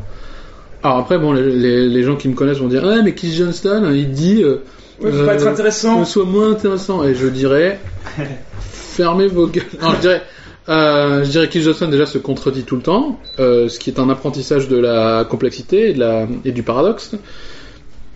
Alors 0.84 0.98
après, 0.98 1.17
bon, 1.17 1.32
les, 1.34 1.50
les- 1.52 1.88
les 1.89 2.04
gens 2.04 2.15
qui 2.15 2.28
me 2.28 2.34
connaissent 2.36 2.60
vont 2.60 2.67
dire 2.67 2.84
ah 2.86 3.02
mais 3.04 3.13
Keith 3.15 3.34
Johnston, 3.34 3.91
il 3.93 4.12
dit 4.12 4.43
euh, 4.43 4.58
Ouais, 5.00 5.12
faut 5.12 5.26
pas 5.26 5.36
être 5.36 5.48
intéressant. 5.48 6.04
soit 6.06 6.26
moins 6.26 6.52
intéressant. 6.52 7.04
Et 7.04 7.13
je 7.15 7.28
dirais, 7.28 7.80
fermez 8.60 9.28
vos 9.28 9.48
gueules. 9.48 9.63
Non, 9.82 9.91
je 9.96 10.00
dirais, 10.02 10.22
euh, 10.70 11.24
je 11.24 11.30
dirais 11.30 11.48
qu'Il 11.50 11.62
Johnson 11.62 11.88
déjà 11.88 12.06
se 12.08 12.17
contredit 12.17 12.63
tout 12.63 12.76
le 12.76 12.82
temps, 12.82 13.20
euh, 13.39 13.70
ce 13.70 13.80
qui 13.80 13.89
est 13.91 14.00
un 14.00 14.10
apprentissage 14.10 14.67
de 14.67 14.78
la 14.78 15.24
complexité 15.30 15.91
et, 15.91 15.93
de 15.93 16.00
la, 16.00 16.28
et 16.46 16.52
du 16.52 16.63
paradoxe. 16.63 17.12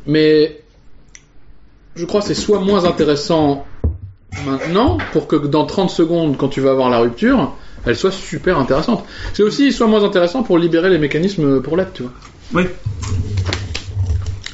Mais 0.08 0.60
je 1.95 2.06
crois 2.06 2.21
que 2.21 2.27
c'est 2.27 2.34
soit 2.34 2.60
moins 2.60 2.86
intéressant 2.86 3.65
maintenant, 4.45 4.97
pour 5.13 5.27
que 5.27 5.35
dans 5.35 5.65
30 5.65 5.89
secondes, 5.89 6.37
quand 6.37 6.49
tu 6.49 6.61
vas 6.61 6.71
avoir 6.71 6.89
la 6.89 6.99
rupture, 6.99 7.53
elle 7.85 7.95
soit 7.95 8.11
super 8.11 8.57
intéressante. 8.59 9.03
C'est 9.33 9.43
aussi 9.43 9.71
soit 9.71 9.87
moins 9.87 10.03
intéressant 10.03 10.43
pour 10.43 10.57
libérer 10.57 10.89
les 10.89 10.97
mécanismes 10.99 11.61
pour 11.61 11.77
l'être, 11.77 11.93
tu 11.93 12.03
vois. 12.03 12.11
Oui. 12.53 12.63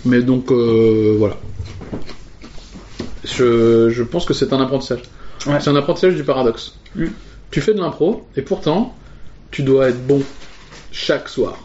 Mais 0.05 0.21
donc, 0.21 0.51
euh, 0.51 1.15
voilà. 1.17 1.35
Je, 3.23 3.89
je 3.89 4.03
pense 4.03 4.25
que 4.25 4.33
c'est 4.33 4.53
un 4.53 4.61
apprentissage. 4.61 5.01
Ouais. 5.45 5.59
C'est 5.59 5.69
un 5.69 5.75
apprentissage 5.75 6.15
du 6.15 6.23
paradoxe. 6.23 6.75
Mm. 6.95 7.05
Tu 7.51 7.61
fais 7.61 7.73
de 7.73 7.79
l'impro, 7.79 8.25
et 8.35 8.41
pourtant, 8.41 8.95
tu 9.51 9.63
dois 9.63 9.89
être 9.89 10.05
bon 10.05 10.21
chaque 10.91 11.29
soir. 11.29 11.57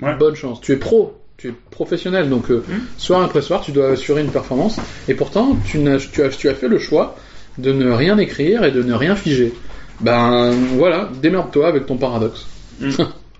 Ouais. 0.00 0.14
Bonne 0.16 0.34
chance. 0.34 0.60
Tu 0.60 0.72
es 0.72 0.76
pro, 0.76 1.14
tu 1.36 1.48
es 1.48 1.54
professionnel, 1.70 2.28
donc 2.28 2.50
euh, 2.50 2.62
Mm. 2.68 2.72
soir 2.98 3.22
après 3.22 3.42
soir, 3.42 3.62
tu 3.62 3.72
dois 3.72 3.88
assurer 3.88 4.20
une 4.22 4.30
performance. 4.30 4.76
Et 5.08 5.14
pourtant, 5.14 5.56
tu, 5.66 5.78
n'as- 5.78 5.98
tu, 5.98 6.22
as, 6.22 6.28
tu 6.28 6.48
as 6.48 6.54
fait 6.54 6.68
le 6.68 6.78
choix 6.78 7.16
de 7.58 7.72
ne 7.72 7.90
rien 7.90 8.18
écrire 8.18 8.64
et 8.64 8.70
de 8.70 8.82
ne 8.82 8.94
rien 8.94 9.16
figer. 9.16 9.52
Ben 10.00 10.52
voilà, 10.76 11.10
démerde-toi 11.20 11.68
avec 11.68 11.86
ton 11.86 11.96
paradoxe. 11.96 12.46
Mm. 12.80 12.90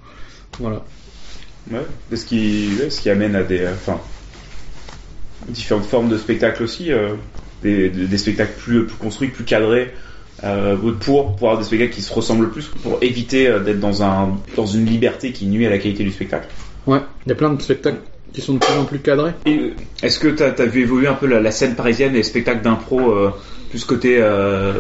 voilà. 0.59 0.85
Ouais. 1.71 1.81
Ce 2.15 2.25
qui, 2.25 2.71
ouais, 2.81 2.91
ce 2.91 3.01
qui 3.01 3.11
amène 3.11 3.37
à 3.37 3.43
des, 3.43 3.61
euh, 3.61 3.73
enfin, 3.73 4.01
différentes 5.49 5.85
formes 5.85 6.09
de 6.09 6.19
spectacles 6.19 6.63
aussi, 6.63 6.93
euh, 6.93 7.15
des, 7.63 8.19
spectacles 8.19 8.59
plus, 8.59 8.87
plus 8.87 8.97
construits, 8.97 9.29
plus 9.29 9.45
cadrés, 9.45 9.93
euh, 10.45 10.77
pour, 11.01 11.37
pour 11.37 11.49
avoir 11.49 11.59
des 11.59 11.65
spectacles 11.65 11.95
qui 11.95 12.03
se 12.03 12.13
ressemblent 12.13 12.51
plus, 12.51 12.67
pour 12.67 12.99
éviter 13.01 13.45
d'être 13.65 13.81
dans 13.81 14.03
un, 14.03 14.39
dans 14.57 14.67
une 14.67 14.87
liberté 14.87 15.33
qui 15.33 15.47
nuit 15.47 15.67
à 15.67 15.71
la 15.71 15.79
qualité 15.79 16.05
du 16.05 16.11
spectacle. 16.11 16.49
Ouais, 16.87 17.01
il 17.25 17.29
y 17.29 17.33
a 17.33 17.37
plein 17.37 17.53
de 17.53 17.63
spectacles 17.63 17.99
qui 18.33 18.41
sont 18.41 18.55
de 18.55 18.59
plus 18.59 18.75
en 18.79 18.85
plus 18.85 18.99
cadrés. 19.01 19.33
Euh, 19.47 19.71
est-ce 20.03 20.19
que 20.19 20.29
t'as 20.29 20.51
as 20.51 20.67
vu 20.67 20.83
évoluer 20.83 21.07
un 21.09 21.15
peu 21.15 21.27
la, 21.27 21.41
la 21.41 21.51
scène 21.51 21.75
parisienne 21.75 22.15
et 22.15 22.19
les 22.19 22.23
spectacles 22.23 22.63
d'impro 22.63 23.13
euh, 23.13 23.31
plus 23.71 23.85
côté 23.85 24.17
euh, 24.21 24.73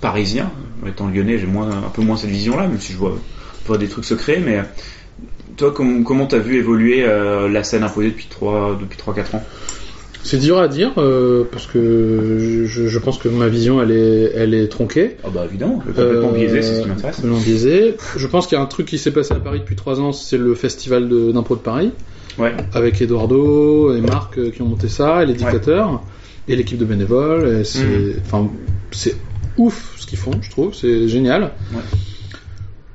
parisien 0.00 0.50
Étant 0.86 1.08
lyonnais, 1.08 1.38
j'ai 1.38 1.46
moins 1.46 1.68
un 1.70 1.88
peu 1.88 2.02
moins 2.02 2.16
cette 2.16 2.30
vision-là, 2.30 2.66
même 2.68 2.80
si 2.80 2.92
je 2.92 2.98
vois, 2.98 3.16
je 3.62 3.68
vois 3.68 3.78
des 3.78 3.88
trucs 3.88 4.04
se 4.04 4.14
créer. 4.14 4.38
Mais 4.38 4.60
toi, 5.56 5.70
com- 5.72 6.04
comment 6.04 6.26
t'as 6.26 6.38
vu 6.38 6.56
évoluer 6.58 7.04
euh, 7.06 7.48
la 7.48 7.64
scène 7.64 7.82
imposée 7.84 8.08
depuis 8.08 8.26
3 8.28 8.78
depuis 8.80 8.98
ans? 9.34 9.42
C'est 10.22 10.38
dur 10.38 10.58
à 10.58 10.68
dire 10.68 10.92
euh, 10.98 11.44
parce 11.50 11.66
que 11.66 12.64
je, 12.66 12.88
je 12.88 12.98
pense 12.98 13.18
que 13.18 13.28
ma 13.28 13.46
vision 13.48 13.82
elle 13.82 13.90
est, 13.92 14.32
elle 14.34 14.54
est 14.54 14.68
tronquée. 14.68 15.16
Ah 15.22 15.28
bah 15.32 15.44
évidemment, 15.46 15.80
complètement 15.84 16.30
Euh, 16.30 16.34
biaisé, 16.34 16.62
c'est 16.62 16.76
ce 16.76 16.82
qui 16.82 16.88
m'intéresse. 16.88 17.16
complètement 17.16 17.40
biaisé. 17.40 17.94
Je 18.16 18.26
pense 18.26 18.46
qu'il 18.46 18.56
y 18.56 18.60
a 18.60 18.64
un 18.64 18.66
truc 18.66 18.86
qui 18.86 18.96
s'est 18.98 19.10
passé 19.10 19.32
à 19.34 19.36
Paris 19.38 19.60
depuis 19.60 19.76
trois 19.76 20.00
ans, 20.00 20.12
c'est 20.12 20.38
le 20.38 20.54
festival 20.54 21.08
de- 21.10 21.30
d'impro 21.30 21.56
de, 21.56 21.60
Paris, 21.60 21.92
Ouais. 22.38 22.52
avec 22.72 23.00
Eduardo 23.00 23.94
et 23.94 24.00
Marc 24.00 24.38
euh, 24.38 24.50
qui 24.50 24.60
ont 24.62 24.66
monté 24.66 24.88
ça, 24.88 25.22
et 25.22 25.26
les 25.26 25.34
dictateurs, 25.34 26.02
et 26.48 26.56
l'équipe 26.56 26.78
de 26.78 26.84
bénévoles. 26.84 27.48
et 27.60 27.64
C'est 27.64 27.84
Mhm. 28.32 28.48
c'est 28.90 29.16
ouf 29.56 29.94
ce 29.98 30.06
qu'ils 30.06 30.18
font, 30.18 30.32
je 30.40 30.50
trouve, 30.50 30.74
c'est 30.74 31.06
génial. 31.08 31.52
Ouais. 31.72 31.80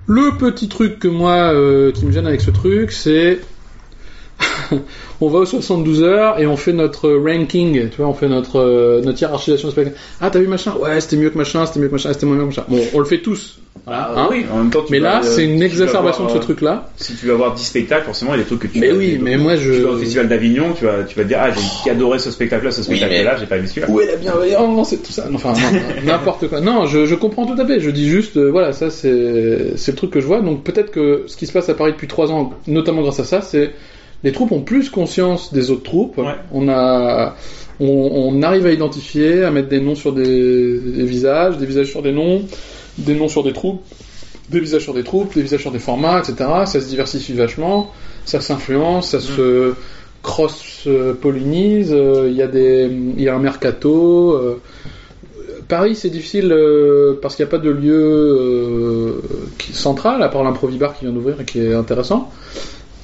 Le 0.07 0.37
petit 0.37 0.67
truc 0.67 0.99
que 0.99 1.07
moi 1.07 1.53
euh, 1.53 1.91
qui 1.91 2.05
me 2.05 2.11
gêne 2.11 2.25
avec 2.27 2.41
ce 2.41 2.51
truc, 2.51 2.91
c'est 2.91 3.39
on 5.21 5.27
va 5.29 5.39
aux 5.39 5.45
72 5.45 6.03
heures 6.03 6.39
et 6.39 6.47
on 6.47 6.57
fait 6.57 6.73
notre 6.73 7.09
ranking, 7.11 7.89
tu 7.89 7.97
vois, 7.97 8.07
on 8.07 8.13
fait 8.13 8.27
notre 8.29 8.59
euh, 8.59 9.01
notre 9.01 9.19
hiérarchisation 9.21 9.67
de 9.67 9.71
spectacle. 9.73 9.97
Ah, 10.21 10.29
t'as 10.29 10.39
vu 10.39 10.47
machin? 10.47 10.73
Ouais, 10.79 10.99
c'était 11.01 11.17
mieux 11.17 11.29
que 11.29 11.37
machin, 11.37 11.65
c'était 11.65 11.79
mieux 11.79 11.87
que 11.87 11.93
machin, 11.93 12.13
c'était 12.13 12.25
moins 12.25 12.35
bien 12.35 12.45
que 12.45 12.49
machin. 12.49 12.63
Bon, 12.67 12.79
on 12.93 12.99
le 12.99 13.05
fait 13.05 13.19
tous. 13.19 13.59
Voilà, 13.85 14.11
hein? 14.15 14.27
oui, 14.29 14.45
en 14.51 14.57
même 14.57 14.69
temps, 14.71 14.81
tu 14.83 14.91
Mais 14.91 14.99
là, 14.99 15.19
euh, 15.19 15.23
c'est 15.23 15.45
une 15.45 15.63
exacerbation 15.63 16.25
de 16.25 16.29
ce 16.31 16.35
euh, 16.35 16.39
truc-là. 16.39 16.89
Si 16.97 17.15
tu 17.15 17.27
vas 17.27 17.35
voir 17.35 17.53
10 17.53 17.63
spectacles, 17.63 18.05
forcément, 18.05 18.33
il 18.33 18.37
y 18.37 18.39
a 18.41 18.43
des 18.43 18.47
trucs 18.47 18.59
que 18.59 18.67
tu 18.67 18.79
Mais 18.79 18.89
vas- 18.91 18.97
oui, 18.97 19.17
mais 19.21 19.37
moi, 19.37 19.55
je- 19.55 19.71
Tu 19.73 19.79
vas 19.81 19.91
au 19.91 19.97
festival 19.97 20.27
d'Avignon, 20.27 20.73
tu 20.77 20.85
vas, 20.85 21.03
tu 21.03 21.15
vas 21.15 21.23
te 21.23 21.27
dire, 21.29 21.37
ah, 21.41 21.49
j'ai 21.85 21.91
adoré 21.91 22.19
ce 22.19 22.29
spectacle-là, 22.29 22.71
ce 22.71 22.83
spectacle-là, 22.83 23.37
j'ai 23.39 23.45
pas 23.45 23.57
aimé 23.57 23.67
celui-là. 23.67 23.87
Où 23.89 24.01
est 24.01 24.07
la 24.07 24.15
bienveillance 24.17 24.91
et 24.93 24.97
tout 24.97 25.11
ça? 25.11 25.25
Enfin, 25.33 25.53
non, 25.53 25.79
n'importe 26.05 26.47
quoi. 26.49 26.59
Non, 26.59 26.85
je, 26.87 27.05
je 27.05 27.15
comprends 27.15 27.45
tout 27.45 27.59
à 27.59 27.65
fait. 27.65 27.79
Je 27.79 27.89
dis 27.89 28.09
juste, 28.09 28.37
euh, 28.37 28.49
voilà, 28.51 28.73
ça 28.73 28.89
c'est 28.89 29.77
c'est 29.77 29.91
le 29.91 29.97
truc 29.97 30.11
que 30.11 30.19
je 30.19 30.25
vois. 30.27 30.41
Donc 30.41 30.63
peut-être 30.63 30.91
que 30.91 31.23
ce 31.27 31.37
qui 31.37 31.47
se 31.47 31.51
passe 31.53 31.69
à 31.69 31.73
Paris 31.73 31.93
depuis 31.93 32.07
trois 32.07 32.31
ans, 32.31 32.53
notamment 32.67 33.01
grâce 33.01 33.19
à 33.21 33.23
ça, 33.23 33.41
c'est 33.41 33.71
les 34.23 34.31
troupes 34.31 34.51
ont 34.51 34.61
plus 34.61 34.89
conscience 34.89 35.53
des 35.53 35.71
autres 35.71 35.83
troupes. 35.83 36.17
Ouais. 36.17 36.35
On 36.51 36.67
a 36.69 37.35
on, 37.79 37.85
on 37.87 38.41
arrive 38.41 38.65
à 38.65 38.71
identifier, 38.71 39.43
à 39.45 39.51
mettre 39.51 39.69
des 39.69 39.79
noms 39.79 39.95
sur 39.95 40.11
des, 40.11 40.77
des 40.79 41.05
visages, 41.05 41.57
des 41.57 41.65
visages 41.65 41.87
sur 41.89 42.01
des 42.01 42.11
noms, 42.11 42.41
des 42.97 43.15
noms 43.15 43.29
sur 43.29 43.43
des 43.43 43.53
troupes, 43.53 43.81
des 44.49 44.59
visages 44.59 44.81
sur 44.83 44.93
des 44.93 45.03
troupes, 45.03 45.33
des 45.33 45.41
visages 45.41 45.61
sur 45.61 45.71
des 45.71 45.79
formats, 45.79 46.19
etc. 46.19 46.49
Ça 46.65 46.81
se 46.81 46.87
diversifie 46.87 47.31
vachement, 47.33 47.91
ça 48.25 48.41
s'influence, 48.41 49.11
ça 49.11 49.19
se 49.21 49.73
cross-pollinise. 50.23 51.91
euh, 51.93 52.27
Il 52.29 52.35
y 52.35 52.41
a 52.41 52.47
des, 52.47 52.89
il 53.17 53.21
y 53.23 53.29
a 53.29 53.35
un 53.35 53.39
mercato. 53.39 54.33
euh, 54.33 54.59
Paris, 55.67 55.95
c'est 55.95 56.09
difficile 56.09 56.51
euh, 56.51 57.13
parce 57.21 57.35
qu'il 57.35 57.45
n'y 57.45 57.49
a 57.49 57.51
pas 57.51 57.63
de 57.63 57.69
lieu 57.69 57.93
euh, 57.93 59.21
qui- 59.57 59.73
central, 59.73 60.21
à 60.23 60.29
part 60.29 60.43
l'improvibar 60.43 60.97
qui 60.97 61.05
vient 61.05 61.13
d'ouvrir 61.13 61.39
et 61.41 61.45
qui 61.45 61.59
est 61.59 61.73
intéressant. 61.73 62.31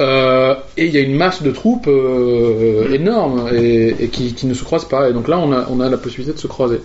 Euh, 0.02 0.56
et 0.76 0.88
il 0.88 0.94
y 0.94 0.98
a 0.98 1.02
une 1.02 1.16
masse 1.16 1.42
de 1.42 1.52
troupes 1.52 1.88
euh, 1.88 2.94
énorme 2.94 3.50
et, 3.54 3.96
et 3.98 4.10
qui, 4.10 4.34
qui 4.34 4.46
ne 4.46 4.54
se 4.54 4.64
croisent 4.64 4.90
pas. 4.90 5.10
Et 5.10 5.14
donc 5.14 5.28
là, 5.28 5.40
on 5.40 5.52
a, 5.54 5.68
on 5.70 5.80
a 5.80 5.90
la 5.90 5.98
possibilité 5.98 6.34
de 6.34 6.40
se 6.40 6.48
croiser. 6.48 6.82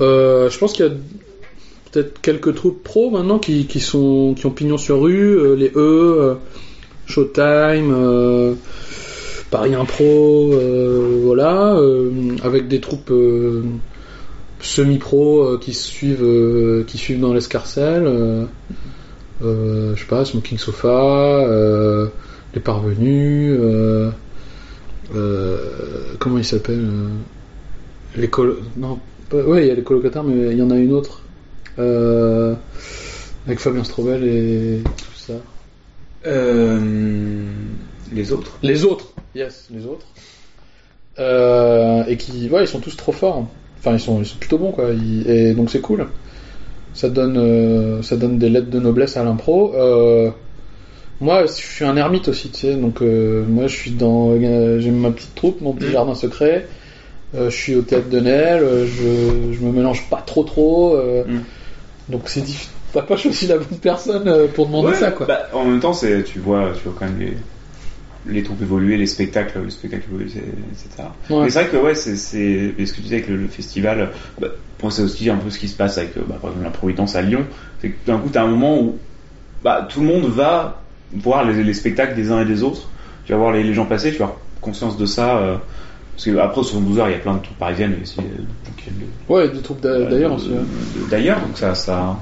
Euh, 0.00 0.50
je 0.50 0.58
pense 0.58 0.72
qu'il 0.72 0.84
y 0.84 0.88
a 0.88 0.92
peut-être 1.92 2.20
quelques 2.20 2.54
troupes 2.56 2.82
pro 2.82 3.10
maintenant 3.10 3.38
qui, 3.38 3.66
qui, 3.66 3.80
sont, 3.80 4.34
qui 4.36 4.46
ont 4.46 4.50
pignon 4.50 4.78
sur 4.78 5.00
rue, 5.00 5.38
euh, 5.38 5.54
les 5.54 5.70
E, 5.76 6.36
Showtime, 7.06 8.56
Paris 9.52 9.74
Impro, 9.76 10.54
voilà, 11.22 11.78
avec 12.42 12.66
des 12.66 12.80
troupes 12.80 13.12
semi-pro 14.58 15.56
qui 15.60 15.72
suivent, 15.72 16.84
qui 16.88 16.98
suivent 16.98 17.20
dans 17.20 17.32
l'escarcelle. 17.32 18.48
Euh, 19.42 19.94
je 19.94 20.00
sais 20.00 20.06
pas, 20.06 20.24
Smoking 20.24 20.58
Sofa, 20.58 20.88
euh, 20.88 22.08
Les 22.54 22.60
Parvenus, 22.60 23.56
euh, 23.58 24.10
comment 26.18 26.38
il 26.38 26.44
s'appelle 26.44 26.88
Les. 28.16 28.30
Non, 28.76 28.98
ouais, 29.32 29.62
il 29.64 29.68
y 29.68 29.70
a 29.70 29.74
les 29.74 29.82
colocataires, 29.82 30.24
mais 30.24 30.52
il 30.52 30.58
y 30.58 30.62
en 30.62 30.70
a 30.70 30.76
une 30.76 30.92
autre. 30.92 31.22
Avec 31.78 33.58
Fabien 33.60 33.84
Strobel 33.84 34.24
et 34.24 34.80
tout 34.84 35.14
ça. 35.16 35.34
Euh, 36.26 36.80
les 38.12 38.32
autres 38.32 38.58
Les 38.62 38.84
autres, 38.84 39.12
yes, 39.34 39.68
les 39.72 39.86
autres. 39.86 40.06
Euh, 41.18 42.04
et 42.06 42.16
qui, 42.16 42.48
ouais, 42.50 42.64
ils 42.64 42.68
sont 42.68 42.80
tous 42.80 42.96
trop 42.96 43.12
forts. 43.12 43.46
Enfin, 43.78 43.92
ils 43.94 44.00
sont, 44.00 44.20
ils 44.20 44.26
sont 44.26 44.38
plutôt 44.38 44.58
bons, 44.58 44.72
quoi. 44.72 44.90
Ils- 44.90 45.28
et 45.30 45.54
donc 45.54 45.70
c'est 45.70 45.80
cool. 45.80 46.08
Ça 46.96 47.08
donne, 47.10 47.36
euh, 47.36 48.02
ça 48.02 48.16
donne 48.16 48.38
des 48.38 48.48
lettres 48.48 48.70
de 48.70 48.80
noblesse 48.80 49.16
à 49.16 49.22
l'impro. 49.24 49.74
Euh, 49.74 50.30
moi, 51.20 51.44
je 51.46 51.52
suis 51.52 51.84
un 51.84 51.96
ermite 51.96 52.28
aussi, 52.28 52.50
tu 52.50 52.58
sais. 52.60 52.74
Donc 52.74 53.02
euh, 53.02 53.44
moi, 53.46 53.66
je 53.68 53.76
suis 53.76 53.90
dans, 53.92 54.32
j'ai 54.40 54.90
ma 54.90 55.10
petite 55.10 55.34
troupe, 55.34 55.60
mon 55.60 55.72
petit 55.74 55.86
Mhm. 55.86 55.92
jardin 55.92 56.14
secret. 56.14 56.66
Je 57.34 57.50
suis 57.50 57.74
au 57.74 57.82
théâtre 57.82 58.08
de 58.08 58.18
Nel. 58.20 58.62
Je, 58.86 59.52
je 59.52 59.60
me 59.64 59.70
mélange 59.72 60.08
pas 60.08 60.22
trop, 60.24 60.42
trop. 60.42 60.96
Mhm. 60.96 61.42
Donc 62.08 62.22
c'est 62.26 62.40
difficile. 62.40 62.70
T'as 62.92 63.02
pas 63.02 63.16
choisi 63.16 63.46
la 63.46 63.58
bonne 63.58 63.78
personne 63.82 64.48
pour 64.54 64.66
demander 64.66 64.88
Ouais, 64.88 64.94
ça, 64.94 65.10
quoi. 65.10 65.26
bah, 65.26 65.48
en 65.52 65.64
même 65.66 65.80
temps, 65.80 65.92
c'est, 65.92 66.22
tu 66.24 66.38
vois, 66.38 66.70
tu 66.74 66.88
vois 66.88 66.94
quand 66.98 67.04
même 67.04 67.18
les, 67.20 67.34
les 68.28 68.42
troupes 68.42 68.60
évoluer, 68.62 68.96
les 68.96 69.06
spectacles, 69.06 69.60
les 69.64 69.70
spectacles 69.70 70.04
évoluer, 70.10 70.28
c'est- 70.32 70.38
etc. 70.40 71.08
Ouais. 71.30 71.42
Mais 71.44 71.50
c'est 71.50 71.62
vrai 71.62 71.70
que 71.70 71.76
ouais, 71.76 71.94
c'est, 71.94 72.16
ce 72.16 72.32
que 72.92 72.96
tu 72.96 73.00
disais 73.02 73.16
avec 73.16 73.28
le, 73.28 73.36
le 73.36 73.48
festival, 73.48 74.10
bah, 74.40 74.48
pour 74.78 74.92
c'est 74.92 75.02
aussi 75.02 75.30
un 75.30 75.36
peu 75.36 75.50
ce 75.50 75.58
qui 75.58 75.68
se 75.68 75.76
passe 75.76 75.98
avec, 75.98 76.16
euh, 76.16 76.20
bah, 76.28 76.36
par 76.40 76.50
exemple, 76.50 76.64
la 76.64 76.70
Providence 76.70 77.16
à 77.16 77.22
Lyon. 77.22 77.44
C'est 77.80 77.90
que 77.90 78.06
d'un 78.06 78.18
coup, 78.18 78.28
t'as 78.32 78.42
un 78.42 78.48
moment 78.48 78.80
où, 78.80 78.98
bah, 79.62 79.86
tout 79.88 80.00
le 80.00 80.06
monde 80.06 80.26
va 80.26 80.82
voir 81.14 81.44
les, 81.44 81.62
les 81.62 81.74
spectacles 81.74 82.14
des 82.16 82.30
uns 82.32 82.40
et 82.42 82.44
des 82.44 82.62
autres. 82.62 82.88
Tu 83.24 83.32
vas 83.32 83.38
voir 83.38 83.52
les, 83.52 83.62
les 83.62 83.74
gens 83.74 83.86
passer, 83.86 84.10
tu 84.12 84.18
vas 84.18 84.24
avoir 84.26 84.40
conscience 84.60 84.96
de 84.96 85.06
ça, 85.06 85.38
euh, 85.38 85.56
parce 86.14 86.24
que 86.24 86.36
après, 86.38 86.62
sur 86.64 86.80
12 86.80 86.98
heures, 86.98 87.08
il 87.08 87.12
y 87.12 87.16
a 87.16 87.18
plein 87.18 87.34
de 87.34 87.42
troupes 87.42 87.58
parisiennes 87.58 87.96
aussi, 88.02 88.18
euh, 88.20 88.22
donc, 88.22 88.74
il 88.78 88.92
y 88.92 88.96
a 88.96 89.00
le- 89.00 89.34
Ouais, 89.34 89.48
des 89.48 89.60
troupes 89.62 89.80
d'a- 89.80 90.04
d'ailleurs 90.04 90.32
aussi. 90.34 90.50
D'ailleurs, 91.10 91.40
donc 91.40 91.56
ça, 91.56 91.74
ça, 91.74 92.16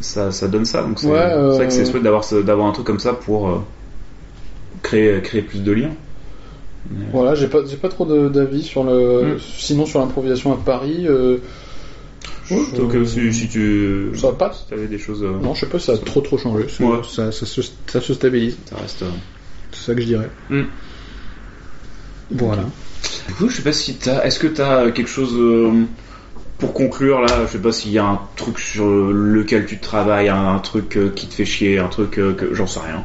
ça, 0.00 0.30
ça 0.30 0.48
donne 0.48 0.64
ça. 0.64 0.82
Donc 0.82 0.98
c'est 1.00 1.06
Ouais, 1.06 1.12
vrai 1.18 1.32
euh, 1.32 1.64
que 1.66 1.70
c'est 1.72 1.90
chouette 1.90 2.02
d'avoir 2.02 2.24
d'avoir 2.44 2.68
un 2.68 2.72
truc 2.72 2.86
comme 2.86 2.98
ça 3.00 3.12
pour 3.14 3.48
euh, 3.48 3.64
créer 4.86 5.20
créer 5.20 5.42
plus 5.42 5.62
de 5.62 5.72
liens. 5.72 5.94
Voilà, 7.12 7.34
j'ai 7.34 7.48
pas, 7.48 7.62
pas 7.82 7.88
trop 7.88 8.04
d'avis 8.28 8.62
sur 8.62 8.84
le. 8.84 9.34
Mm. 9.34 9.38
Sinon, 9.58 9.86
sur 9.86 9.98
l'improvisation 9.98 10.52
à 10.52 10.56
Paris, 10.56 11.04
euh, 11.08 11.38
je- 12.48 12.76
Donc 12.76 12.94
euh, 12.94 13.04
si, 13.04 13.32
si 13.32 13.48
tu 13.48 14.10
ça 14.14 14.30
passe. 14.32 14.66
si 14.68 14.74
avais 14.74 14.86
des 14.86 14.98
choses, 14.98 15.24
euh, 15.24 15.32
Non, 15.42 15.52
je 15.54 15.60
sais 15.60 15.66
pas, 15.66 15.80
ça 15.80 15.92
a 15.94 15.98
trop 15.98 16.20
trop 16.20 16.38
changé. 16.38 16.66
Ouais. 16.80 17.00
Ça, 17.10 17.32
ça, 17.32 17.44
se, 17.46 17.60
ça 17.88 18.00
se 18.00 18.14
stabilise. 18.14 18.56
ça 18.70 18.76
reste. 18.76 19.02
euh, 19.02 19.10
C'est 19.72 19.86
ça 19.86 19.94
que 19.96 20.00
je 20.00 20.06
dirais. 20.06 20.30
Mm. 20.50 20.62
Voilà. 22.30 22.62
Du 23.28 23.34
coup, 23.34 23.48
je 23.48 23.56
sais 23.56 23.62
pas 23.62 23.72
si 23.72 23.94
t'as. 23.96 24.24
Est-ce 24.24 24.38
que 24.38 24.46
t'as 24.46 24.90
quelque 24.92 25.10
chose 25.10 25.34
pour 26.58 26.72
conclure 26.72 27.20
là? 27.20 27.46
Je 27.46 27.52
sais 27.52 27.58
pas 27.58 27.72
s'il 27.72 27.90
y 27.92 27.98
a 27.98 28.04
un 28.06 28.20
truc 28.36 28.60
sur 28.60 28.86
lequel 28.86 29.66
tu 29.66 29.78
travailles, 29.80 30.28
un, 30.28 30.54
un 30.54 30.58
truc 30.60 30.98
qui 31.16 31.26
te 31.26 31.34
fait 31.34 31.44
chier, 31.44 31.78
un 31.80 31.88
truc 31.88 32.12
que 32.12 32.50
j'en 32.54 32.68
sais 32.68 32.80
rien. 32.80 33.04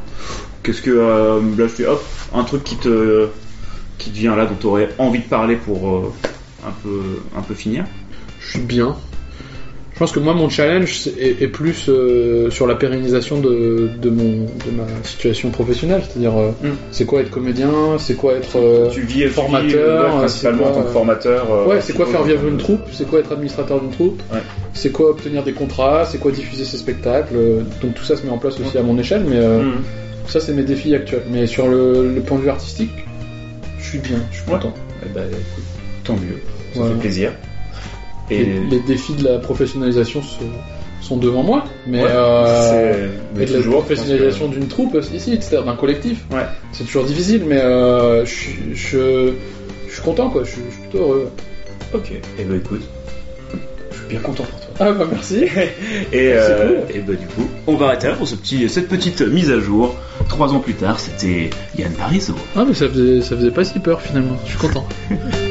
Qu'est-ce 0.64 0.82
que 0.82 0.92
euh, 0.92 1.40
là 1.58 1.64
je 1.64 1.68
fais 1.68 1.86
hop, 1.88 2.04
un 2.36 2.44
truc 2.44 2.64
qui 2.64 2.76
te 2.78 3.28
qui 3.98 4.10
te 4.12 4.18
vient 4.18 4.36
là 4.36 4.46
dont 4.46 4.56
t'aurais 4.60 4.90
envie 4.98 5.20
de 5.20 5.26
parler 5.26 5.56
pour 5.56 5.88
euh, 5.90 6.14
un 6.68 6.72
peu 6.84 7.02
un 7.38 7.42
peu 7.42 7.54
finir. 7.54 7.86
Je 8.40 8.52
suis 8.52 8.60
bien. 8.62 8.96
Je 9.94 10.00
pense 10.00 10.14
que 10.14 10.20
moi, 10.20 10.34
mon 10.34 10.50
challenge 10.50 11.10
est, 11.20 11.44
est 11.44 11.48
plus 11.48 11.86
euh, 11.88 12.50
sur 12.50 12.66
la 12.66 12.74
pérennisation 12.74 13.40
de, 13.40 13.88
de, 14.02 14.10
mon, 14.10 14.46
de 14.46 14.72
ma 14.76 14.88
situation 15.04 15.52
professionnelle. 15.52 16.02
C'est-à-dire, 16.08 16.36
euh, 16.40 16.50
Mm. 16.64 16.70
c'est 16.92 17.06
quoi 17.06 17.22
être 17.22 17.30
comédien? 17.30 17.70
C'est 18.00 18.16
quoi 18.16 18.34
être. 18.34 18.90
tu 18.92 19.02
vis 19.02 19.28
formateur, 19.28 20.18
principalement 20.18 20.70
en 20.70 20.72
tant 20.74 20.84
que 20.84 20.90
formateur. 20.90 21.68
Ouais, 21.68 21.82
c'est 21.82 21.94
quoi 21.94 22.08
faire 22.08 22.24
vivre 22.24 22.48
une 22.48 22.58
troupe? 22.58 22.82
C'est 22.92 23.08
quoi 23.08 23.20
être 23.20 23.32
administrateur 23.32 23.80
d'une 23.80 23.92
troupe? 23.92 24.20
Ouais. 24.34 24.40
C'est 24.74 24.92
quoi 24.92 25.12
obtenir 25.12 25.44
des 25.44 25.54
contrats? 25.54 26.06
C'est 26.06 26.18
quoi 26.18 26.32
diffuser 26.32 26.66
ses 26.66 26.78
spectacles? 26.78 27.36
Donc 27.84 27.94
tout 27.94 28.04
ça 28.04 28.16
se 28.16 28.24
met 28.26 28.32
en 28.32 28.40
place 28.40 28.60
aussi 28.60 28.80
à 28.80 28.82
mon 28.84 28.98
échelle, 28.98 29.24
mais 29.28 29.38
euh, 29.38 29.62
Mhm. 29.62 29.82
Ça 30.28 30.40
c'est 30.40 30.54
mes 30.54 30.64
défis 30.64 30.96
actuels. 30.96 31.24
Mais 31.30 31.48
sur 31.48 31.68
le, 31.68 32.14
le 32.14 32.22
point 32.22 32.38
de 32.38 32.44
vue 32.44 32.50
artistique, 32.50 32.92
je 33.80 33.86
suis 33.90 34.00
bien, 34.00 34.18
je 34.32 34.38
suis 34.42 34.46
Ouais. 34.50 34.54
content. 34.56 34.74
Eh 35.06 35.10
ben, 35.10 35.24
écoute, 35.30 35.64
tant 36.04 36.14
mieux, 36.14 36.40
ça 36.74 36.80
Voilà. 36.80 36.94
fait 36.96 37.00
plaisir. 37.02 37.32
Et 38.30 38.44
Les, 38.46 38.60
les 38.70 38.80
défis 38.82 39.14
de 39.16 39.24
la 39.26 39.40
professionnalisation 39.40 40.22
se- 40.22 41.06
sont 41.06 41.18
devant 41.18 41.44
moi, 41.44 41.66
mais 41.88 42.04
Ouais, 42.04 42.10
euh, 42.12 42.70
c'est- 42.70 43.10
mais 43.36 43.44
et 43.44 43.46
de 43.48 43.58
la 43.58 43.72
professionnalisation 43.72 44.48
d'une 44.48 44.68
troupe 44.68 44.94
aussi, 44.96 45.20
c'est-à-dire 45.20 45.64
d'un 45.66 45.76
collectif. 45.76 46.24
Ouais. 46.32 46.46
C'est 46.72 46.86
toujours 46.86 47.04
difficile, 47.04 47.44
mais 47.48 47.58
euh, 47.60 48.24
je, 48.26 48.30
suis- 48.32 48.76
je, 48.76 49.32
je 49.90 49.94
suis 49.94 50.02
content, 50.04 50.30
quoi. 50.30 50.44
Je, 50.46 50.52
suis- 50.52 50.62
je 50.70 50.74
suis 50.76 50.82
plutôt 50.90 51.00
heureux. 51.04 51.30
Ok. 51.94 52.12
Et 52.40 52.44
ben 52.46 52.56
écoute, 52.58 52.84
je 53.92 53.98
suis 53.98 54.06
bien 54.08 54.20
content 54.20 54.44
pour 54.44 54.60
toi. 54.62 54.70
Ah 54.80 54.92
bah 54.94 55.06
merci. 55.12 55.44
Et, 55.44 55.50
C'est 56.12 56.34
euh, 56.38 56.68
cool. 56.86 56.96
et 56.96 57.00
bah 57.00 57.14
du 57.14 57.26
coup, 57.28 57.50
on 57.68 57.76
va 57.76 57.88
arrêter 57.88 58.08
là 58.08 58.14
pour 58.14 58.28
ce 58.28 58.36
petit, 58.36 58.70
cette 58.70 58.88
petite 58.88 59.20
mise 59.22 59.52
à 59.52 59.60
jour. 59.60 59.96
Trois 60.32 60.54
ans 60.54 60.62
plus 60.62 60.76
tard, 60.76 60.98
c'était 60.98 61.50
Yann 61.78 61.92
Parizeau. 61.92 62.38
Ah 62.56 62.64
mais 62.66 62.74
ça 62.74 62.88
faisait, 62.88 63.20
ça 63.22 63.36
faisait 63.36 63.52
pas 63.52 63.66
si 63.66 63.80
peur 63.80 64.02
finalement. 64.02 64.38
Je 64.46 64.52
suis 64.52 64.60
content. 64.60 64.88